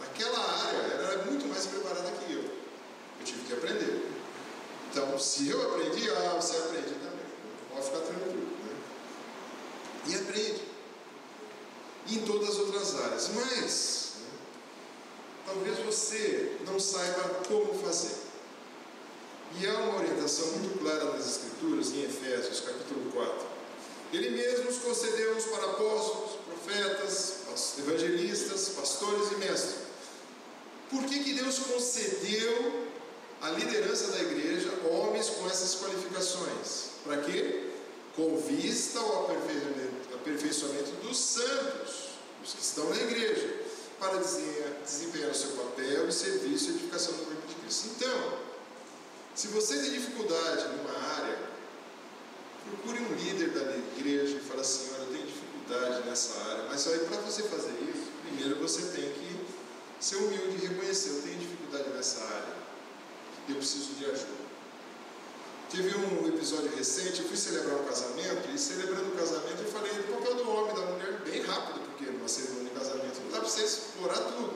naquela 0.00 0.38
área, 0.38 0.78
ela 0.78 1.12
era 1.12 1.24
muito 1.24 1.46
mais 1.48 1.66
preparada 1.66 2.10
que 2.10 2.32
eu. 2.32 2.42
Eu 2.42 3.24
tive 3.24 3.42
que 3.46 3.52
aprender. 3.52 4.10
Então, 4.90 5.18
se 5.18 5.48
eu 5.48 5.62
aprendi, 5.70 6.10
ah, 6.10 6.36
você 6.40 6.56
aprende. 6.56 7.01
Pode 7.72 7.86
ficar 7.86 8.00
tranquilo. 8.00 8.46
Né? 8.64 8.76
E 10.06 10.14
aprende. 10.14 10.62
E 12.06 12.14
em 12.16 12.24
todas 12.24 12.50
as 12.50 12.56
outras 12.58 13.00
áreas. 13.00 13.30
Mas, 13.34 14.12
né, 14.20 14.30
talvez 15.46 15.78
você 15.78 16.56
não 16.66 16.78
saiba 16.78 17.42
como 17.46 17.74
fazer. 17.82 18.16
E 19.60 19.66
há 19.66 19.74
uma 19.78 19.98
orientação 19.98 20.46
muito 20.46 20.78
clara 20.78 21.04
nas 21.12 21.26
Escrituras, 21.26 21.90
em 21.92 22.04
Efésios, 22.04 22.60
capítulo 22.60 23.12
4 23.12 23.52
ele 24.12 24.30
mesmo 24.30 24.68
os 24.68 24.78
concedeu 24.78 25.34
para 25.36 25.64
apóstolos, 25.70 26.32
profetas, 26.46 27.36
evangelistas, 27.78 28.68
pastores 28.70 29.32
e 29.32 29.36
mestres. 29.36 29.74
Por 30.90 31.04
que, 31.04 31.24
que 31.24 31.32
Deus 31.32 31.58
concedeu 31.60 32.81
a 33.42 33.50
liderança 33.50 34.12
da 34.12 34.20
igreja 34.20 34.70
homens 34.90 35.28
com 35.30 35.46
essas 35.46 35.74
qualificações? 35.74 36.92
Para 37.04 37.18
quê? 37.18 37.70
Com 38.16 38.36
vista 38.36 38.98
ao 38.98 39.30
aperfeiçoamento 40.14 40.90
dos 41.02 41.18
santos, 41.18 42.10
os 42.44 42.54
que 42.54 42.62
estão 42.62 42.88
na 42.88 42.96
igreja, 42.96 43.62
para 43.98 44.18
desempenhar 44.18 45.30
o 45.30 45.34
seu 45.34 45.50
papel 45.50 46.08
e 46.08 46.12
serviço 46.12 46.66
e 46.66 46.70
edificação 46.70 47.14
do 47.14 47.24
corpo 47.26 47.46
de 47.46 47.54
Cristo. 47.56 47.88
Então, 47.96 48.38
se 49.34 49.48
você 49.48 49.78
tem 49.78 49.92
dificuldade 49.92 50.68
numa 50.76 50.98
área, 51.16 51.52
Procure 52.64 53.00
um 53.00 53.14
líder 53.16 53.50
da 53.50 53.76
igreja 53.98 54.36
e 54.36 54.40
fale 54.40 54.60
assim, 54.60 54.90
olha, 54.94 55.02
eu 55.02 55.12
tenho 55.12 55.26
dificuldade 55.26 56.08
nessa 56.08 56.40
área, 56.48 56.64
mas 56.68 56.86
aí 56.86 56.98
para 57.00 57.16
você 57.18 57.42
fazer 57.42 57.72
isso, 57.82 58.08
primeiro 58.24 58.60
você 58.60 58.82
tem 58.96 59.12
que 59.12 59.36
ser 59.98 60.16
humilde 60.16 60.64
e 60.64 60.68
reconhecer, 60.68 61.10
eu 61.10 61.22
tenho 61.22 61.38
dificuldade 61.38 61.90
nessa 61.90 62.24
área, 62.24 62.51
eu 63.48 63.56
preciso 63.56 63.94
de 63.94 64.04
ajuda. 64.06 64.42
Teve 65.70 65.96
um 65.96 66.28
episódio 66.28 66.70
recente, 66.76 67.22
eu 67.22 67.28
fui 67.28 67.36
celebrar 67.36 67.80
um 67.80 67.84
casamento, 67.84 68.50
e 68.54 68.58
celebrando 68.58 69.08
o 69.08 69.16
casamento 69.16 69.62
eu 69.62 69.72
falei 69.72 69.90
do 69.92 70.12
papel 70.12 70.34
do 70.34 70.50
homem 70.50 70.72
e 70.72 70.80
da 70.80 70.86
mulher 70.86 71.12
bem 71.24 71.42
rápido, 71.42 71.80
porque 71.86 72.04
numa 72.10 72.28
cerimônia 72.28 72.68
de 72.68 72.78
casamento 72.78 73.20
não 73.24 73.30
dá 73.30 73.40
para 73.40 73.48
você 73.48 73.62
explorar 73.62 74.18
tudo. 74.18 74.52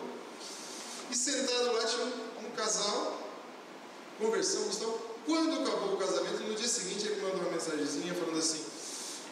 E 1.10 1.14
sentado 1.14 1.72
lá 1.72 1.84
tinha 1.84 2.04
um, 2.04 2.46
um 2.46 2.50
casal, 2.50 3.22
conversamos, 4.18 4.76
então 4.76 4.94
quando 5.26 5.60
acabou 5.60 5.94
o 5.94 5.96
casamento, 5.96 6.42
no 6.44 6.54
dia 6.54 6.68
seguinte 6.68 7.06
ele 7.06 7.20
mandou 7.20 7.40
uma 7.40 7.50
mensagenzinha 7.50 8.14
falando 8.14 8.38
assim: 8.38 8.64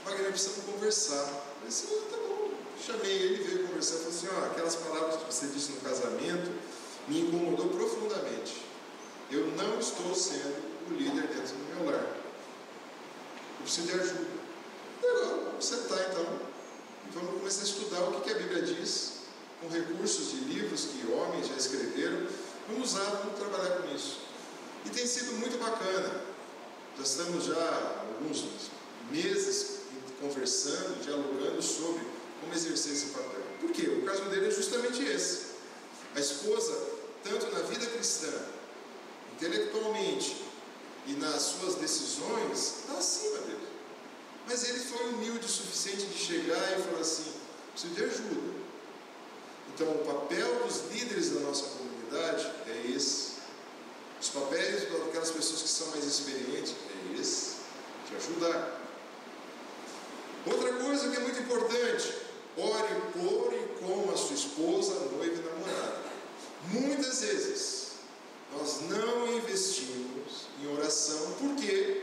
Wagner, 0.05 0.31
precisamos 0.31 0.65
conversar. 0.65 1.15
Eu 1.15 1.25
falei 1.25 1.69
assim: 1.69 1.87
ah, 1.93 2.11
tá 2.11 2.17
bom. 2.17 2.51
Chamei 2.85 3.13
ele, 3.13 3.45
veio 3.45 3.69
conversar. 3.69 3.99
Falei 3.99 4.09
assim: 4.09 4.29
ó, 4.37 4.45
aquelas 4.47 4.75
palavras 4.75 5.17
que 5.17 5.33
você 5.33 5.47
disse 5.47 5.73
no 5.73 5.81
casamento 5.83 6.51
me 7.07 7.21
incomodou 7.21 7.69
profundamente. 7.69 8.74
Eu 9.31 9.47
não 9.57 9.79
estou 9.79 10.15
sendo 10.15 10.75
o 10.91 10.95
líder 10.95 11.27
dentro 11.29 11.55
do 11.55 11.75
meu 11.75 11.91
lar. 11.91 12.05
Eu 12.05 13.63
preciso 13.63 13.87
de 13.87 13.95
ajuda. 13.95 14.27
Legal, 15.03 15.45
vamos 15.47 15.65
sentar 15.65 15.99
então 16.11 16.41
e 17.07 17.15
vamos 17.15 17.39
começar 17.39 17.63
a 17.63 17.65
estudar 17.65 18.03
o 18.09 18.21
que 18.21 18.31
a 18.31 18.35
Bíblia 18.35 18.63
diz, 18.63 19.13
com 19.61 19.69
recursos 19.69 20.31
de 20.31 20.37
livros 20.45 20.87
que 20.87 21.11
homens 21.13 21.49
já 21.49 21.57
escreveram. 21.57 22.27
Vamos 22.69 22.93
usar, 22.93 23.05
vamos 23.05 23.39
trabalhar 23.39 23.83
com 23.83 23.95
isso. 23.95 24.21
E 24.87 24.91
tem 24.91 25.07
sido 25.07 25.33
muito 25.39 25.59
bacana. 25.59 26.23
Já 26.97 27.03
estamos 27.03 27.45
já 27.45 28.05
alguns 28.09 28.45
meses 29.11 29.81
conversando, 30.21 31.03
dialogando 31.03 31.61
sobre 31.63 32.03
como 32.41 32.55
exercer 32.55 32.93
esse 32.93 33.07
papel. 33.07 33.43
Por 33.61 33.71
quê? 33.73 33.89
O 33.89 34.03
caso 34.05 34.25
dele 34.25 34.47
é 34.47 34.51
justamente 34.51 35.03
esse. 35.03 35.55
A 36.15 36.21
esposa, 36.21 36.79
tanto 37.23 37.51
na 37.51 37.61
vida 37.61 37.87
cristã, 37.87 38.31
intelectualmente 39.45 40.43
e 41.07 41.13
nas 41.13 41.43
suas 41.43 41.75
decisões, 41.77 42.79
está 42.81 42.95
acima 42.95 43.39
dele. 43.39 43.69
Mas 44.47 44.69
ele 44.69 44.79
foi 44.81 45.09
humilde 45.11 45.45
o 45.45 45.49
suficiente 45.49 46.07
de 46.07 46.19
chegar 46.19 46.79
e 46.79 46.83
falar 46.83 47.01
assim: 47.01 47.33
preciso 47.73 47.95
de 47.95 48.05
ajuda. 48.05 48.55
Então, 49.75 49.89
o 49.89 49.99
papel 49.99 50.65
dos 50.65 50.91
líderes 50.93 51.31
da 51.31 51.41
nossa 51.41 51.65
comunidade 51.65 52.51
é 52.69 52.91
esse 52.95 53.35
os 54.25 54.31
papéis 54.31 54.91
daquelas 54.91 55.31
pessoas 55.33 55.61
que 55.61 55.69
são 55.69 55.89
mais 55.89 56.03
experientes 56.03 56.73
é 56.73 57.21
esse, 57.21 57.57
te 58.09 58.17
ajudar. 58.17 58.81
Outra 60.47 60.73
coisa 60.73 61.11
que 61.11 61.17
é 61.19 61.21
muito 61.21 61.41
importante, 61.41 62.15
ore 62.57 62.95
por 63.13 63.53
e 63.53 63.85
com 63.85 64.11
a 64.11 64.17
sua 64.17 64.35
esposa, 64.35 64.95
noiva 65.15 65.35
e 65.35 65.45
namorada. 65.45 66.05
Muitas 66.71 67.21
vezes 67.21 67.84
nós 68.57 68.81
não 68.89 69.37
investimos 69.37 70.47
em 70.63 70.73
oração 70.75 71.35
porque 71.39 72.03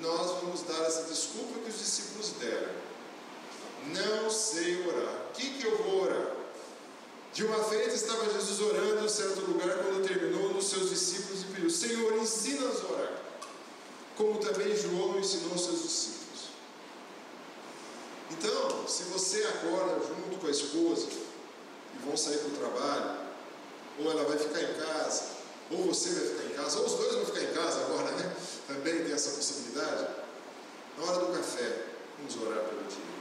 nós 0.00 0.40
vamos 0.40 0.62
dar 0.62 0.84
essa 0.86 1.02
desculpa 1.04 1.60
que 1.60 1.70
os 1.70 1.78
discípulos 1.78 2.30
deram. 2.40 2.72
Não 3.94 4.30
sei 4.30 4.86
orar. 4.86 5.26
O 5.28 5.32
que, 5.32 5.50
que 5.50 5.66
eu 5.66 5.76
vou 5.78 6.04
orar? 6.04 6.32
De 7.32 7.44
uma 7.44 7.64
feita 7.64 7.94
estava 7.94 8.30
Jesus 8.30 8.60
orando 8.60 9.04
em 9.04 9.08
certo 9.08 9.40
lugar 9.40 9.78
quando 9.78 10.06
terminou 10.06 10.52
nos 10.52 10.66
seus 10.66 10.90
discípulos 10.90 11.42
e 11.42 11.46
pediu: 11.46 11.70
Senhor, 11.70 12.12
ensina-nos 12.18 12.80
a 12.82 12.92
orar, 12.92 13.22
como 14.16 14.38
também 14.38 14.76
João 14.76 15.18
ensinou 15.18 15.52
aos 15.52 15.64
seus 15.64 15.82
discípulos. 15.82 16.22
se 18.92 19.04
você 19.04 19.42
acorda 19.44 20.00
junto 20.06 20.38
com 20.38 20.46
a 20.46 20.50
esposa 20.50 21.06
e 21.08 22.06
vão 22.06 22.14
sair 22.14 22.38
para 22.38 22.48
o 22.48 22.70
trabalho, 22.70 23.20
ou 23.98 24.10
ela 24.10 24.24
vai 24.24 24.38
ficar 24.38 24.60
em 24.60 24.74
casa, 24.74 25.24
ou 25.72 25.86
você 25.86 26.10
vai 26.10 26.28
ficar 26.28 26.44
em 26.44 26.62
casa, 26.62 26.78
ou 26.78 26.86
os 26.86 26.92
dois 26.92 27.14
vão 27.14 27.24
ficar 27.24 27.42
em 27.42 27.52
casa 27.54 27.80
agora, 27.80 28.10
né? 28.12 28.36
Também 28.68 29.04
tem 29.04 29.12
essa 29.12 29.30
possibilidade. 29.30 30.06
Na 30.98 31.04
hora 31.04 31.24
do 31.24 31.32
café, 31.32 31.86
vamos 32.18 32.36
orar 32.36 32.64
pelo 32.64 32.82
dia. 32.84 33.12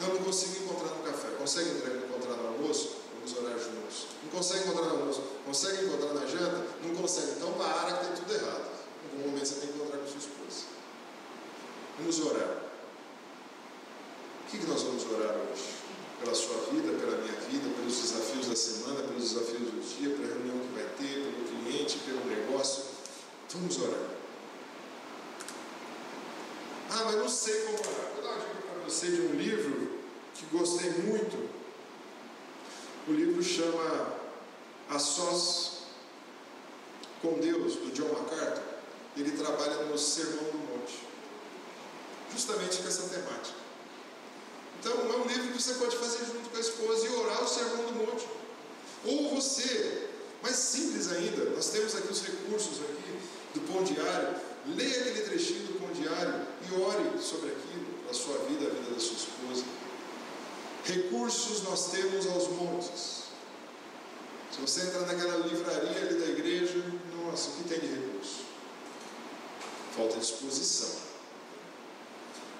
Não, 0.00 0.14
não 0.14 0.24
consigo 0.24 0.64
encontrar 0.64 0.94
no 0.96 1.02
café. 1.04 1.28
Consegue 1.38 1.70
encontrar 1.70 2.36
no 2.36 2.48
almoço? 2.48 2.96
Vamos 3.14 3.38
orar 3.38 3.56
juntos. 3.58 4.06
Não 4.24 4.30
consegue 4.30 4.64
encontrar 4.64 4.88
no 4.88 5.00
almoço? 5.00 5.22
Consegue 5.46 5.84
encontrar 5.84 6.14
na 6.14 6.26
janta? 6.26 6.66
Não 6.82 6.94
consegue. 6.96 7.32
Então 7.32 7.52
para 7.52 7.92
que 7.92 8.06
tem 8.06 8.14
tudo 8.16 8.34
errado. 8.34 8.64
Em 9.04 9.16
algum 9.16 9.30
momento 9.30 9.46
você 9.46 9.54
tem 9.60 9.68
que 9.68 9.76
encontrar 9.76 9.98
com 9.98 10.06
sua 10.06 10.18
esposa. 10.18 10.66
Vamos 11.98 12.20
orar. 12.20 12.62
O 14.40 14.50
que, 14.50 14.66
nós 14.66 14.82
vamos 14.82 15.04
orar 15.04 15.36
hoje? 15.36 15.81
Pela 16.22 16.34
sua 16.34 16.56
vida, 16.70 16.92
pela 16.98 17.16
minha 17.18 17.32
vida, 17.50 17.68
pelos 17.76 18.00
desafios 18.00 18.46
da 18.46 18.54
semana, 18.54 19.02
pelos 19.02 19.32
desafios 19.32 19.58
do 19.58 19.98
dia, 19.98 20.14
pela 20.14 20.28
reunião 20.28 20.58
que 20.60 20.72
vai 20.72 20.84
ter, 20.96 21.20
pelo 21.20 21.64
cliente, 21.64 21.98
pelo 21.98 22.24
negócio. 22.26 22.84
Vamos 23.50 23.78
orar. 23.78 24.08
Ah, 26.90 27.04
mas 27.06 27.14
não 27.16 27.28
sei 27.28 27.62
como 27.62 27.78
orar. 27.80 28.12
Vou 28.14 28.22
dar 28.22 28.30
uma 28.30 28.38
dica 28.38 28.62
para 28.72 28.84
você 28.84 29.10
de 29.10 29.20
um 29.22 29.34
livro 29.34 29.98
que 30.34 30.46
gostei 30.46 30.90
muito. 30.90 31.50
O 33.08 33.12
livro 33.12 33.42
chama 33.42 34.16
A 34.88 34.98
Sós 35.00 35.82
com 37.20 37.34
Deus, 37.40 37.74
do 37.74 37.92
John 37.92 38.08
MacArthur. 38.12 38.62
Ele 39.16 39.32
trabalha 39.32 39.84
no 39.84 39.98
Sermão 39.98 40.44
do 40.44 40.58
Monte, 40.58 41.00
justamente 42.32 42.78
com 42.78 42.88
essa 42.88 43.08
temática. 43.08 43.58
Então, 44.82 44.92
é 44.92 45.16
um 45.16 45.28
livro 45.28 45.52
que 45.52 45.62
você 45.62 45.74
pode 45.74 45.96
fazer 45.96 46.24
junto 46.26 46.50
com 46.50 46.56
a 46.56 46.60
esposa 46.60 47.06
e 47.06 47.10
orar 47.10 47.44
o 47.44 47.46
Sermão 47.46 47.84
do 47.84 47.92
Monte. 47.92 48.26
Ou 49.04 49.36
você, 49.36 50.08
mais 50.42 50.56
simples 50.56 51.12
ainda, 51.12 51.50
nós 51.50 51.68
temos 51.68 51.94
aqui 51.94 52.10
os 52.10 52.20
recursos 52.20 52.80
aqui 52.80 53.16
do 53.54 53.60
Pão 53.72 53.84
Diário. 53.84 54.34
Leia 54.66 55.00
aquele 55.02 55.20
trechinho 55.20 55.68
do 55.68 55.78
Pão 55.78 55.92
Diário 55.92 56.46
e 56.68 56.80
ore 56.80 57.22
sobre 57.22 57.50
aquilo, 57.50 57.86
a 58.10 58.12
sua 58.12 58.38
vida, 58.38 58.66
a 58.66 58.70
vida 58.70 58.90
da 58.92 59.00
sua 59.00 59.16
esposa. 59.16 59.64
Recursos 60.84 61.62
nós 61.62 61.92
temos 61.92 62.26
aos 62.26 62.48
montes. 62.48 63.22
Se 64.50 64.60
você 64.60 64.82
entrar 64.82 65.06
naquela 65.06 65.46
livraria 65.46 65.96
ali 65.96 66.14
da 66.18 66.26
igreja, 66.26 66.82
nossa, 67.24 67.50
o 67.50 67.52
que 67.54 67.68
tem 67.68 67.78
de 67.78 67.86
recurso? 67.86 68.40
Falta 69.96 70.18
disposição. 70.18 71.01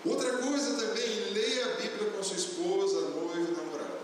Outra 0.05 0.37
coisa 0.39 0.75
também, 0.75 1.31
leia 1.33 1.65
a 1.65 1.69
Bíblia 1.81 2.11
com 2.11 2.23
sua 2.25 2.37
esposa, 2.37 3.01
noiva, 3.11 3.53
namorada. 3.53 4.01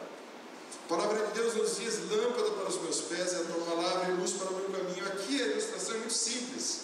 A 0.85 0.89
palavra 0.89 1.27
de 1.27 1.33
Deus 1.33 1.55
nos 1.55 1.77
diz: 1.77 2.09
lâmpada 2.09 2.51
para 2.53 2.69
os 2.69 2.81
meus 2.83 3.01
pés 3.01 3.33
é 3.35 3.37
a 3.37 3.45
tua 3.45 3.65
palavra 3.65 4.13
e 4.13 4.17
luz 4.17 4.33
para 4.33 4.49
o 4.49 4.55
meu 4.55 4.71
caminho. 4.71 5.07
Aqui 5.07 5.43
a 5.43 5.47
ilustração 5.47 5.97
é 5.97 5.99
muito 5.99 6.15
simples. 6.15 6.83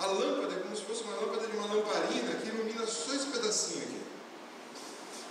A 0.00 0.06
lâmpada 0.06 0.54
é 0.54 0.60
como 0.60 0.74
se 0.74 0.82
fosse 0.82 1.02
uma 1.02 1.16
lâmpada 1.16 1.46
de 1.46 1.56
uma 1.56 1.74
lamparina 1.74 2.34
que 2.36 2.48
ilumina 2.48 2.86
só 2.86 3.14
esse 3.14 3.26
pedacinho 3.26 3.82
aqui. 3.82 4.00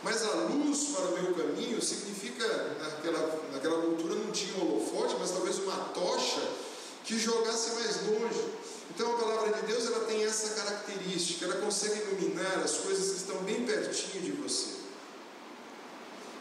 Mas 0.03 0.23
a 0.23 0.33
luz 0.33 0.89
para 0.95 1.05
o 1.05 1.21
meu 1.21 1.33
caminho 1.33 1.81
significa, 1.81 2.45
naquela, 2.79 3.41
naquela 3.53 3.81
cultura 3.81 4.15
não 4.15 4.31
tinha 4.31 4.61
holofote, 4.61 5.15
mas 5.19 5.31
talvez 5.31 5.57
uma 5.59 5.77
tocha 5.93 6.41
que 7.03 7.17
jogasse 7.17 7.71
mais 7.71 8.05
longe. 8.07 8.53
Então 8.93 9.11
a 9.11 9.19
palavra 9.19 9.53
de 9.53 9.65
Deus 9.65 9.87
ela 9.87 10.05
tem 10.05 10.23
essa 10.23 10.53
característica, 10.53 11.45
ela 11.45 11.55
consegue 11.55 11.99
iluminar 12.01 12.59
as 12.59 12.77
coisas 12.77 13.11
que 13.11 13.17
estão 13.17 13.37
bem 13.43 13.65
pertinho 13.65 14.23
de 14.23 14.31
você. 14.33 14.83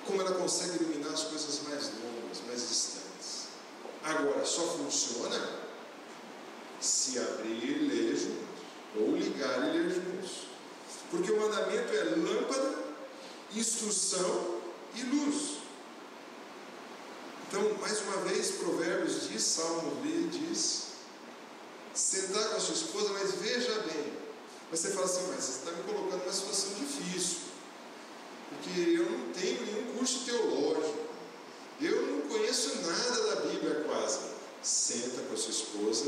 Como 0.07 0.21
ela 0.21 0.35
consegue 0.35 0.83
iluminar 0.83 1.15
as 1.15 1.25
coisas 1.25 1.61
mais 1.67 1.85
longas, 1.85 2.43
mais 2.47 2.69
distantes. 2.69 3.47
Agora, 4.05 4.45
só 4.45 4.63
funciona 4.67 5.41
se 6.79 7.19
abrir 7.19 7.65
e 7.65 7.89
ler 7.89 8.17
juntos, 8.17 8.43
ou 8.97 9.17
ligar 9.17 9.69
e 9.69 9.79
ler 9.79 9.91
juntos. 9.91 10.49
Porque 11.11 11.33
o 11.33 11.41
mandamento 11.41 11.95
é 11.95 12.05
lâmpada, 12.17 12.75
instrução 13.55 14.61
e 14.95 15.03
luz. 15.05 15.59
Então, 17.49 17.79
mais 17.81 18.01
uma 18.03 18.17
vez, 18.29 18.53
Provérbios 18.53 19.29
diz, 19.29 19.43
Salmo 19.43 19.97
diz, 20.31 20.92
sentar 21.95 22.51
com 22.51 22.57
a 22.57 22.61
sua 22.61 22.75
esposa, 22.75 23.11
mas 23.13 23.33
veja 23.33 23.81
bem. 23.81 24.13
Você 24.71 24.91
fala 24.91 25.05
assim, 25.05 25.27
mas 25.29 25.45
você 25.45 25.51
está 25.51 25.71
me 25.73 25.83
colocando 25.83 26.21
numa 26.21 26.33
situação 26.33 26.71
difícil, 26.75 27.39
porque 28.49 28.81
eu 28.81 29.11
não 29.11 29.33
tenho 29.33 29.67
nenhum 29.67 29.99
curso 29.99 30.25
teológico, 30.25 30.99
eu 31.81 32.07
não 32.07 32.21
conheço 32.23 32.77
nada 32.77 33.35
da 33.35 33.41
Bíblia 33.43 33.85
quase. 33.87 34.33
Senta 34.63 35.23
com 35.23 35.35
a 35.35 35.37
sua 35.37 35.51
esposa, 35.51 36.07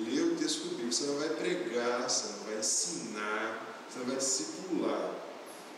lê 0.00 0.20
o 0.20 0.36
texto 0.36 0.68
bíblico, 0.70 0.92
você 0.92 1.04
não 1.06 1.18
vai 1.18 1.28
pregar, 1.30 2.10
você 2.10 2.26
não 2.26 2.44
vai 2.44 2.58
ensinar, 2.58 3.86
você 3.88 3.98
não 4.00 4.06
vai 4.06 4.16
discipular. 4.16 5.14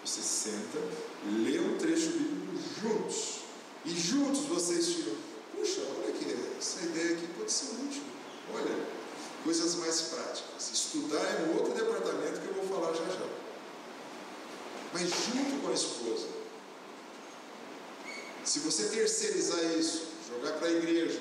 Você 0.04 0.22
senta, 0.22 0.78
lê 1.44 1.60
um 1.60 1.76
trecho 1.76 2.08
bíblico 2.10 2.58
juntos. 2.80 3.40
E 3.84 3.90
juntos 3.90 4.40
vocês 4.46 4.86
tiram, 4.86 5.14
puxa, 5.54 5.82
olha 5.98 6.12
que 6.12 6.36
essa 6.58 6.80
ideia 6.86 7.16
aqui 7.16 7.28
pode 7.38 7.52
ser 7.52 7.66
útil. 7.66 8.02
Olha, 8.54 8.99
coisas 9.44 9.74
mais 9.76 10.00
práticas. 10.02 10.70
Estudar 10.72 11.22
é 11.22 11.46
um 11.48 11.58
outro 11.58 11.72
departamento 11.72 12.40
que 12.40 12.48
eu 12.48 12.54
vou 12.54 12.64
falar 12.68 12.92
já 12.94 13.04
já. 13.04 13.26
Mas 14.92 15.02
junto 15.02 15.62
com 15.62 15.70
a 15.70 15.74
esposa. 15.74 16.26
Se 18.44 18.60
você 18.60 18.88
terceirizar 18.88 19.62
isso, 19.78 20.08
jogar 20.28 20.58
para 20.58 20.68
a 20.68 20.72
igreja, 20.72 21.20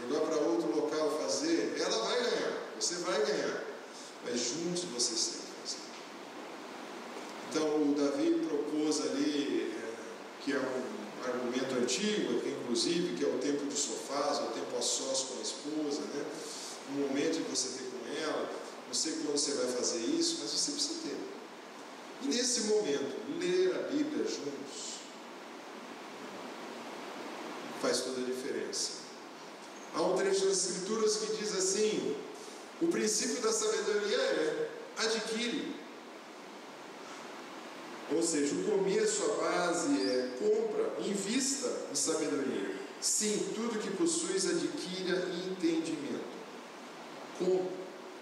jogar 0.00 0.26
para 0.26 0.36
outro 0.36 0.74
local 0.74 1.18
fazer, 1.22 1.76
ela 1.78 2.04
vai 2.04 2.22
ganhar, 2.22 2.62
você 2.78 2.94
vai 2.96 3.20
ganhar. 3.26 3.64
Mas 4.24 4.40
juntos 4.40 4.84
vocês 4.84 5.26
têm 5.26 5.40
que 5.40 5.60
fazer. 5.62 5.82
Então 7.50 7.82
o 7.82 7.94
Davi 7.94 8.46
propôs 8.46 9.00
ali, 9.00 9.74
é, 9.76 10.44
que 10.44 10.52
é 10.52 10.58
um 10.58 11.28
argumento 11.28 11.74
antigo, 11.74 12.46
inclusive, 12.46 13.16
que 13.16 13.24
é 13.24 13.28
o 13.28 13.38
tempo 13.38 13.66
de 13.66 13.76
sofás, 13.76 14.38
o 14.38 14.52
tempo 14.52 14.76
a 14.76 14.82
sós 14.82 15.22
com 15.22 15.38
a 15.38 15.42
esposa, 15.42 16.00
né? 16.14 16.24
Um 16.90 17.08
momento 17.08 17.36
de 17.36 17.42
você 17.42 17.78
ter 17.78 17.90
com 17.90 18.22
ela, 18.22 18.50
não 18.86 18.94
sei 18.94 19.12
quando 19.12 19.32
você 19.32 19.52
vai 19.52 19.66
fazer 19.66 19.98
isso, 19.98 20.38
mas 20.40 20.50
você 20.50 20.72
precisa 20.72 21.00
ter. 21.02 21.16
E 22.22 22.28
nesse 22.28 22.62
momento, 22.62 23.16
ler 23.38 23.74
a 23.76 23.82
Bíblia 23.88 24.24
juntos 24.24 24.98
faz 27.80 28.00
toda 28.00 28.22
a 28.22 28.24
diferença. 28.24 28.92
Há 29.94 30.02
um 30.02 30.16
trecho 30.16 30.46
das 30.46 30.66
Escrituras 30.66 31.16
que 31.16 31.36
diz 31.36 31.54
assim: 31.54 32.16
o 32.80 32.88
princípio 32.88 33.40
da 33.42 33.52
sabedoria 33.52 34.16
é 34.16 34.70
adquire. 34.96 35.76
Ou 38.10 38.22
seja, 38.22 38.54
o 38.54 38.64
começo, 38.64 39.22
a 39.22 39.44
base 39.44 40.02
é 40.02 40.30
compra, 40.38 40.94
invista 41.06 41.70
em 41.92 41.94
sabedoria. 41.94 42.74
Sim, 43.00 43.52
tudo 43.54 43.78
que 43.78 43.90
possuis 43.90 44.46
adquira 44.46 45.28
entendimento 45.46 46.27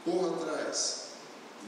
corra 0.05 0.37
atrás. 0.37 1.07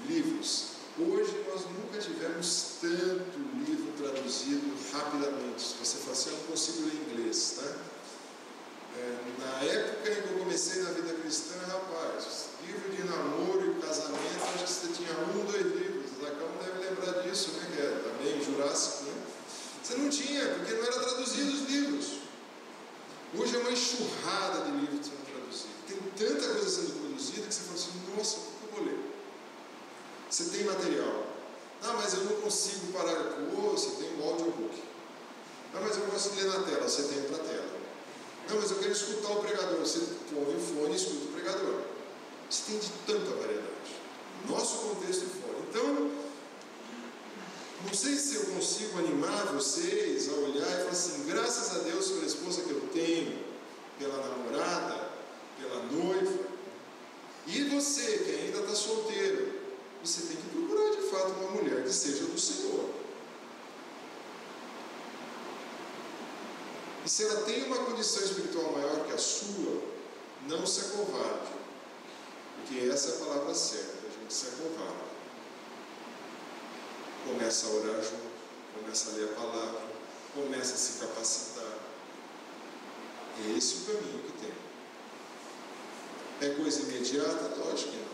Livros. 0.06 0.78
Hoje 0.98 1.44
nós 1.48 1.62
nunca 1.66 1.98
tivemos 1.98 2.76
tanto 2.80 3.38
livro 3.66 3.92
traduzido 3.96 4.74
rapidamente. 4.92 5.62
Se 5.62 5.74
você 5.74 5.98
fala 5.98 6.12
assim, 6.12 6.30
eu 6.30 6.36
não 6.38 6.44
consigo 6.44 6.82
ler 6.86 6.94
inglês, 6.94 7.54
tá? 7.56 7.76
É, 8.96 9.16
na 9.38 9.64
época 9.64 10.10
em 10.10 10.22
que 10.22 10.28
eu 10.32 10.38
comecei 10.38 10.82
na 10.82 10.90
vida 10.90 11.14
cristã, 11.14 11.54
rapaz, 11.68 12.48
livro 12.66 12.90
de 12.90 13.04
namoro 13.04 13.76
e 13.76 13.80
casamento, 13.80 14.42
acho 14.54 14.64
que 14.64 14.70
você 14.70 14.88
tinha 14.92 15.12
um, 15.12 15.44
dois 15.44 15.66
livros. 15.66 16.10
Zacão 16.20 16.48
deve 16.60 16.88
lembrar 16.88 17.22
disso, 17.22 17.52
né? 17.52 17.70
Que 17.74 17.82
é 17.82 18.02
também 18.02 18.44
Jurássico, 18.44 19.04
né? 19.04 19.22
Você 19.82 19.96
não 19.96 20.10
tinha, 20.10 20.48
porque 20.48 20.72
não 20.74 20.82
era 20.82 21.00
traduzido 21.00 21.52
os 21.52 21.70
livros. 21.70 22.18
Hoje 23.36 23.56
é 23.56 23.58
uma 23.60 23.70
enxurrada 23.70 24.64
de 24.64 24.70
livros 24.72 25.06
sendo 25.06 25.24
traduzidos. 25.30 25.66
Tem 25.86 26.26
tanta 26.26 26.54
coisa 26.54 26.68
sendo 26.68 26.92
produzida 26.92 27.07
que 27.26 27.54
você 27.54 27.60
fala 27.62 27.74
assim, 27.74 28.16
nossa, 28.16 28.36
o 28.36 28.40
que 28.40 28.64
eu 28.64 28.70
vou 28.76 28.84
ler? 28.84 28.98
Você 30.30 30.44
tem 30.44 30.64
material. 30.64 31.26
Ah, 31.82 31.92
mas 31.94 32.14
eu 32.14 32.24
não 32.24 32.40
consigo 32.40 32.92
parar. 32.92 33.14
Pô, 33.14 33.70
você 33.70 33.90
tem 34.02 34.18
um 34.18 34.28
audiobook. 34.28 34.82
Ah, 35.74 35.80
mas 35.80 35.96
eu 35.96 36.06
gosto 36.06 36.34
de 36.34 36.42
ler 36.42 36.52
na 36.52 36.62
tela. 36.64 36.88
Você 36.88 37.02
tem 37.02 37.22
para 37.22 37.38
tela. 37.38 37.78
Não, 38.48 38.56
mas 38.56 38.70
eu 38.70 38.78
quero 38.78 38.92
escutar 38.92 39.32
o 39.32 39.40
pregador. 39.40 39.78
Você 39.78 40.00
põe 40.30 40.56
o 40.56 40.60
fone 40.60 40.92
e 40.92 40.96
escuta 40.96 41.24
o 41.24 41.32
pregador. 41.32 41.82
Você 42.50 42.62
tem 42.70 42.78
de 42.78 42.88
tanta 43.06 43.30
variedade. 43.36 43.68
Nosso 44.48 44.88
contexto 44.88 45.24
e 45.24 45.40
fora. 45.40 45.58
Então, 45.68 46.10
não 47.86 47.94
sei 47.94 48.16
se 48.16 48.34
eu 48.34 48.46
consigo 48.46 48.98
animar 48.98 49.46
vocês 49.52 50.28
a 50.28 50.32
olhar 50.32 50.66
e 50.66 50.78
falar 50.78 50.90
assim, 50.90 51.26
graças 51.26 51.76
a 51.76 51.78
Deus 51.80 52.08
pela 52.08 52.26
esposa 52.26 52.62
que 52.62 52.70
eu 52.70 52.80
tenho, 52.92 53.38
pela 53.98 54.16
namorada, 54.16 55.10
pela 55.60 55.82
noiva, 55.84 56.44
e 57.48 57.64
você 57.64 58.18
que 58.18 58.30
ainda 58.30 58.58
está 58.58 58.74
solteiro, 58.74 59.58
você 60.04 60.20
tem 60.26 60.36
que 60.36 60.50
procurar 60.50 60.90
de 60.90 61.02
fato 61.08 61.30
uma 61.30 61.52
mulher 61.52 61.82
que 61.82 61.90
seja 61.90 62.24
do 62.24 62.38
Senhor. 62.38 62.90
E 67.06 67.08
se 67.08 67.24
ela 67.24 67.40
tem 67.42 67.64
uma 67.64 67.78
condição 67.86 68.22
espiritual 68.22 68.72
maior 68.72 69.06
que 69.06 69.12
a 69.14 69.18
sua, 69.18 69.82
não 70.46 70.66
se 70.66 70.80
acovarde. 70.80 71.52
Porque 72.56 72.86
essa 72.86 73.12
é 73.12 73.14
a 73.14 73.26
palavra 73.26 73.54
certa, 73.54 74.06
a 74.06 74.20
gente 74.20 74.34
se 74.34 74.48
acovarde. 74.48 75.08
Começa 77.26 77.66
a 77.66 77.70
orar 77.70 78.02
junto, 78.02 78.78
começa 78.78 79.10
a 79.10 79.14
ler 79.14 79.24
a 79.24 79.40
palavra, 79.40 79.80
começa 80.34 80.74
a 80.74 80.76
se 80.76 80.98
capacitar. 80.98 81.78
É 83.42 83.56
esse 83.56 83.74
o 83.74 83.80
caminho 83.86 84.22
que 84.24 84.32
tem. 84.32 84.67
É 86.40 86.50
coisa 86.50 86.82
imediata? 86.82 87.54
Lógico 87.56 87.90
que 87.90 87.96
não. 87.96 88.08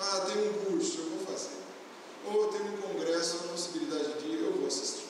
Ah, 0.00 0.20
tem 0.20 0.48
um 0.48 0.52
curso, 0.64 0.98
eu 0.98 1.10
vou 1.10 1.26
fazer. 1.26 1.58
Ou 2.24 2.48
tem 2.48 2.60
um 2.62 2.76
congresso, 2.76 3.36
a 3.36 3.48
possibilidade 3.48 4.20
de 4.20 4.28
ir, 4.28 4.44
eu 4.44 4.52
vou 4.52 4.66
assistir. 4.68 5.06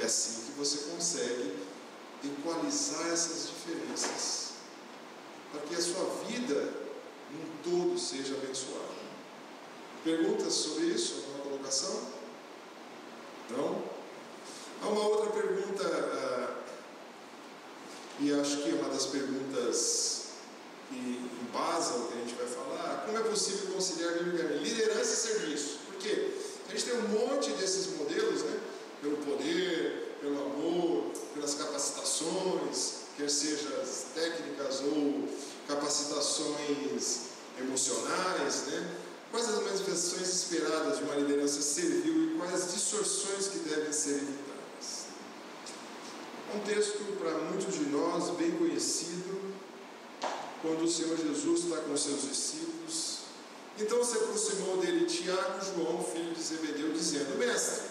É 0.00 0.06
assim 0.06 0.46
que 0.46 0.58
você 0.58 0.90
consegue 0.90 1.56
equalizar 2.24 3.06
essas 3.12 3.48
diferenças, 3.48 4.50
para 5.52 5.60
que 5.62 5.74
a 5.74 5.80
sua 5.80 6.04
vida 6.26 6.74
um 7.32 7.62
todo 7.62 7.98
seja 7.98 8.34
abençoada. 8.34 9.00
Perguntas 10.02 10.52
sobre 10.52 10.86
isso? 10.86 11.26
Alguma 11.26 11.44
colocação? 11.44 12.08
Não? 13.50 13.82
Há 14.82 14.88
uma 14.88 15.06
outra 15.06 15.30
pergunta, 15.30 15.84
ah, 15.84 16.56
e 18.18 18.32
acho 18.32 18.62
que 18.62 18.70
é 18.70 18.74
uma 18.74 18.88
das 18.88 19.06
perguntas 19.06 20.19
que 20.90 21.30
embasam 21.42 22.02
o 22.02 22.08
que 22.08 22.14
a 22.14 22.20
gente 22.20 22.34
vai 22.34 22.46
falar. 22.46 23.04
Como 23.06 23.16
é 23.16 23.22
possível 23.22 23.72
conciliar 23.72 24.12
liderança 24.60 25.12
e 25.12 25.16
serviço? 25.16 25.78
Por 25.86 25.94
quê? 25.94 26.32
A 26.68 26.72
gente 26.72 26.84
tem 26.84 26.98
um 26.98 27.08
monte 27.08 27.50
desses 27.52 27.96
modelos, 27.96 28.42
né? 28.42 28.60
pelo 29.00 29.16
poder, 29.18 30.16
pelo 30.20 30.38
amor, 30.38 31.12
pelas 31.34 31.54
capacitações, 31.54 33.00
quer 33.16 33.30
sejam 33.30 33.70
técnicas 34.14 34.80
ou 34.80 35.28
capacitações 35.66 37.20
emocionais, 37.58 38.66
né? 38.66 38.96
Quais 39.30 39.48
as 39.48 39.62
manifestações 39.62 40.28
esperadas 40.28 40.98
de 40.98 41.04
uma 41.04 41.14
liderança 41.14 41.62
servil 41.62 42.34
e 42.34 42.36
quais 42.36 42.52
as 42.52 42.72
distorções 42.72 43.46
que 43.48 43.58
devem 43.60 43.92
ser 43.92 44.16
evitadas? 44.16 45.06
Um 46.54 46.58
texto 46.60 47.16
para 47.18 47.38
muitos 47.38 47.74
de 47.74 47.84
nós 47.90 48.30
bem 48.36 48.50
conhecido, 48.52 49.39
quando 50.62 50.84
o 50.84 50.90
Senhor 50.90 51.16
Jesus 51.16 51.64
está 51.64 51.76
com 51.78 51.96
seus 51.96 52.22
discípulos. 52.22 53.20
Então 53.78 54.04
se 54.04 54.16
aproximou 54.16 54.76
dele 54.78 55.06
Tiago, 55.06 55.64
João, 55.64 56.04
filho 56.04 56.34
de 56.34 56.42
Zebedeu, 56.42 56.92
dizendo: 56.92 57.38
Mestre, 57.38 57.86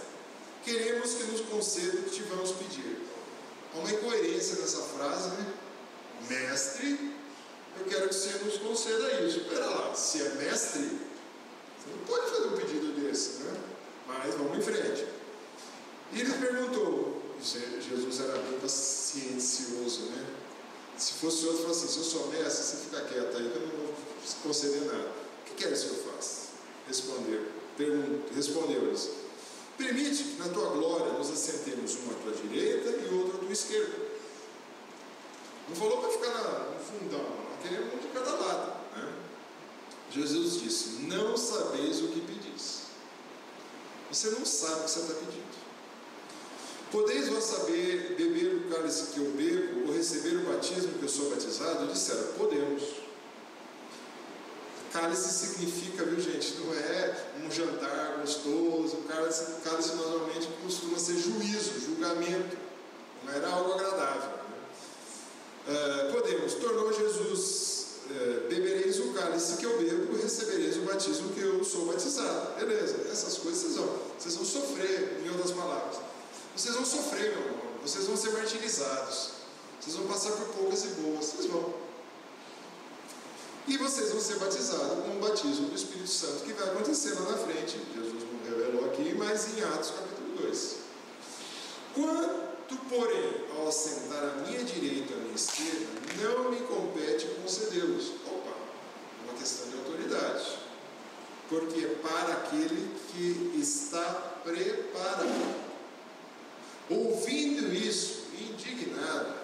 queremos 0.63 1.13
que 1.13 1.23
nos 1.23 1.41
conceda 1.41 1.99
o 1.99 2.03
que 2.03 2.09
te 2.11 2.23
vamos 2.23 2.51
pedir. 2.51 3.01
Há 3.73 3.79
uma 3.79 3.91
incoerência 3.91 4.59
nessa 4.61 4.81
frase, 4.81 5.29
né? 5.29 5.53
Mestre, 6.29 7.15
eu 7.79 7.85
quero 7.85 8.09
que 8.09 8.15
você 8.15 8.37
nos 8.43 8.57
conceda 8.57 9.21
isso. 9.21 9.39
Espera 9.39 9.65
lá, 9.65 9.95
se 9.95 10.21
é 10.21 10.29
mestre, 10.35 10.81
você 10.81 11.89
não 11.89 12.05
pode 12.05 12.29
fazer 12.29 12.47
um 12.47 12.57
pedido 12.57 13.01
desse, 13.01 13.43
né? 13.43 13.57
Mas 14.07 14.35
vamos 14.35 14.57
em 14.57 14.61
frente. 14.61 15.07
E 16.11 16.21
ele 16.21 16.33
perguntou, 16.33 17.21
Jesus 17.41 18.19
era 18.19 18.37
bem 18.39 18.59
paciencioso, 18.59 20.01
né? 20.11 20.25
Se 20.99 21.13
fosse 21.13 21.45
outro, 21.45 21.63
falasse 21.63 21.85
assim, 21.85 21.93
se 21.93 21.99
eu 21.99 22.03
sou 22.03 22.27
mestre, 22.27 22.63
você 22.63 22.77
fica 22.77 23.01
quieto 23.05 23.37
aí 23.37 23.45
eu 23.45 23.61
não 23.61 23.85
vou 23.85 23.95
conceder 24.43 24.81
nada. 24.81 25.07
O 25.41 25.45
que 25.45 25.63
queres 25.63 25.83
que 25.83 25.89
eu 25.91 26.13
faça? 26.13 26.49
Respondeu. 26.87 27.47
Respondeu-lhes 28.35 29.09
Permite 29.77 30.23
que 30.23 30.35
na 30.37 30.49
tua 30.49 30.71
glória 30.71 31.13
nos 31.13 31.31
assentemos 31.31 31.95
uma 32.03 32.11
à 32.11 32.15
tua 32.15 32.33
direita 32.33 32.89
e 32.89 33.13
outra 33.13 33.37
à 33.37 33.39
tua 33.39 33.53
esquerda. 33.53 33.95
Não 35.69 35.75
falou 35.77 36.01
para 36.01 36.09
ficar 36.09 36.73
no 36.73 36.79
fundão, 36.83 37.23
não 37.23 37.57
queremos 37.63 37.93
um 37.93 37.97
de 37.97 38.07
cada 38.07 38.31
lado. 38.31 38.73
Né? 38.97 39.13
Jesus 40.11 40.59
disse: 40.59 40.89
Não 41.03 41.37
sabeis 41.37 42.01
o 42.01 42.09
que 42.09 42.19
pedis. 42.19 42.79
Você 44.11 44.31
não 44.31 44.45
sabe 44.45 44.81
o 44.81 44.83
que 44.83 44.91
você 44.91 44.99
está 44.99 45.13
pedindo. 45.13 45.48
Podeis 46.91 47.29
vós 47.29 47.43
saber 47.43 48.15
beber 48.17 48.55
o 48.55 48.73
cálice 48.73 49.13
que 49.13 49.19
eu 49.19 49.25
bebo 49.31 49.87
ou 49.87 49.93
receber 49.95 50.37
o 50.37 50.51
batismo 50.51 50.97
que 50.97 51.03
eu 51.03 51.09
sou 51.09 51.29
batizado? 51.29 51.85
Disseram: 51.87 52.33
Podemos. 52.37 52.83
Cálice 54.91 55.29
significa, 55.29 56.03
viu 56.03 56.19
gente, 56.19 56.55
não 56.57 56.73
é 56.73 57.25
um 57.45 57.51
jantar 57.51 58.17
gostoso. 58.21 58.97
Cálice, 59.07 59.45
cálice 59.63 59.95
normalmente 59.95 60.49
costuma 60.63 60.97
ser 60.97 61.15
juízo, 61.17 61.79
julgamento. 61.79 62.57
Não 63.23 63.33
era 63.33 63.47
algo 63.49 63.73
agradável. 63.73 64.29
Né? 64.29 64.57
Uh, 65.67 66.11
podemos, 66.11 66.55
tornou 66.55 66.91
Jesus, 66.91 67.85
uh, 68.09 68.49
bebereis 68.49 68.99
o 68.99 69.13
cálice 69.13 69.57
que 69.57 69.65
eu 69.65 69.77
bebo, 69.77 70.19
recebereis 70.19 70.77
o 70.77 70.81
batismo 70.81 71.29
que 71.33 71.41
eu 71.41 71.63
sou 71.63 71.85
batizado. 71.85 72.59
Beleza, 72.59 73.07
essas 73.11 73.37
coisas 73.37 73.61
vocês 73.61 73.75
vão, 73.75 73.95
vocês 74.17 74.35
vão 74.35 74.45
sofrer, 74.45 75.21
em 75.23 75.29
outras 75.29 75.51
palavras. 75.51 76.08
Vocês 76.59 76.75
vão 76.75 76.83
sofrer, 76.83 77.37
meu 77.37 77.45
irmão, 77.45 77.61
vocês 77.81 78.05
vão 78.05 78.17
ser 78.17 78.31
martirizados, 78.31 79.29
vocês 79.79 79.95
vão 79.95 80.07
passar 80.07 80.31
por 80.31 80.47
poucas 80.47 80.83
e 80.83 80.87
boas, 80.89 81.27
vocês 81.27 81.45
vão. 81.45 81.73
E 83.65 83.77
vocês 83.77 84.11
vão 84.11 84.19
ser 84.19 84.39
batizados 84.39 85.05
com 85.05 85.15
o 85.15 85.19
batismo 85.21 85.69
do 85.69 85.75
Espírito 85.75 86.09
Santo, 86.09 86.43
que 86.43 86.51
vai 86.51 86.67
acontecer 86.67 87.13
lá 87.13 87.31
na 87.31 87.37
frente. 87.37 87.79
Jesus 87.95 88.23
não 88.25 88.57
revelou 88.57 88.89
aqui, 88.89 89.15
mas 89.17 89.57
em 89.57 89.63
Atos 89.63 89.91
capítulo 89.91 90.35
2. 90.35 90.75
Quanto, 91.95 92.75
porém, 92.89 93.45
ao 93.57 93.69
assentar 93.69 94.21
à 94.21 94.35
minha 94.45 94.61
direita 94.61 95.13
e 95.13 95.15
à 95.15 95.17
minha 95.17 95.35
esquerda, 95.35 95.87
não 96.21 96.51
me 96.51 96.59
compete 96.59 97.25
concedê-los. 97.41 98.11
Opa, 98.27 98.53
uma 99.23 99.33
questão 99.39 99.69
de 99.69 99.77
autoridade. 99.77 100.59
Porque 101.47 101.85
é 101.85 101.95
para 102.01 102.33
aquele 102.33 102.93
que 103.13 103.57
está 103.61 104.03
preparado. 104.43 105.68
Ouvindo 106.89 107.73
isso, 107.73 108.23
indignado, 108.39 109.35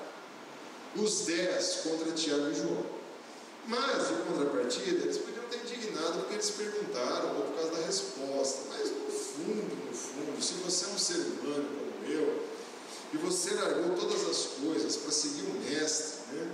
os 0.95 1.21
dez 1.21 1.81
contra 1.83 2.11
Tiago 2.11 2.49
e 2.49 2.55
João 2.55 2.95
mas, 3.67 4.11
em 4.11 4.31
contrapartida, 4.31 5.03
eles 5.03 5.17
podiam 5.17 5.43
ter 5.45 5.57
indignado 5.57 6.19
porque 6.19 6.35
eles 6.35 6.51
perguntaram 6.51 7.35
ou 7.35 7.45
por 7.45 7.55
causa 7.55 7.71
da 7.71 7.85
resposta. 7.85 8.59
Mas, 8.69 8.91
no 8.91 9.11
fundo, 9.11 9.87
no 9.87 9.93
fundo, 9.93 10.43
se 10.43 10.53
você 10.63 10.85
é 10.85 10.89
um 10.89 10.97
ser 10.97 11.17
humano 11.17 11.65
como 11.65 12.11
eu, 12.11 12.45
e 13.13 13.17
você 13.17 13.55
largou 13.55 13.95
todas 13.97 14.29
as 14.29 14.45
coisas 14.61 14.97
para 14.97 15.11
seguir 15.11 15.43
um 15.43 15.59
mestre, 15.61 16.35
né? 16.35 16.51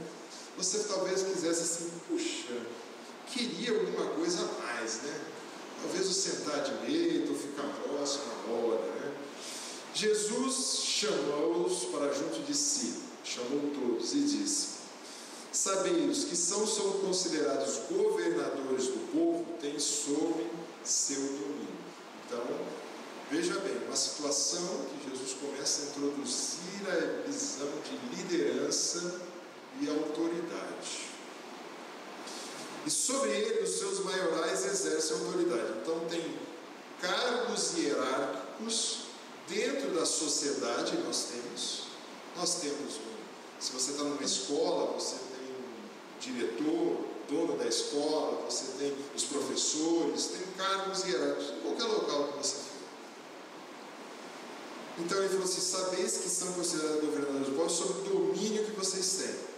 você 0.57 0.79
talvez 0.83 1.23
quisesse 1.23 1.61
assim, 1.61 1.91
puxa, 2.07 2.61
queria 3.27 3.71
alguma 3.71 4.11
coisa 4.11 4.43
a 4.43 4.65
mais, 4.65 5.01
né? 5.01 5.21
Talvez 5.81 6.07
o 6.07 6.13
sentar 6.13 6.63
direito 6.63 7.31
ou 7.31 7.37
ficar 7.37 7.67
próximo 7.83 8.25
à 8.31 8.51
hora, 8.51 8.85
né? 8.85 9.00
Jesus 9.93 10.83
chamou-os 10.83 11.85
para 11.85 12.13
junto 12.13 12.41
de 12.43 12.55
si, 12.55 13.01
chamou 13.23 13.71
todos 13.73 14.13
e 14.13 14.21
disse: 14.21 14.67
Sabei, 15.51 16.07
os 16.07 16.23
que 16.23 16.35
são, 16.35 16.65
são 16.65 16.91
considerados 16.99 17.81
governadores 17.89 18.87
do 18.87 19.11
povo 19.11 19.45
têm 19.59 19.77
sob 19.77 20.49
seu 20.83 21.21
domínio. 21.21 21.67
Então, 22.25 22.41
veja 23.29 23.59
bem, 23.59 23.77
uma 23.85 23.95
situação 23.97 24.85
que 24.89 25.09
Jesus 25.09 25.33
começa 25.33 25.81
a 25.81 25.85
introduzir 25.87 26.87
a 26.87 27.27
visão 27.27 27.67
de 27.83 28.15
liderança 28.15 29.21
e 29.81 29.89
autoridade. 29.89 31.11
E 32.85 32.89
sobre 32.89 33.29
ele, 33.31 33.63
os 33.63 33.71
seus 33.71 34.05
maiorais 34.05 34.65
exercem 34.65 35.17
autoridade. 35.17 35.79
Então, 35.81 35.99
tem 36.09 36.39
cargos 37.01 37.77
hierárquicos 37.77 39.10
dentro 39.53 39.91
da 39.91 40.05
sociedade, 40.05 40.97
nós 40.99 41.27
temos. 41.31 41.83
Nós 42.35 42.55
temos, 42.55 42.99
se 43.59 43.71
você 43.71 43.91
está 43.91 44.03
numa 44.03 44.23
escola, 44.23 44.93
você 44.93 45.15
diretor, 46.21 47.03
dono 47.27 47.57
da 47.57 47.65
escola, 47.65 48.45
você 48.49 48.77
tem 48.77 48.95
os 49.15 49.23
professores, 49.23 50.25
tem 50.27 50.41
cargos 50.55 51.03
hierárquicos 51.03 51.49
em 51.49 51.61
qualquer 51.61 51.85
local 51.85 52.27
que 52.27 52.37
você 52.37 52.55
for. 52.55 52.71
Então 54.99 55.17
ele 55.17 55.29
falou 55.29 55.43
assim: 55.43 55.61
sabeis 55.61 56.17
que 56.17 56.29
são 56.29 56.53
considerados 56.53 57.01
governadores 57.01 57.47
do 57.47 57.55
povo 57.55 57.69
sobre 57.69 58.01
o 58.01 58.13
domínio 58.13 58.65
que 58.65 58.71
vocês 58.71 59.23
têm. 59.23 59.51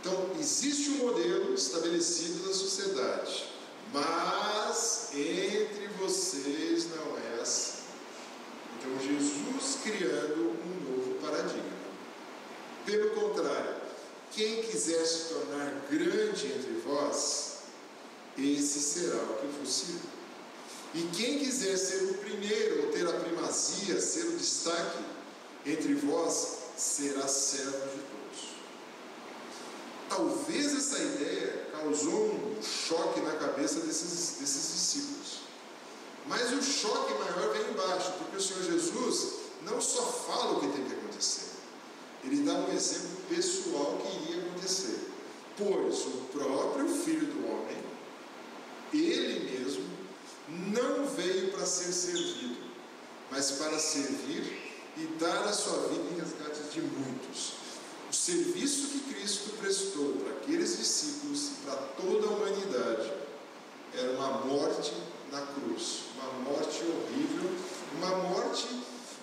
Então, 0.00 0.30
existe 0.38 0.90
um 0.90 1.06
modelo 1.06 1.52
estabelecido 1.54 2.46
da 2.46 2.54
sociedade, 2.54 3.52
mas 3.92 5.08
entre 5.12 5.88
vocês 5.98 6.86
não 6.90 7.18
é. 7.18 7.35
Então, 8.86 9.00
Jesus 9.00 9.78
criando 9.82 10.56
um 10.64 10.90
novo 10.90 11.14
paradigma. 11.20 11.64
Pelo 12.84 13.10
contrário, 13.10 13.74
quem 14.30 14.62
quiser 14.62 15.04
se 15.04 15.34
tornar 15.34 15.86
grande 15.90 16.46
entre 16.46 16.80
vós, 16.84 17.58
esse 18.38 18.80
será 18.80 19.16
o 19.16 19.38
que 19.38 19.46
vos. 19.58 19.84
E 20.94 21.02
quem 21.16 21.40
quiser 21.40 21.76
ser 21.76 22.04
o 22.04 22.14
primeiro, 22.18 22.86
ou 22.86 22.92
ter 22.92 23.06
a 23.08 23.12
primazia, 23.12 24.00
ser 24.00 24.26
o 24.26 24.36
destaque, 24.36 25.04
entre 25.64 25.94
vós 25.94 26.58
será 26.76 27.26
servo 27.26 27.86
de 27.88 28.02
todos. 28.02 28.56
Talvez 30.08 30.76
essa 30.76 30.98
ideia 31.02 31.70
causou 31.72 32.26
um 32.26 32.62
choque 32.62 33.20
na 33.20 33.32
cabeça 33.32 33.80
desses, 33.80 34.36
desses 34.38 34.72
discípulos. 34.72 35.45
Mas 36.26 36.52
o 36.52 36.62
choque 36.62 37.14
maior 37.14 37.52
vem 37.52 37.70
embaixo, 37.70 38.12
porque 38.18 38.36
o 38.36 38.40
Senhor 38.40 38.64
Jesus 38.64 39.34
não 39.62 39.80
só 39.80 40.02
fala 40.02 40.52
o 40.52 40.60
que 40.60 40.68
tem 40.68 40.84
que 40.84 40.94
acontecer, 40.94 41.50
ele 42.24 42.42
dá 42.42 42.54
um 42.54 42.72
exemplo 42.72 43.16
pessoal 43.28 43.98
que 43.98 44.30
iria 44.30 44.42
acontecer. 44.42 45.10
Pois 45.56 46.06
o 46.06 46.10
próprio 46.32 46.88
Filho 46.88 47.26
do 47.26 47.46
Homem, 47.46 47.76
ele 48.92 49.58
mesmo, 49.58 49.84
não 50.48 51.06
veio 51.06 51.52
para 51.52 51.64
ser 51.64 51.92
servido, 51.92 52.56
mas 53.30 53.52
para 53.52 53.78
servir 53.78 54.74
e 54.96 55.06
dar 55.18 55.44
a 55.44 55.52
sua 55.52 55.88
vida 55.88 56.04
em 56.12 56.20
resgate 56.20 56.62
de 56.72 56.80
muitos. 56.80 57.54
O 58.10 58.14
serviço 58.14 58.88
que 58.88 59.14
Cristo 59.14 59.50
prestou 59.58 60.12
para 60.14 60.32
aqueles 60.32 60.78
discípulos 60.78 61.48
e 61.48 61.66
para 61.66 61.76
toda 61.76 62.26
a 62.26 62.30
humanidade 62.30 63.12
era 63.94 64.12
uma 64.12 64.44
morte 64.44 64.92
na 65.30 65.40
cruz, 65.42 66.04
uma 66.16 66.50
morte 66.50 66.82
horrível, 66.82 67.50
uma 67.96 68.16
morte 68.28 68.66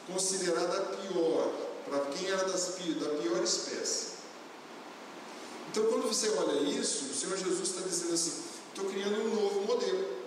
considerada 0.08 0.98
pior, 0.98 1.52
para 1.86 2.00
quem 2.12 2.30
era 2.30 2.44
das, 2.46 2.76
da 3.00 3.10
pior 3.22 3.44
espécie. 3.44 4.14
Então, 5.72 5.86
quando 5.86 6.08
você 6.08 6.30
olha 6.30 6.62
isso, 6.62 7.06
o 7.06 7.16
Senhor 7.16 7.38
Jesus 7.38 7.70
está 7.70 7.82
dizendo 7.82 8.14
assim: 8.14 8.44
estou 8.70 8.86
criando 8.86 9.22
um 9.22 9.36
novo 9.36 9.62
modelo. 9.62 10.24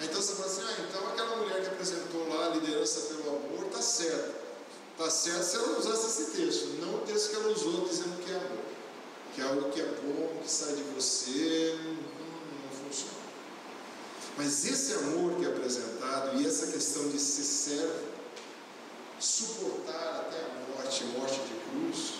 Então 0.00 0.20
você 0.20 0.34
fala 0.34 0.46
assim: 0.46 0.62
ah, 0.62 0.86
então 0.88 1.08
aquela 1.08 1.36
mulher 1.36 1.60
que 1.62 1.68
apresentou 1.68 2.28
lá 2.28 2.46
a 2.46 2.48
liderança 2.50 3.14
pelo 3.14 3.36
amor 3.36 3.66
está 3.66 3.80
certo. 3.80 4.44
Está 4.92 5.10
certo 5.10 5.42
se 5.42 5.56
ela 5.56 5.78
usasse 5.78 6.06
esse 6.06 6.30
texto, 6.32 6.66
não 6.80 6.96
o 6.96 7.00
texto 7.00 7.30
que 7.30 7.36
ela 7.36 7.48
usou 7.48 7.88
dizendo 7.88 8.24
que 8.24 8.30
é 8.30 8.36
amor. 8.36 8.64
Que 9.34 9.40
é 9.40 9.44
algo 9.44 9.70
que 9.70 9.80
é 9.80 9.84
bom, 9.84 10.40
que 10.42 10.50
sai 10.50 10.74
de 10.74 10.82
você. 10.94 11.78
Mas 14.36 14.64
esse 14.64 14.94
amor 14.94 15.36
que 15.36 15.44
é 15.44 15.48
apresentado 15.48 16.40
e 16.40 16.46
essa 16.46 16.66
questão 16.66 17.08
de 17.08 17.18
ser 17.18 17.44
servo, 17.44 18.14
suportar 19.20 20.26
até 20.26 20.38
a 20.38 20.76
morte, 20.76 21.04
morte 21.16 21.40
de 21.40 21.54
cruz, 21.70 22.14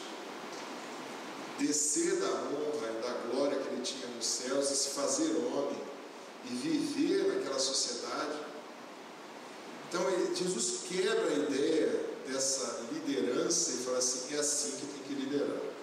descer 1.58 2.20
da 2.20 2.26
honra 2.26 2.90
e 2.90 3.02
da 3.02 3.12
glória 3.30 3.58
que 3.58 3.68
ele 3.68 3.82
tinha 3.82 4.06
nos 4.06 4.24
céus 4.24 4.70
e 4.70 4.76
se 4.76 4.90
fazer 4.90 5.30
homem 5.52 5.80
e 6.44 6.54
viver 6.54 7.34
naquela 7.34 7.58
sociedade. 7.58 8.38
Então 9.88 10.02
Jesus 10.34 10.80
quebra 10.88 11.28
a 11.28 11.34
ideia 11.34 12.14
dessa 12.26 12.80
liderança 12.92 13.70
e 13.70 13.84
fala 13.84 13.98
assim: 13.98 14.34
é 14.34 14.38
assim 14.38 14.72
que 14.72 14.86
tem 14.86 15.02
que 15.02 15.14
liderar. 15.14 15.74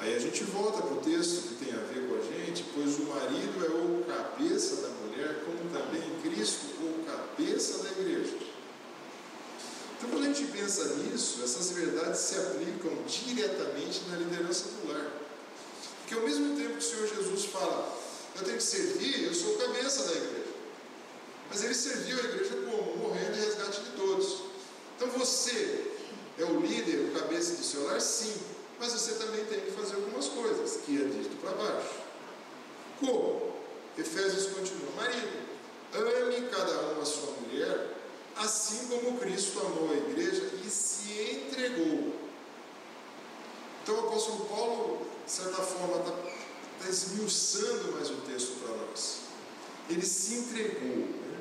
Aí 0.00 0.14
a 0.14 0.18
gente 0.18 0.44
volta 0.44 0.80
para 0.80 0.94
o 0.94 1.00
texto 1.00 1.48
que 1.48 1.64
tem 1.64 1.74
a 1.74 1.78
ver 1.78 2.08
com 2.08 2.14
a 2.14 2.20
gente, 2.20 2.64
pois 2.72 2.98
o 2.98 3.02
marido 3.02 3.64
é 3.64 3.68
o 3.68 4.04
cabeça 4.04 4.76
da 4.76 4.88
mulher, 4.88 5.42
como 5.44 5.70
também 5.70 6.02
Cristo 6.22 6.66
o 6.80 7.04
cabeça 7.04 7.82
da 7.82 7.90
igreja. 7.90 8.36
Então, 9.96 10.10
quando 10.10 10.24
a 10.24 10.32
gente 10.32 10.52
pensa 10.52 10.84
nisso, 10.94 11.42
essas 11.42 11.72
verdades 11.72 12.20
se 12.20 12.36
aplicam 12.36 12.92
diretamente 13.08 14.02
na 14.08 14.16
liderança 14.16 14.66
do 14.68 14.92
lar. 14.92 15.10
Porque 15.98 16.14
ao 16.14 16.20
mesmo 16.20 16.56
tempo 16.56 16.74
que 16.74 16.78
o 16.78 16.82
Senhor 16.82 17.08
Jesus 17.08 17.46
fala, 17.46 17.98
eu 18.36 18.44
tenho 18.44 18.56
que 18.56 18.62
servir, 18.62 19.24
eu 19.24 19.34
sou 19.34 19.54
o 19.54 19.58
cabeça 19.58 20.04
da 20.04 20.12
igreja. 20.12 20.44
Mas 21.50 21.64
ele 21.64 21.74
serviu 21.74 22.16
a 22.18 22.24
igreja 22.24 22.54
como? 22.70 22.98
Morrendo 22.98 23.36
em 23.36 23.40
resgate 23.40 23.80
de 23.80 23.90
todos. 23.96 24.42
Então 24.96 25.08
você 25.18 25.90
é 26.38 26.44
o 26.44 26.60
líder, 26.60 27.10
o 27.10 27.18
cabeça 27.18 27.56
do 27.56 27.64
seu 27.64 27.84
lar, 27.86 28.00
sim. 28.00 28.34
Mas 28.78 28.92
você 28.92 29.14
também 29.14 29.44
tem 29.44 29.60
que 29.60 29.72
fazer 29.72 29.96
algumas 29.96 30.26
coisas, 30.28 30.82
que 30.84 31.02
é 31.02 31.04
dito 31.04 31.36
para 31.40 31.50
baixo. 31.52 31.94
Como? 33.00 33.58
Efésios 33.96 34.46
continua, 34.52 34.92
marido, 34.96 35.48
ame 35.92 36.48
cada 36.48 36.94
um 36.94 37.00
a 37.00 37.04
sua 37.04 37.32
mulher, 37.32 37.96
assim 38.36 38.86
como 38.86 39.18
Cristo 39.18 39.58
amou 39.58 39.90
a 39.90 39.96
igreja 39.96 40.50
e 40.64 40.70
se 40.70 41.46
entregou. 41.48 42.14
Então 43.82 43.96
o 43.96 44.06
apóstolo 44.06 44.44
Paulo, 44.44 45.06
de 45.26 45.32
certa 45.32 45.62
forma, 45.62 45.98
está 45.98 46.12
tá 46.12 46.88
esmiuçando 46.88 47.92
mais 47.92 48.10
o 48.10 48.16
texto 48.30 48.60
para 48.62 48.76
nós. 48.76 49.20
Ele 49.90 50.06
se 50.06 50.34
entregou. 50.34 50.98
Né? 50.98 51.38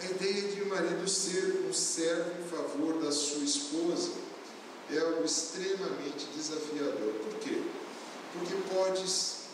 A 0.00 0.04
ideia 0.06 0.42
de 0.52 0.62
o 0.62 0.68
marido 0.68 1.06
ser 1.06 1.66
um 1.68 1.72
servo 1.72 2.40
em 2.40 2.48
favor 2.48 3.02
da 3.02 3.12
sua 3.12 3.44
esposa 3.44 4.12
é 4.90 4.98
algo 4.98 5.24
extremamente 5.24 6.26
desafiador. 6.34 7.12
Por 7.24 7.38
quê? 7.40 7.62
Porque 8.32 8.54
pode, 8.74 9.02
de 9.02 9.10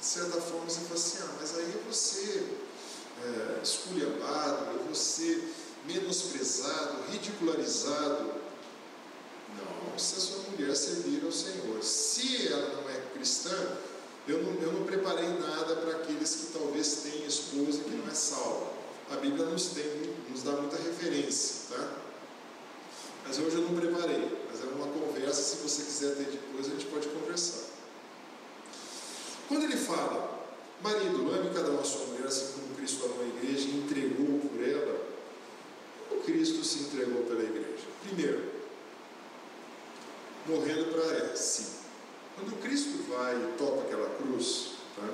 certa 0.07 0.41
forma, 0.41 0.67
você 0.67 0.93
assim, 0.93 1.19
ah, 1.23 1.37
mas 1.41 1.57
aí 1.57 1.75
ser 1.93 2.57
é, 3.25 3.63
esculhambado, 3.63 4.95
ser 4.95 5.55
menosprezado, 5.87 7.11
ridicularizado. 7.11 8.49
Não, 9.57 9.99
se 9.99 10.17
a 10.17 10.21
sua 10.21 10.39
mulher 10.51 10.75
servir 10.77 11.25
ao 11.25 11.33
Senhor. 11.33 11.83
Se 11.83 12.49
ela 12.49 12.81
não 12.81 12.91
é 12.91 13.01
cristã, 13.15 13.57
eu 14.27 14.43
não, 14.43 14.53
eu 14.63 14.73
não 14.73 14.85
preparei 14.85 15.29
nada 15.29 15.77
para 15.77 15.93
aqueles 15.93 16.35
que 16.35 16.59
talvez 16.59 17.01
tenham 17.03 17.27
esposa 17.27 17.83
que 17.83 17.91
não 17.91 18.07
é 18.07 18.15
salva. 18.15 18.73
A 19.11 19.17
Bíblia 19.17 19.47
nos, 19.47 19.69
tem, 19.69 20.15
nos 20.29 20.43
dá 20.43 20.53
muita 20.53 20.77
referência, 20.77 21.75
tá? 21.77 21.95
Mas 23.27 23.39
hoje 23.39 23.57
eu 23.57 23.63
não 23.63 23.75
preparei. 23.75 24.38
Mas 24.51 24.63
é 24.63 24.67
uma 24.67 24.87
conversa, 24.87 25.43
se 25.43 25.57
você 25.57 25.83
quiser 25.83 26.17
ter 26.17 26.31
depois, 26.31 26.67
a 26.67 26.71
gente 26.71 26.87
pode 26.87 27.09
conversar. 27.09 27.67
Quando 29.49 29.65
ele 29.65 29.77
fala, 29.77 30.47
marido, 30.83 31.33
ame 31.33 31.55
cada 31.55 31.71
uma 31.71 31.85
sua 31.85 32.07
mulher, 32.07 32.27
assim 32.27 32.53
como 32.53 32.77
Cristo 32.77 33.05
amou 33.05 33.23
a 33.23 33.27
igreja 33.27 33.69
e 33.69 33.79
entregou 33.79 34.41
por 34.41 34.67
ela, 34.67 35.07
como 36.09 36.23
Cristo 36.23 36.65
se 36.65 36.81
entregou 36.81 37.23
pela 37.25 37.43
igreja? 37.43 37.87
Primeiro, 38.05 38.53
morrendo 40.47 40.93
para 40.93 41.03
ela, 41.17 41.37
sim. 41.37 41.67
Quando 42.35 42.61
Cristo 42.63 43.05
vai 43.11 43.35
e 43.35 43.59
toca 43.59 43.83
aquela 43.83 44.09
cruz, 44.17 44.73
tá? 44.95 45.09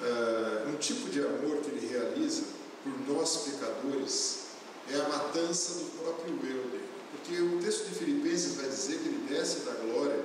uh, 0.00 0.68
um 0.68 0.76
tipo 0.76 1.10
de 1.10 1.20
amor 1.20 1.58
que 1.58 1.70
ele 1.70 1.86
realiza 1.86 2.44
por 2.82 3.14
nós 3.14 3.48
pecadores 3.48 4.44
é 4.90 4.96
a 4.96 5.08
matança 5.08 5.74
do 5.74 6.02
próprio 6.02 6.34
eu 6.34 6.70
dele. 6.70 6.83
Porque 7.24 7.40
o 7.40 7.58
texto 7.58 7.88
de 7.88 7.94
Filipenses 7.94 8.56
vai 8.56 8.68
dizer 8.68 8.98
que 8.98 9.08
ele 9.08 9.26
desce 9.30 9.60
da 9.60 9.72
glória, 9.72 10.22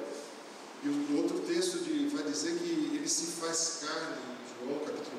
e 0.83 0.89
o 0.89 1.17
outro 1.17 1.39
texto 1.39 1.77
de, 1.79 2.09
vai 2.09 2.23
dizer 2.23 2.57
que 2.57 2.91
ele 2.93 3.07
se 3.07 3.27
faz 3.39 3.79
carne, 3.81 4.17
em 4.35 4.67
João 4.67 4.79
capítulo 4.79 5.17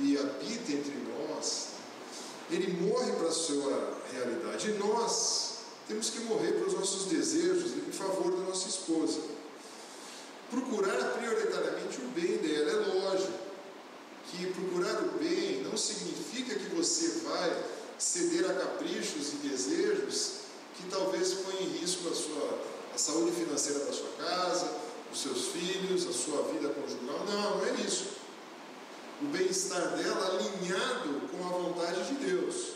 1, 0.00 0.04
e 0.04 0.18
habita 0.18 0.72
entre 0.72 0.94
nós. 1.28 1.68
Ele 2.50 2.72
morre 2.82 3.12
para 3.12 3.28
a 3.28 3.32
sua 3.32 3.98
realidade. 4.12 4.70
E 4.70 4.72
nós 4.74 5.58
temos 5.86 6.10
que 6.10 6.20
morrer 6.20 6.52
para 6.52 6.66
os 6.66 6.74
nossos 6.74 7.06
desejos 7.06 7.72
em 7.76 7.92
favor 7.92 8.32
da 8.32 8.42
nossa 8.42 8.68
esposa. 8.68 9.20
Procurar 10.50 11.12
prioritariamente 11.12 11.98
o 12.00 12.08
bem 12.08 12.36
dela. 12.38 12.70
É 12.70 12.94
lógico 12.94 13.32
que 14.30 14.46
procurar 14.46 15.04
o 15.04 15.18
bem 15.18 15.62
não 15.62 15.76
significa 15.76 16.56
que 16.56 16.74
você 16.74 17.20
vai 17.24 17.64
ceder 17.96 18.50
a 18.50 18.54
caprichos 18.54 19.34
e 19.34 19.48
desejos 19.48 20.43
que 20.76 20.88
talvez 20.88 21.34
ponham 21.34 21.62
em 21.62 21.78
risco 21.78 22.08
a, 22.08 22.14
sua, 22.14 22.58
a 22.94 22.98
saúde 22.98 23.32
financeira 23.32 23.80
da 23.80 23.92
sua 23.92 24.10
casa, 24.18 24.70
os 25.12 25.20
seus 25.20 25.46
filhos, 25.48 26.06
a 26.06 26.12
sua 26.12 26.42
vida 26.52 26.68
conjugal. 26.70 27.24
Não, 27.26 27.58
não 27.58 27.66
é 27.66 27.72
isso. 27.80 28.14
O 29.22 29.26
bem-estar 29.26 29.96
dela 29.96 30.26
alinhado 30.26 31.28
com 31.28 31.46
a 31.46 31.50
vontade 31.50 32.04
de 32.08 32.26
Deus. 32.26 32.72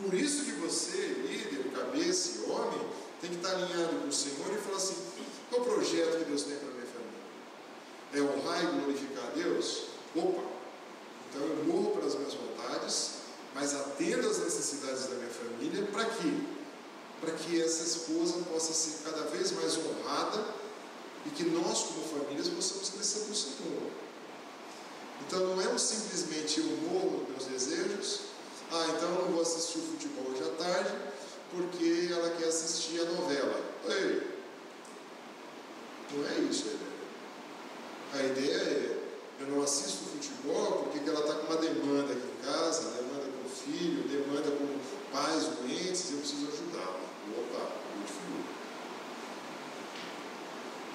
Por 0.00 0.12
isso 0.14 0.44
que 0.44 0.52
você, 0.52 0.96
líder, 1.28 1.70
cabeça 1.72 2.38
e 2.38 2.50
homem, 2.50 2.80
tem 3.20 3.30
que 3.30 3.36
estar 3.36 3.50
alinhado 3.50 4.00
com 4.00 4.08
o 4.08 4.12
Senhor 4.12 4.52
e 4.52 4.58
falar 4.62 4.78
assim: 4.78 4.96
qual 5.50 5.62
o 5.62 5.64
projeto 5.64 6.18
que 6.18 6.24
Deus 6.24 6.42
tem 6.42 6.56
para 6.56 6.68
minha 6.68 6.86
família? 6.86 7.20
É 8.14 8.20
honrar 8.20 8.64
e 8.64 8.78
glorificar 8.78 9.24
a 9.24 9.30
Deus? 9.30 9.84
Opa! 10.16 10.42
Então 11.30 11.46
eu 11.46 11.64
morro 11.64 11.90
pelas 11.96 12.14
minhas 12.14 12.34
vontades, 12.34 13.10
mas 13.54 13.74
atendo 13.74 14.28
às 14.28 14.38
necessidades 14.38 15.06
da 15.06 15.16
minha 15.16 15.30
família, 15.30 15.86
para 15.92 16.04
quê? 16.06 16.32
Para 17.20 17.32
que 17.32 17.60
essa 17.60 17.84
esposa 17.84 18.34
possa 18.52 18.72
ser 18.72 19.04
cada 19.04 19.24
vez 19.30 19.52
mais 19.52 19.78
honrada 19.78 20.44
e 21.26 21.30
que 21.30 21.44
nós, 21.44 21.82
como 21.84 22.20
famílias, 22.20 22.48
possamos 22.48 22.90
crescer 22.90 23.20
para 23.20 23.32
o 23.32 23.36
Senhor. 23.36 23.90
Então 25.26 25.40
não 25.40 25.60
é 25.62 25.68
um 25.68 25.78
simplesmente 25.78 26.60
eu 26.60 26.66
morro 26.66 27.26
meus 27.30 27.46
desejos, 27.46 28.20
ah, 28.70 28.86
então 28.96 29.08
eu 29.08 29.24
não 29.24 29.32
vou 29.32 29.42
assistir 29.42 29.78
o 29.78 29.82
futebol 29.82 30.32
hoje 30.32 30.42
à 30.42 30.62
tarde, 30.62 30.90
porque 31.50 32.12
ela 32.12 32.30
quer 32.30 32.48
assistir 32.48 33.00
a 33.00 33.04
novela. 33.04 33.60
Ei, 33.88 34.34
não 36.12 36.28
é 36.28 36.38
isso 36.50 36.66
ideia. 36.66 36.84
A 38.12 38.22
ideia 38.22 38.56
é, 38.56 38.98
eu 39.40 39.46
não 39.48 39.62
assisto 39.62 40.04
futebol 40.04 40.84
porque 40.84 41.08
ela 41.08 41.20
está 41.20 41.34
com 41.34 41.52
uma 41.52 41.56
demanda 41.56 42.12
aqui 42.12 42.26
em 42.26 42.44
casa, 42.44 42.90
demanda 42.90 43.26
com 43.26 43.46
o 43.46 43.50
filho, 43.50 44.08
demanda 44.08 44.50
com 44.50 44.78
pais 45.12 45.44
doentes, 45.44 46.10
eu 46.12 46.18
preciso 46.18 46.46
Opa, 47.32 47.72
muito 47.96 48.12
seguro. 48.12 48.44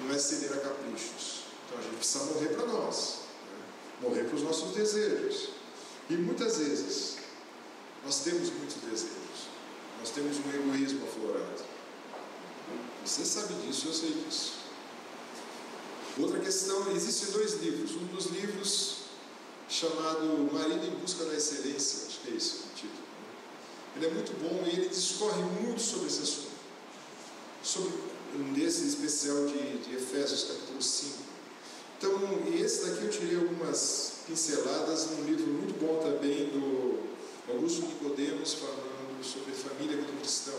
Não 0.00 0.14
é 0.14 0.18
ceder 0.18 0.52
a 0.52 0.60
caprichos. 0.60 1.40
Então 1.66 1.78
a 1.78 1.82
gente 1.82 1.96
precisa 1.96 2.24
morrer 2.24 2.48
para 2.48 2.66
nós, 2.66 3.18
né? 3.46 3.64
morrer 4.00 4.24
para 4.24 4.36
os 4.36 4.42
nossos 4.42 4.74
desejos. 4.74 5.50
E 6.08 6.14
muitas 6.14 6.58
vezes 6.58 7.18
nós 8.04 8.20
temos 8.20 8.50
muitos 8.50 8.76
desejos, 8.76 9.48
nós 9.98 10.10
temos 10.10 10.36
um 10.38 10.50
egoísmo 10.50 11.06
aflorado. 11.06 11.62
Você 13.04 13.24
sabe 13.24 13.54
disso, 13.54 13.88
eu 13.88 13.94
sei 13.94 14.12
disso. 14.12 14.54
Outra 16.18 16.40
questão: 16.40 16.90
existem 16.92 17.30
dois 17.32 17.54
livros. 17.62 17.92
Um 17.92 18.06
dos 18.06 18.26
livros 18.26 18.96
chamado 19.68 20.50
Marido 20.52 20.84
em 20.86 20.96
Busca 20.96 21.24
da 21.24 21.34
Excelência, 21.34 22.08
acho 22.08 22.20
que 22.20 22.30
é 22.30 22.34
isso 22.34 22.69
ele 23.96 24.06
é 24.06 24.10
muito 24.10 24.32
bom 24.40 24.64
e 24.66 24.76
ele 24.76 24.88
discorre 24.88 25.42
muito 25.42 25.80
sobre 25.80 26.06
esse 26.06 26.22
assunto. 26.22 26.50
Sobre 27.62 27.92
um 28.36 28.52
desse 28.52 28.86
especial 28.86 29.46
de, 29.46 29.78
de 29.78 29.96
Efésios, 29.96 30.44
capítulo 30.44 30.80
5. 30.80 31.18
Então, 31.98 32.12
esse 32.58 32.86
daqui 32.86 33.04
eu 33.04 33.10
tirei 33.10 33.36
algumas 33.36 34.20
pinceladas 34.26 35.10
num 35.10 35.24
livro 35.24 35.46
muito 35.48 35.78
bom 35.78 35.98
também 35.98 36.48
do 36.48 37.00
Augusto 37.52 37.82
Nicodemos, 37.82 38.54
falando 38.54 39.22
sobre 39.22 39.52
família 39.52 39.96
do 39.96 40.20
cristão. 40.20 40.54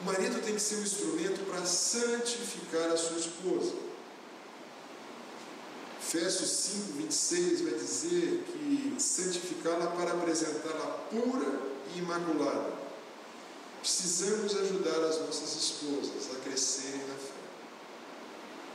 O 0.00 0.04
marido 0.04 0.40
tem 0.44 0.54
que 0.54 0.60
ser 0.60 0.76
um 0.76 0.82
instrumento 0.82 1.44
para 1.46 1.64
santificar 1.64 2.90
a 2.90 2.96
sua 2.96 3.18
esposa. 3.18 3.72
Efésios 6.14 6.48
5, 6.48 6.92
26 6.92 7.60
vai 7.62 7.74
dizer 7.74 8.44
que 8.46 8.94
santificá-la 8.98 9.88
para 9.88 10.12
apresentá-la 10.12 10.86
pura 11.10 11.60
e 11.92 11.98
imaculada. 11.98 12.72
Precisamos 13.80 14.56
ajudar 14.56 15.04
as 15.08 15.20
nossas 15.22 15.56
esposas 15.56 16.30
a 16.32 16.38
crescerem 16.48 17.00
na 17.08 17.14
fé. 17.14 17.34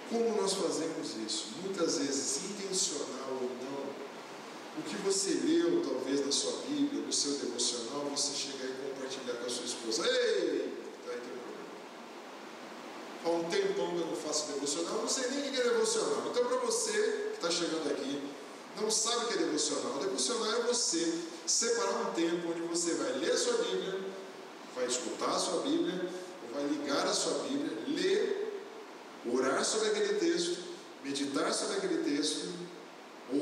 Como 0.10 0.42
nós 0.42 0.54
fazemos 0.54 1.16
isso? 1.26 1.48
Muitas 1.64 2.00
vezes, 2.00 2.44
intencional 2.44 3.32
ou 3.42 3.50
não, 3.64 3.90
o 4.80 4.84
que 4.84 4.98
você 4.98 5.30
leu, 5.46 5.82
talvez, 5.82 6.26
na 6.26 6.34
sua 6.34 6.62
Bíblia, 6.68 7.04
no 7.04 7.14
seu 7.14 7.38
devocional, 7.38 8.06
você 8.14 8.36
chegar 8.36 8.66
e 8.66 8.94
compartilhar 8.94 9.36
com 9.36 9.46
a 9.46 9.50
sua 9.50 9.66
esposa. 9.66 10.06
Ei, 10.06 10.74
tá 11.06 11.12
aí 11.14 11.20
tem 11.22 11.32
problema. 11.32 11.70
Há 13.24 13.30
um 13.30 13.44
tempão 13.50 13.90
que 13.90 14.00
eu 14.00 14.06
não 14.08 14.16
faço 14.16 14.54
devocional, 14.54 15.02
não 15.02 15.08
sei 15.08 15.30
nem 15.30 15.50
o 15.50 15.52
que 15.52 15.60
é 15.60 15.64
devocional. 15.64 16.24
Então, 16.32 16.46
para 16.46 16.58
você 16.58 17.32
está 17.34 17.52
chegando 17.52 17.92
aqui, 17.92 18.22
não 18.80 18.90
sabe 18.90 19.26
o 19.26 19.28
que 19.28 19.34
é 19.34 19.38
devocional. 19.38 20.00
Devocional 20.00 20.54
é 20.54 20.62
você 20.64 21.20
separar 21.46 22.10
um 22.10 22.14
tempo 22.14 22.50
onde 22.50 22.62
você 22.62 22.94
vai 22.94 23.12
ler 23.14 23.32
a 23.32 23.38
sua 23.38 23.58
Bíblia, 23.58 24.00
vai 24.76 24.86
escutar 24.86 25.36
a 25.36 25.40
sua 25.40 25.62
Bíblia, 25.64 26.10
vai 26.54 26.64
ligar 26.64 27.06
a 27.06 27.14
sua 27.14 27.34
Bíblia, 27.40 27.78
ler, 27.88 28.64
orar 29.34 29.64
sobre 29.66 29.90
aquele 29.90 30.14
texto, 30.16 30.60
meditar 31.04 31.54
sobre 31.54 31.78
aquele 31.78 32.04
texto, 32.04 32.48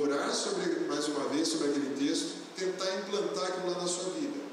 orar 0.01 0.33
sobre, 0.33 0.87
mais 0.87 1.07
uma 1.07 1.25
vez 1.29 1.47
sobre 1.47 1.69
aquele 1.69 1.95
texto, 1.95 2.35
tentar 2.55 2.95
implantar 2.95 3.45
aquilo 3.45 3.69
lá 3.71 3.77
na 3.81 3.87
sua 3.87 4.11
vida. 4.13 4.47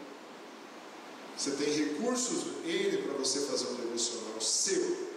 Você 1.36 1.50
tem 1.52 1.72
recursos 1.72 2.44
N 2.64 2.98
para 2.98 3.14
você 3.14 3.40
fazer 3.40 3.66
um 3.68 3.74
devocional 3.74 4.40
seu. 4.40 5.13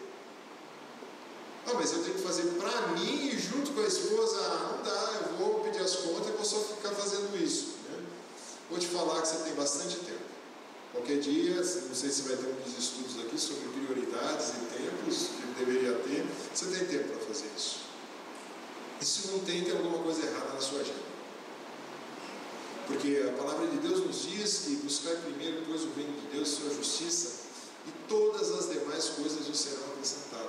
Ah, 1.67 1.73
mas 1.73 1.91
eu 1.91 2.01
tenho 2.01 2.15
que 2.15 2.21
fazer 2.21 2.43
para 2.57 2.87
mim 2.93 3.27
e 3.27 3.37
junto 3.37 3.71
com 3.73 3.81
a 3.81 3.87
esposa. 3.87 4.39
Ah, 4.39 4.77
não 4.77 4.83
dá, 4.83 5.29
eu 5.29 5.37
vou 5.37 5.59
pedir 5.59 5.81
as 5.81 5.97
contas 5.97 6.29
e 6.29 6.31
vou 6.31 6.45
só 6.45 6.59
ficar 6.59 6.91
fazendo 6.91 7.35
isso. 7.43 7.75
Né? 7.89 8.05
Vou 8.69 8.79
te 8.79 8.87
falar 8.87 9.21
que 9.21 9.27
você 9.27 9.43
tem 9.43 9.53
bastante 9.53 9.97
tempo. 9.97 10.27
Qualquer 10.93 11.19
dia, 11.19 11.55
não 11.55 11.95
sei 11.95 12.09
se 12.09 12.21
vai 12.21 12.37
ter 12.37 12.47
um 12.47 12.63
dos 12.63 12.77
estudos 12.77 13.19
aqui 13.19 13.37
sobre 13.37 13.67
prioridades 13.69 14.47
e 14.49 14.77
tempos 14.77 15.27
que 15.27 15.65
deveria 15.65 15.93
ter, 15.99 16.25
você 16.53 16.65
tem 16.67 16.85
tempo 16.85 17.09
para 17.09 17.27
fazer 17.27 17.49
isso. 17.55 17.79
E 19.01 19.05
se 19.05 19.27
não 19.27 19.39
tem, 19.39 19.63
tem 19.63 19.73
alguma 19.73 19.99
coisa 19.99 20.25
errada 20.25 20.53
na 20.53 20.61
sua 20.61 20.79
agenda. 20.79 21.07
Porque 22.87 23.25
a 23.27 23.33
palavra 23.33 23.67
de 23.67 23.77
Deus 23.77 23.99
nos 24.05 24.23
diz 24.23 24.59
que 24.65 24.75
buscar 24.77 25.15
primeiro, 25.17 25.59
depois 25.59 25.83
o 25.83 25.91
reino 25.95 26.13
de 26.13 26.27
Deus, 26.27 26.47
sua 26.47 26.73
justiça, 26.73 27.47
e 27.85 27.91
todas 28.07 28.49
as 28.51 28.69
demais 28.69 29.09
coisas 29.09 29.45
serão. 29.55 29.86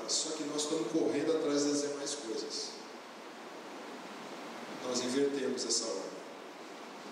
Só 0.08 0.30
que 0.30 0.44
nós 0.44 0.62
estamos 0.62 0.90
correndo 0.92 1.36
atrás 1.36 1.64
das 1.64 1.82
demais 1.82 2.14
coisas. 2.14 2.68
Nós 4.86 5.00
invertemos 5.04 5.66
essa 5.66 5.84
ordem. 5.84 6.18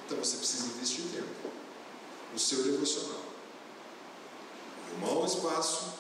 Então 0.07 0.19
você 0.19 0.37
precisa 0.39 0.67
investir 0.67 1.05
tempo 1.13 1.53
no 2.33 2.39
seu 2.39 2.63
devocional. 2.63 3.21
Arrumar 4.93 5.21
um 5.21 5.27
espaço 5.27 5.95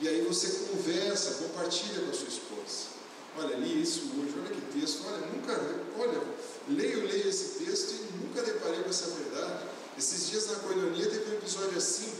e 0.00 0.08
aí 0.08 0.22
você 0.22 0.66
conversa, 0.68 1.44
compartilha 1.44 2.00
com 2.00 2.10
a 2.10 2.14
sua 2.14 2.28
esposa. 2.28 2.92
Olha, 3.38 3.56
li 3.56 3.82
isso 3.82 4.10
hoje, 4.18 4.34
olha 4.38 4.54
que 4.54 4.80
texto, 4.80 5.06
olha, 5.06 5.26
nunca, 5.26 5.52
olha, 5.98 6.20
leio, 6.68 7.06
leio 7.06 7.28
esse 7.28 7.64
texto 7.64 7.92
e 7.92 8.22
nunca 8.22 8.42
deparei 8.42 8.82
com 8.82 8.90
essa 8.90 9.06
verdade. 9.10 9.64
Esses 9.96 10.28
dias 10.28 10.48
na 10.48 10.56
coinonia 10.56 11.08
teve 11.08 11.30
um 11.30 11.34
episódio 11.34 11.78
assim, 11.78 12.12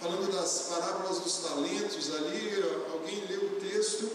falando 0.00 0.32
das 0.32 0.66
parábolas 0.68 1.20
dos 1.20 1.38
talentos 1.38 2.14
ali, 2.14 2.62
alguém 2.92 3.24
leu 3.26 3.44
o 3.44 3.60
texto. 3.60 4.10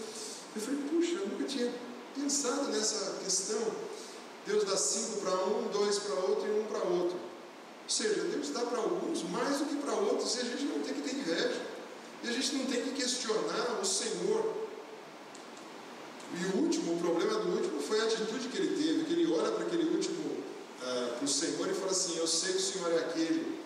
Eu 0.54 0.62
falei, 0.62 0.80
puxa, 0.88 1.12
eu 1.12 1.28
nunca 1.28 1.44
tinha 1.44 1.72
pensado 2.14 2.68
nessa 2.68 3.16
questão. 3.24 3.60
Deus 4.46 4.64
dá 4.64 4.76
cinco 4.76 5.20
para 5.20 5.34
um, 5.46 5.68
dois 5.68 5.98
para 5.98 6.14
outro 6.14 6.46
e 6.48 6.60
um 6.60 6.64
para 6.64 6.78
outro. 6.78 7.16
Ou 7.16 7.88
seja, 7.88 8.22
Deus 8.22 8.50
dá 8.50 8.60
para 8.60 8.78
alguns 8.78 9.22
mais 9.24 9.58
do 9.58 9.66
que 9.66 9.76
para 9.76 9.94
outros 9.94 10.36
e 10.36 10.40
a 10.40 10.44
gente 10.44 10.64
não 10.64 10.80
tem 10.80 10.94
que 10.94 11.02
ter 11.02 11.16
inveja. 11.16 11.62
E 12.22 12.28
a 12.28 12.32
gente 12.32 12.54
não 12.56 12.66
tem 12.66 12.82
que 12.82 12.90
questionar 12.92 13.78
o 13.80 13.84
Senhor. 13.84 14.54
E 16.38 16.44
o 16.56 16.62
último, 16.62 16.94
o 16.94 16.98
problema 16.98 17.40
do 17.40 17.48
último 17.56 17.80
foi 17.80 18.00
a 18.00 18.04
atitude 18.04 18.48
que 18.48 18.56
ele 18.56 18.76
teve, 18.76 19.04
que 19.04 19.12
ele 19.12 19.32
olha 19.32 19.50
para 19.50 19.64
aquele 19.64 19.90
último, 19.90 20.22
uh, 20.82 21.16
para 21.16 21.24
o 21.24 21.28
Senhor 21.28 21.68
e 21.68 21.74
fala 21.74 21.90
assim, 21.90 22.16
eu 22.18 22.26
sei 22.26 22.52
que 22.52 22.58
o 22.58 22.62
Senhor 22.62 22.92
é 22.92 22.98
aquele 22.98 23.59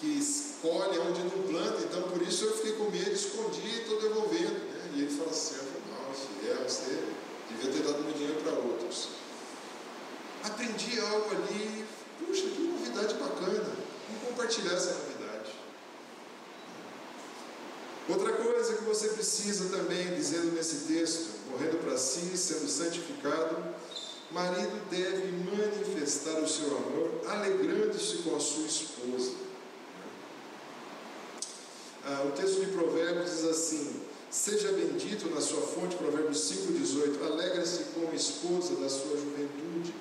que 0.00 0.18
colhe 0.62 0.98
onde 0.98 1.20
não 1.20 1.42
planta, 1.46 1.82
então 1.82 2.02
por 2.04 2.22
isso 2.22 2.46
eu 2.46 2.56
fiquei 2.56 2.72
com 2.72 2.90
medo, 2.90 3.12
escondi 3.12 3.60
e 3.60 3.82
estou 3.82 4.00
devolvendo. 4.00 4.54
Né? 4.54 4.90
E 4.94 5.02
ele 5.02 5.14
fala 5.14 5.30
assim, 5.30 5.56
mal, 5.90 6.14
fiel, 6.14 6.56
você 6.66 7.04
devia 7.50 7.70
ter 7.70 7.86
dado 7.86 8.02
meu 8.02 8.14
dinheiro 8.14 8.40
para 8.42 8.52
outros. 8.52 9.08
Aprendi 10.42 10.98
algo 11.00 11.30
ali, 11.36 11.84
puxa, 12.18 12.48
que 12.48 12.62
novidade 12.62 13.14
bacana, 13.14 13.76
vamos 14.08 14.28
compartilhar 14.28 14.72
essa 14.72 14.94
novidade. 14.94 15.52
Outra 18.08 18.32
coisa 18.32 18.74
que 18.76 18.84
você 18.84 19.08
precisa 19.08 19.76
também, 19.76 20.14
dizendo 20.14 20.52
nesse 20.52 20.86
texto, 20.86 21.28
morrendo 21.50 21.76
para 21.84 21.98
si, 21.98 22.36
sendo 22.38 22.68
santificado, 22.68 23.56
marido 24.32 24.80
deve 24.90 25.30
manifestar 25.32 26.40
o 26.40 26.48
seu 26.48 26.68
amor 26.68 27.20
alegrando-se 27.26 28.18
com 28.18 28.34
a 28.34 28.40
sua 28.40 28.64
esposa. 28.64 29.49
Ah, 32.06 32.24
o 32.26 32.32
texto 32.32 32.60
de 32.60 32.72
Provérbios 32.72 33.30
diz 33.30 33.44
assim: 33.44 34.00
Seja 34.30 34.72
bendito 34.72 35.28
na 35.34 35.40
sua 35.40 35.60
fonte, 35.60 35.96
Provérbios 35.96 36.38
5,18. 36.38 37.22
Alegra-se 37.26 37.84
com 37.94 38.10
a 38.10 38.14
esposa 38.14 38.74
da 38.76 38.88
sua 38.88 39.16
juventude. 39.16 39.94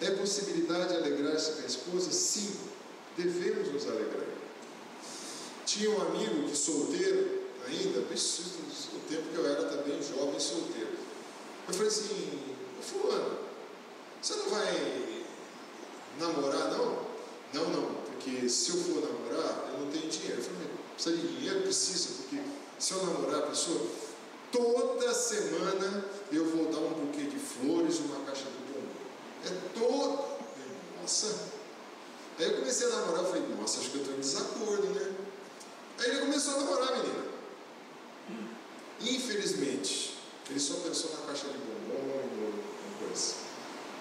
É 0.00 0.10
possibilidade 0.10 0.88
de 0.88 0.96
alegrar-se 0.96 1.52
com 1.52 1.62
a 1.62 1.66
esposa? 1.66 2.10
Sim, 2.10 2.54
devemos 3.16 3.72
nos 3.72 3.86
alegrar. 3.86 4.26
Tinha 5.64 5.90
um 5.90 6.02
amigo 6.02 6.48
que 6.48 6.56
solteiro, 6.56 7.44
ainda, 7.66 8.00
o 8.00 8.04
tempo 9.08 9.22
que 9.32 9.36
eu 9.36 9.46
era 9.46 9.64
também 9.64 10.02
jovem 10.02 10.38
solteiro. 10.38 10.96
Eu 11.66 11.74
falei 11.74 11.88
assim: 11.88 12.38
Fulano, 12.82 13.38
você 14.20 14.34
não 14.34 14.50
vai 14.50 15.24
namorar, 16.20 16.70
não? 16.72 17.06
Não, 17.54 17.70
não, 17.70 17.94
porque 18.04 18.48
se 18.48 18.70
eu 18.70 18.76
for 18.76 19.02
namorar, 19.02 19.70
eu 19.72 19.80
não 19.80 19.90
tenho 19.90 20.10
dinheiro. 20.10 20.38
Eu 20.38 20.44
falei, 20.44 20.75
Precisa 20.96 21.16
de 21.16 21.28
dinheiro? 21.28 21.60
Precisa, 21.60 22.08
porque 22.16 22.42
se 22.78 22.92
eu 22.92 23.04
namorar 23.04 23.40
a 23.40 23.46
pessoa, 23.48 23.86
toda 24.50 25.12
semana 25.12 26.04
eu 26.32 26.46
vou 26.46 26.72
dar 26.72 26.78
um 26.78 27.06
buquê 27.06 27.24
de 27.24 27.38
flores 27.38 27.98
uma 27.98 28.24
caixa 28.24 28.44
de 28.44 28.72
bombom. 28.72 28.88
É 29.44 29.78
todo. 29.78 30.24
Nossa. 30.98 31.38
Aí 32.38 32.46
eu 32.46 32.56
comecei 32.56 32.86
a 32.86 32.90
namorar, 32.90 33.24
eu 33.24 33.26
falei, 33.26 33.42
nossa, 33.60 33.80
acho 33.80 33.90
que 33.90 33.96
eu 33.96 34.02
estou 34.02 34.16
em 34.16 34.20
desacordo, 34.20 34.86
né? 34.88 35.14
Aí 35.98 36.10
ele 36.10 36.20
começou 36.20 36.54
a 36.54 36.60
namorar 36.60 36.96
menina. 36.96 37.26
Infelizmente, 39.02 40.16
ele 40.48 40.60
só 40.60 40.74
pensou 40.76 41.10
na 41.12 41.26
caixa 41.26 41.46
de 41.48 41.58
bombom 41.58 42.22
e 42.24 43.04
coisa. 43.04 43.34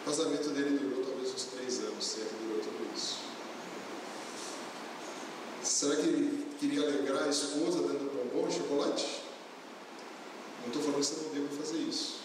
O 0.01 0.05
casamento 0.05 0.49
dele 0.49 0.77
durou 0.77 1.03
talvez 1.03 1.33
uns 1.33 1.43
três 1.43 1.79
anos, 1.79 2.13
que 2.13 2.35
durou 2.45 2.61
isso. 2.95 3.17
Será 5.75 5.97
que 5.97 6.03
ele 6.03 6.55
queria 6.57 6.83
alegrar 6.83 7.23
a 7.23 7.27
esposa 7.27 7.81
dando 7.81 8.09
bombom 8.09 8.47
e 8.47 8.53
chocolate? 8.53 9.23
Não 10.61 10.67
estou 10.67 10.81
falando 10.81 11.01
que 11.01 11.05
você 11.05 11.21
não 11.21 11.33
deve 11.33 11.57
fazer 11.57 11.79
isso, 11.79 12.19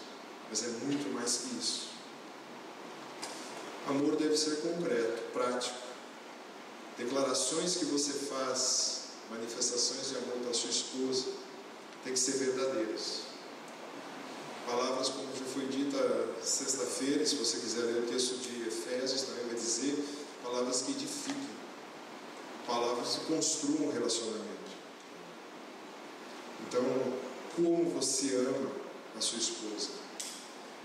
mas 0.49 0.63
é 0.63 0.67
muito 0.85 1.13
mais 1.13 1.35
que 1.35 1.57
isso. 1.57 1.89
Amor 3.89 4.15
deve 4.15 4.37
ser 4.37 4.61
concreto, 4.61 5.21
prático. 5.33 5.75
Declarações 6.97 7.75
que 7.75 7.83
você 7.87 8.13
faz, 8.13 9.01
manifestações 9.29 10.07
de 10.07 10.15
amor 10.15 10.37
para 10.45 10.53
sua 10.53 10.69
esposa, 10.69 11.25
têm 12.05 12.13
que 12.13 12.19
ser 12.19 12.37
verdadeiras. 12.37 13.23
Palavras 14.65 15.09
como 15.09 15.27
já 15.37 15.43
foi 15.53 15.65
dita 15.65 15.97
sexta-feira, 16.41 17.25
se 17.25 17.35
você 17.35 17.57
quiser 17.57 17.81
ler 17.81 18.03
o 18.03 18.07
texto 18.07 18.37
de 18.37 18.69
Efésios, 18.69 19.23
também 19.23 19.43
vai 19.47 19.55
dizer, 19.55 20.01
palavras 20.41 20.83
que 20.83 20.91
edifiquem, 20.93 21.60
palavras 22.71 23.19
construam 23.27 23.89
um 23.89 23.91
relacionamento. 23.91 24.71
Então, 26.67 26.83
como 27.55 27.89
você 27.89 28.35
ama 28.35 28.71
a 29.17 29.19
sua 29.19 29.39
esposa? 29.39 29.89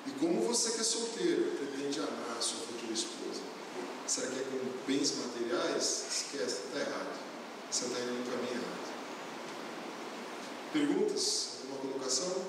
E 0.04 0.10
como 0.18 0.42
você 0.42 0.72
que 0.72 0.80
é 0.80 0.84
solteiro 0.84 1.52
pretende 1.52 2.00
amar 2.00 2.36
a 2.36 2.42
sua 2.42 2.58
futura 2.58 2.92
esposa? 2.92 3.40
Será 4.06 4.28
que 4.28 4.40
é 4.40 4.42
com 4.42 4.86
bens 4.86 5.14
materiais? 5.16 6.06
Esquece, 6.10 6.62
está 6.66 6.80
errado. 6.80 7.20
Você 7.70 7.84
está 7.84 8.00
indo 8.00 8.12
no 8.12 8.30
caminho 8.30 8.52
errado. 8.52 8.86
Perguntas? 10.72 11.50
Alguma 11.62 11.92
colocação? 11.92 12.44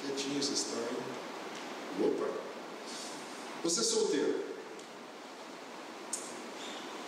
Quietinhos 0.00 0.48
estão, 0.48 0.78
hein? 0.78 2.06
Opa! 2.06 2.30
Você 3.64 3.80
é 3.80 3.82
solteiro. 3.82 4.55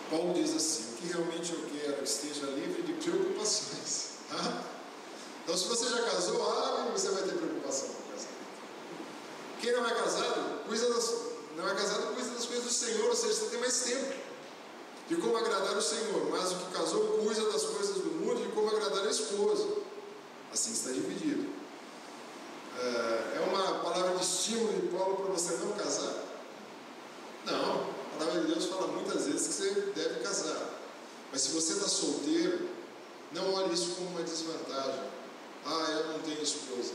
Paulo 0.09 0.33
diz 0.33 0.55
assim: 0.55 0.93
o 0.93 0.97
que 0.97 1.07
realmente 1.07 1.53
eu 1.53 1.59
quero 1.71 1.97
que 1.97 2.03
esteja 2.03 2.45
livre 2.47 2.81
de 2.83 2.93
preocupações. 2.93 4.09
Tá? 4.29 4.63
Então, 5.43 5.57
se 5.57 5.67
você 5.67 5.89
já 5.89 6.03
casou, 6.03 6.39
ah, 6.43 6.87
você 6.93 7.09
vai 7.09 7.23
ter 7.23 7.33
preocupação 7.33 7.87
com 7.87 7.93
o 7.93 8.13
casamento. 8.13 8.37
Quem 9.59 9.71
não 9.71 9.87
é 9.87 9.95
casado, 9.95 10.63
cuida 10.67 10.93
das, 10.93 11.15
não 11.57 11.67
é 11.67 11.73
casado, 11.73 12.13
cuida 12.13 12.29
das 12.29 12.45
coisas 12.45 12.63
do 12.63 12.71
Senhor, 12.71 13.09
ou 13.09 13.15
seja, 13.15 13.33
você 13.33 13.45
tem 13.47 13.59
mais 13.59 13.81
tempo 13.81 14.13
de 15.07 15.15
como 15.15 15.35
agradar 15.35 15.75
o 15.75 15.81
Senhor. 15.81 16.29
Mas 16.29 16.51
o 16.51 16.55
que 16.57 16.71
casou, 16.77 17.01
cuida 17.23 17.51
das 17.51 17.63
coisas 17.63 17.95
do 17.95 18.11
mundo 18.11 18.39
e 18.39 18.43
de 18.45 18.51
como 18.51 18.69
agradar 18.69 19.07
a 19.07 19.09
esposa. 19.09 19.67
Assim 20.53 20.73
está 20.73 20.91
dividido. 20.91 21.49
É, 22.77 23.37
é 23.37 23.45
uma 23.49 23.79
palavra 23.79 24.15
de 24.15 24.23
estímulo 24.23 24.73
de 24.73 24.87
Paulo 24.95 25.15
para 25.17 25.33
você 25.33 25.57
não 25.57 25.71
casar? 25.71 26.13
Não. 27.45 27.81
A 27.81 28.19
palavra 28.19 28.41
de 28.41 28.47
Deus 28.59 28.71
fala 28.71 28.87
muitas 28.87 29.25
vezes 29.25 29.47
que 29.47 29.53
você 29.53 29.81
deve 29.95 30.19
casar. 30.19 30.81
Mas 31.31 31.41
se 31.41 31.51
você 31.51 31.73
está 31.73 31.87
solteiro, 31.87 32.67
não 33.31 33.53
olhe 33.53 33.73
isso 33.73 33.91
como 33.95 34.09
uma 34.09 34.23
desvantagem. 34.23 35.03
Ah, 35.65 35.87
eu 35.91 36.07
não 36.13 36.19
tenho 36.19 36.41
esposa. 36.43 36.91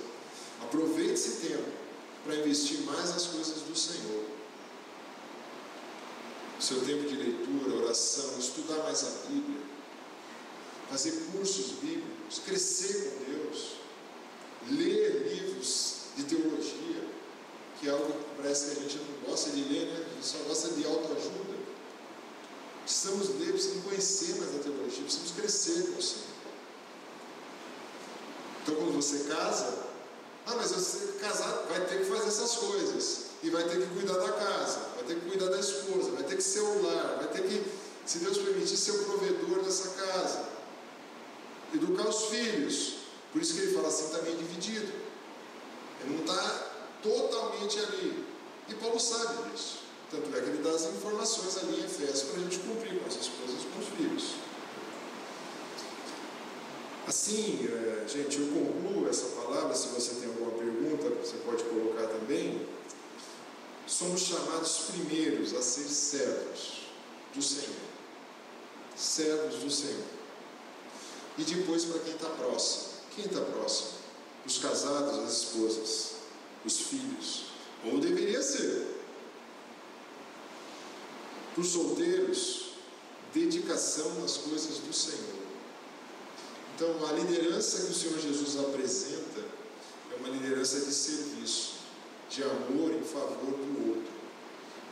Aproveite 0.62 1.14
esse 1.14 1.46
tempo 1.48 1.64
para 2.22 2.36
investir 2.36 2.80
mais 2.80 3.14
nas 3.14 3.26
coisas 3.28 3.62
do 3.62 3.74
Senhor. 3.74 4.24
Seu 6.60 6.84
tempo 6.84 7.08
de 7.08 7.16
leitura, 7.16 7.82
oração, 7.82 8.38
estudar 8.38 8.82
mais 8.84 9.02
a 9.02 9.28
Bíblia, 9.28 9.60
fazer 10.90 11.12
cursos 11.32 11.72
bíblicos, 11.82 12.40
crescer 12.44 13.10
com 13.10 13.32
Deus, 13.32 13.72
ler 14.70 15.34
livros 15.34 15.96
de 16.16 16.24
teologia, 16.24 17.08
que 17.80 17.88
é 17.88 17.90
algo 17.90 18.06
que 18.12 18.42
parece 18.42 18.66
que 18.66 18.78
a 18.78 18.82
gente 18.82 18.98
não 18.98 19.30
gosta 19.30 19.50
de 19.50 19.62
ler, 19.62 19.86
né? 19.86 20.06
A 20.06 20.14
gente 20.14 20.26
só 20.26 20.38
gosta 20.46 20.68
de 20.70 20.86
autoajuda. 20.86 21.53
Precisamos 22.85 23.28
ler, 23.40 23.52
precisamos 23.52 23.85
conhecer 23.85 24.35
mais 24.36 24.55
a 24.55 24.59
teologia, 24.59 25.02
precisamos 25.02 25.31
crescer 25.32 25.90
com 25.90 25.98
o 25.98 26.02
Senhor. 26.02 26.35
Então, 28.62 28.74
quando 28.77 28.93
você 28.93 29.24
casa, 29.24 29.85
ah, 30.47 30.55
mas 30.56 30.70
você 30.70 31.19
casar 31.19 31.66
vai 31.69 31.86
ter 31.86 31.98
que 31.98 32.05
fazer 32.05 32.28
essas 32.28 32.55
coisas, 32.56 33.24
e 33.43 33.51
vai 33.51 33.62
ter 33.65 33.78
que 33.78 33.86
cuidar 33.89 34.19
da 34.19 34.32
casa, 34.32 34.78
vai 34.94 35.05
ter 35.05 35.20
que 35.20 35.28
cuidar 35.28 35.51
da 35.51 35.61
esposa, 35.61 36.12
vai 36.12 36.23
ter 36.23 36.36
que 36.36 36.43
ser 36.43 36.61
o 36.61 36.82
lar, 36.82 37.16
vai 37.19 37.28
ter 37.28 37.43
que, 37.43 37.62
se 38.06 38.19
Deus 38.20 38.39
permitir, 38.39 38.74
ser 38.74 38.93
o 38.93 39.05
provedor 39.05 39.62
dessa 39.62 39.90
casa, 39.90 40.48
educar 41.74 42.09
os 42.09 42.27
filhos. 42.27 42.94
Por 43.32 43.43
isso 43.43 43.55
que 43.55 43.61
ele 43.61 43.74
fala 43.74 43.89
assim, 43.89 44.09
também 44.09 44.35
dividido. 44.36 44.90
Ele 46.01 46.15
não 46.15 46.20
está 46.20 46.70
totalmente 47.02 47.78
ali. 47.81 48.24
E 48.69 48.74
Paulo 48.74 48.98
sabe 48.98 49.51
disso. 49.51 49.84
Tanto 50.14 50.36
é 50.36 50.40
que 50.40 50.48
ele 50.48 50.62
dá 50.62 50.70
as 50.70 50.84
informações 50.84 51.58
ali 51.58 51.80
em 51.80 51.84
Efésios 51.84 52.22
para 52.22 52.40
a 52.40 52.44
gente 52.44 52.58
cumprir 52.60 53.00
com 53.00 53.08
as 53.08 53.16
esposas 53.16 53.62
e 53.62 53.66
com 53.66 53.80
os 53.80 53.88
filhos. 53.96 54.34
Assim, 57.08 57.66
é, 57.66 58.06
gente, 58.06 58.40
eu 58.40 58.46
concluo 58.46 59.08
essa 59.08 59.26
palavra. 59.40 59.74
Se 59.74 59.88
você 59.88 60.14
tem 60.14 60.28
alguma 60.28 60.52
pergunta, 60.52 61.08
você 61.20 61.36
pode 61.38 61.64
colocar 61.64 62.06
também. 62.06 62.64
Somos 63.88 64.20
chamados 64.20 64.90
primeiros 64.92 65.52
a 65.52 65.60
ser 65.60 65.88
servos 65.88 66.82
do 67.34 67.42
Senhor. 67.42 67.74
Servos 68.94 69.56
do 69.56 69.70
Senhor. 69.70 70.06
E 71.36 71.42
depois 71.42 71.86
para 71.86 71.98
quem 71.98 72.14
está 72.14 72.28
próximo. 72.28 72.84
Quem 73.16 73.24
está 73.24 73.40
próximo? 73.40 73.88
Os 74.46 74.58
casados, 74.58 75.18
as 75.18 75.32
esposas, 75.32 76.12
os 76.64 76.80
filhos. 76.82 77.46
Ou 77.84 77.98
deveria 77.98 78.40
ser. 78.40 78.93
Para 81.55 81.62
os 81.62 81.68
solteiros, 81.68 82.72
dedicação 83.32 84.20
nas 84.20 84.36
coisas 84.36 84.78
do 84.78 84.93
Senhor. 84.93 85.44
Então, 86.74 87.06
a 87.06 87.12
liderança 87.12 87.86
que 87.86 87.93
o 87.93 87.94
Senhor 87.94 88.18
Jesus 88.18 88.59
apresenta 88.59 89.40
é 90.12 90.16
uma 90.18 90.28
liderança 90.28 90.81
de 90.81 90.93
serviço, 90.93 91.74
de 92.28 92.43
amor 92.43 92.93
em 92.93 93.05
favor 93.05 93.52
do 93.52 93.89
outro. 93.89 94.12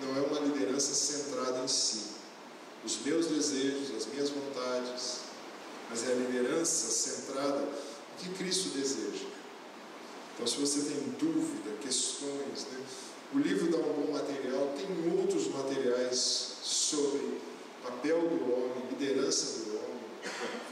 Não 0.00 0.16
é 0.16 0.20
uma 0.20 0.38
liderança 0.38 0.94
centrada 0.94 1.64
em 1.64 1.68
si, 1.68 2.12
os 2.84 2.98
meus 3.04 3.26
desejos, 3.26 3.96
as 3.96 4.06
minhas 4.06 4.30
vontades, 4.30 5.20
mas 5.90 6.08
é 6.08 6.12
a 6.12 6.14
liderança 6.14 6.90
centrada 6.90 7.58
no 7.58 8.16
que 8.18 8.28
Cristo 8.38 8.68
deseja. 8.70 9.26
Então, 10.34 10.46
se 10.46 10.56
você 10.58 10.80
tem 10.82 11.00
dúvida, 11.18 11.76
questões, 11.80 12.66
né? 12.70 12.84
O 13.34 13.38
livro 13.38 13.70
dá 13.70 13.78
um 13.78 13.92
bom 13.92 14.12
material, 14.12 14.74
tem 14.76 15.18
outros 15.18 15.48
materiais 15.48 16.56
sobre 16.62 17.40
papel 17.82 18.20
do 18.28 18.52
homem, 18.52 18.86
liderança 18.90 19.60
do 19.60 19.76
homem. 19.76 20.02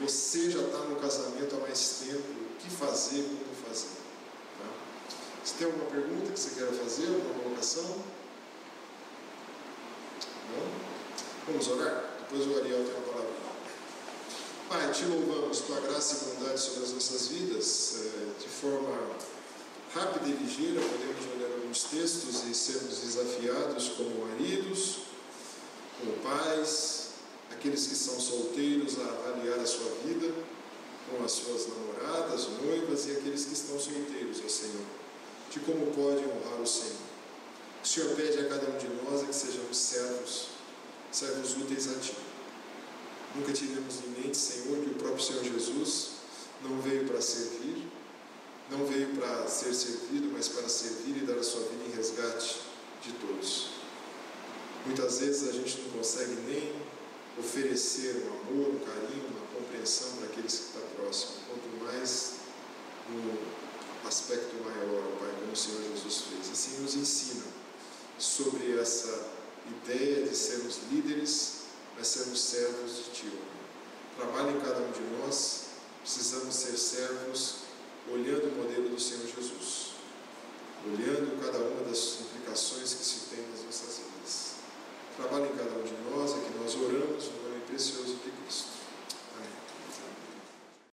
Você 0.01 0.51
já 0.51 0.61
está 0.61 0.79
no 0.79 0.97
casamento 0.97 1.57
há 1.57 1.61
mais 1.61 2.03
tempo, 2.05 2.19
o 2.19 2.57
que 2.59 2.71
fazer, 2.71 3.23
como 3.23 3.69
fazer. 3.69 3.89
Tá? 4.59 4.67
Se 5.43 5.55
tem 5.55 5.67
alguma 5.67 5.91
pergunta 5.91 6.33
que 6.33 6.39
você 6.39 6.51
queira 6.51 6.73
fazer, 6.73 7.07
alguma 7.07 7.43
colocação? 7.43 7.85
Não? 10.51 10.67
Vamos 11.47 11.69
orar? 11.69 12.11
Depois 12.21 12.47
o 12.47 12.59
Ariel 12.59 12.85
tem 12.85 12.95
uma 12.95 13.13
palavra. 13.13 13.31
Pai, 14.69 14.93
te 14.93 15.05
louvamos, 15.07 15.61
tua 15.61 15.81
graça 15.81 16.15
e 16.15 16.35
bondade 16.35 16.61
sobre 16.61 16.85
as 16.85 16.93
nossas 16.93 17.27
vidas, 17.29 17.97
de 18.39 18.49
forma 18.49 18.97
rápida 19.93 20.29
e 20.29 20.33
ligeira, 20.33 20.81
podemos 20.81 21.27
olhar 21.35 21.60
alguns 21.71 21.85
textos 21.85 22.43
e 22.51 22.55
sermos 22.55 22.99
desafiados 22.99 23.91
como 23.91 24.27
maridos, 24.27 25.03
como 26.01 26.13
pais, 26.15 27.11
aqueles 27.53 27.87
que 27.87 27.95
são 27.95 28.19
solteiros 28.19 28.99
a 28.99 29.05
avaliar 29.05 29.61
a 29.61 29.67
sua 29.67 29.89
vida 30.05 30.35
com 31.09 31.25
as 31.25 31.31
suas 31.31 31.69
namoradas, 31.69 32.49
noivas 32.61 33.07
e 33.07 33.13
aqueles 33.13 33.45
que 33.45 33.53
estão 33.53 33.79
solteiros, 33.79 34.43
ó 34.45 34.49
Senhor, 34.49 34.85
de 35.51 35.61
como 35.61 35.87
podem 35.93 36.25
honrar 36.25 36.61
o 36.61 36.67
Senhor. 36.67 36.97
O 37.83 37.87
Senhor 37.87 38.17
pede 38.17 38.41
a 38.41 38.49
cada 38.49 38.69
um 38.69 38.77
de 38.77 38.89
nós 39.05 39.23
é 39.23 39.27
que 39.27 39.35
sejamos 39.35 39.77
servos, 39.77 40.47
servos 41.13 41.57
úteis 41.57 41.89
a 41.89 42.01
Ti. 42.01 42.17
Nunca 43.37 43.53
tivemos 43.53 43.95
em 44.05 44.21
mente, 44.21 44.37
Senhor, 44.37 44.77
que 44.79 44.91
o 44.91 44.95
próprio 44.95 45.23
Senhor 45.23 45.45
Jesus 45.45 46.11
não 46.63 46.81
veio 46.81 47.07
para 47.07 47.21
servir, 47.21 47.90
não 48.71 48.87
veio 48.87 49.17
para 49.17 49.47
ser 49.49 49.75
servido, 49.75 50.31
mas 50.33 50.49
para 50.49 50.69
servir 50.69 51.23
e 51.23 51.27
dar 51.27 51.39
a 51.39 51.43
sua 51.43 51.63
vida 51.63 51.85
em 51.89 51.97
resgate 51.97 52.61
de 53.03 53.13
todos. 53.15 53.71
Muitas 54.87 55.19
vezes 55.19 55.49
a 55.49 55.53
gente 55.53 55.81
não 55.83 55.91
consegue 55.99 56.35
nem 56.47 56.73
oferecer 57.39 58.25
um 58.25 58.29
amor, 58.29 58.75
um 58.75 58.79
carinho, 58.79 59.27
uma 59.27 59.61
compreensão 59.61 60.13
para 60.17 60.27
aqueles 60.27 60.55
que 60.55 60.65
estão 60.67 60.83
próximos, 60.97 61.37
quanto 61.49 61.85
mais 61.85 62.35
no 63.09 64.09
aspecto 64.09 64.55
maior, 64.63 65.03
Pai, 65.19 65.35
como 65.39 65.53
o 65.53 65.57
Senhor 65.57 65.83
Jesus 65.93 66.25
fez. 66.29 66.51
Assim 66.51 66.81
nos 66.81 66.95
ensina 66.95 67.45
sobre 68.19 68.79
essa 68.79 69.31
ideia 69.67 70.27
de 70.27 70.37
sermos 70.37 70.79
líderes, 70.91 71.61
mas 71.97 72.07
sermos 72.07 72.41
servos 72.41 72.97
de 72.97 73.03
Ti. 73.13 73.33
Trabalha 74.17 74.51
em 74.51 74.61
cada 74.61 74.81
um 74.81 74.91
de 74.91 75.01
nós, 75.19 75.65
precisamos 76.03 76.55
ser 76.55 76.77
servos 76.77 77.70
olhando 78.09 78.49
o 78.49 78.63
modelo 78.63 78.89
do 78.89 79.01
Senhor 79.01 79.27
Jesus, 79.27 79.93
olhando 80.87 81.41
cada 81.45 81.59
uma 81.59 81.83
das 81.89 82.21
implicações 82.21 82.95
que 82.95 83.05
se 83.05 83.35
tem 83.35 83.45
nas 83.51 83.65
nossas 83.65 83.99
vidas. 83.99 84.55
Trabalho 85.17 85.47
em 85.47 85.57
cada 85.57 85.73
um 85.79 85.83
de 85.83 85.95
nós 86.11 86.33
é 86.33 86.41
que 86.41 86.59
nós 86.59 86.75
oramos 86.75 87.25
no 87.27 87.49
nome 87.49 87.61
precioso 87.67 88.17
de 88.25 88.31
Cristo. 88.31 88.80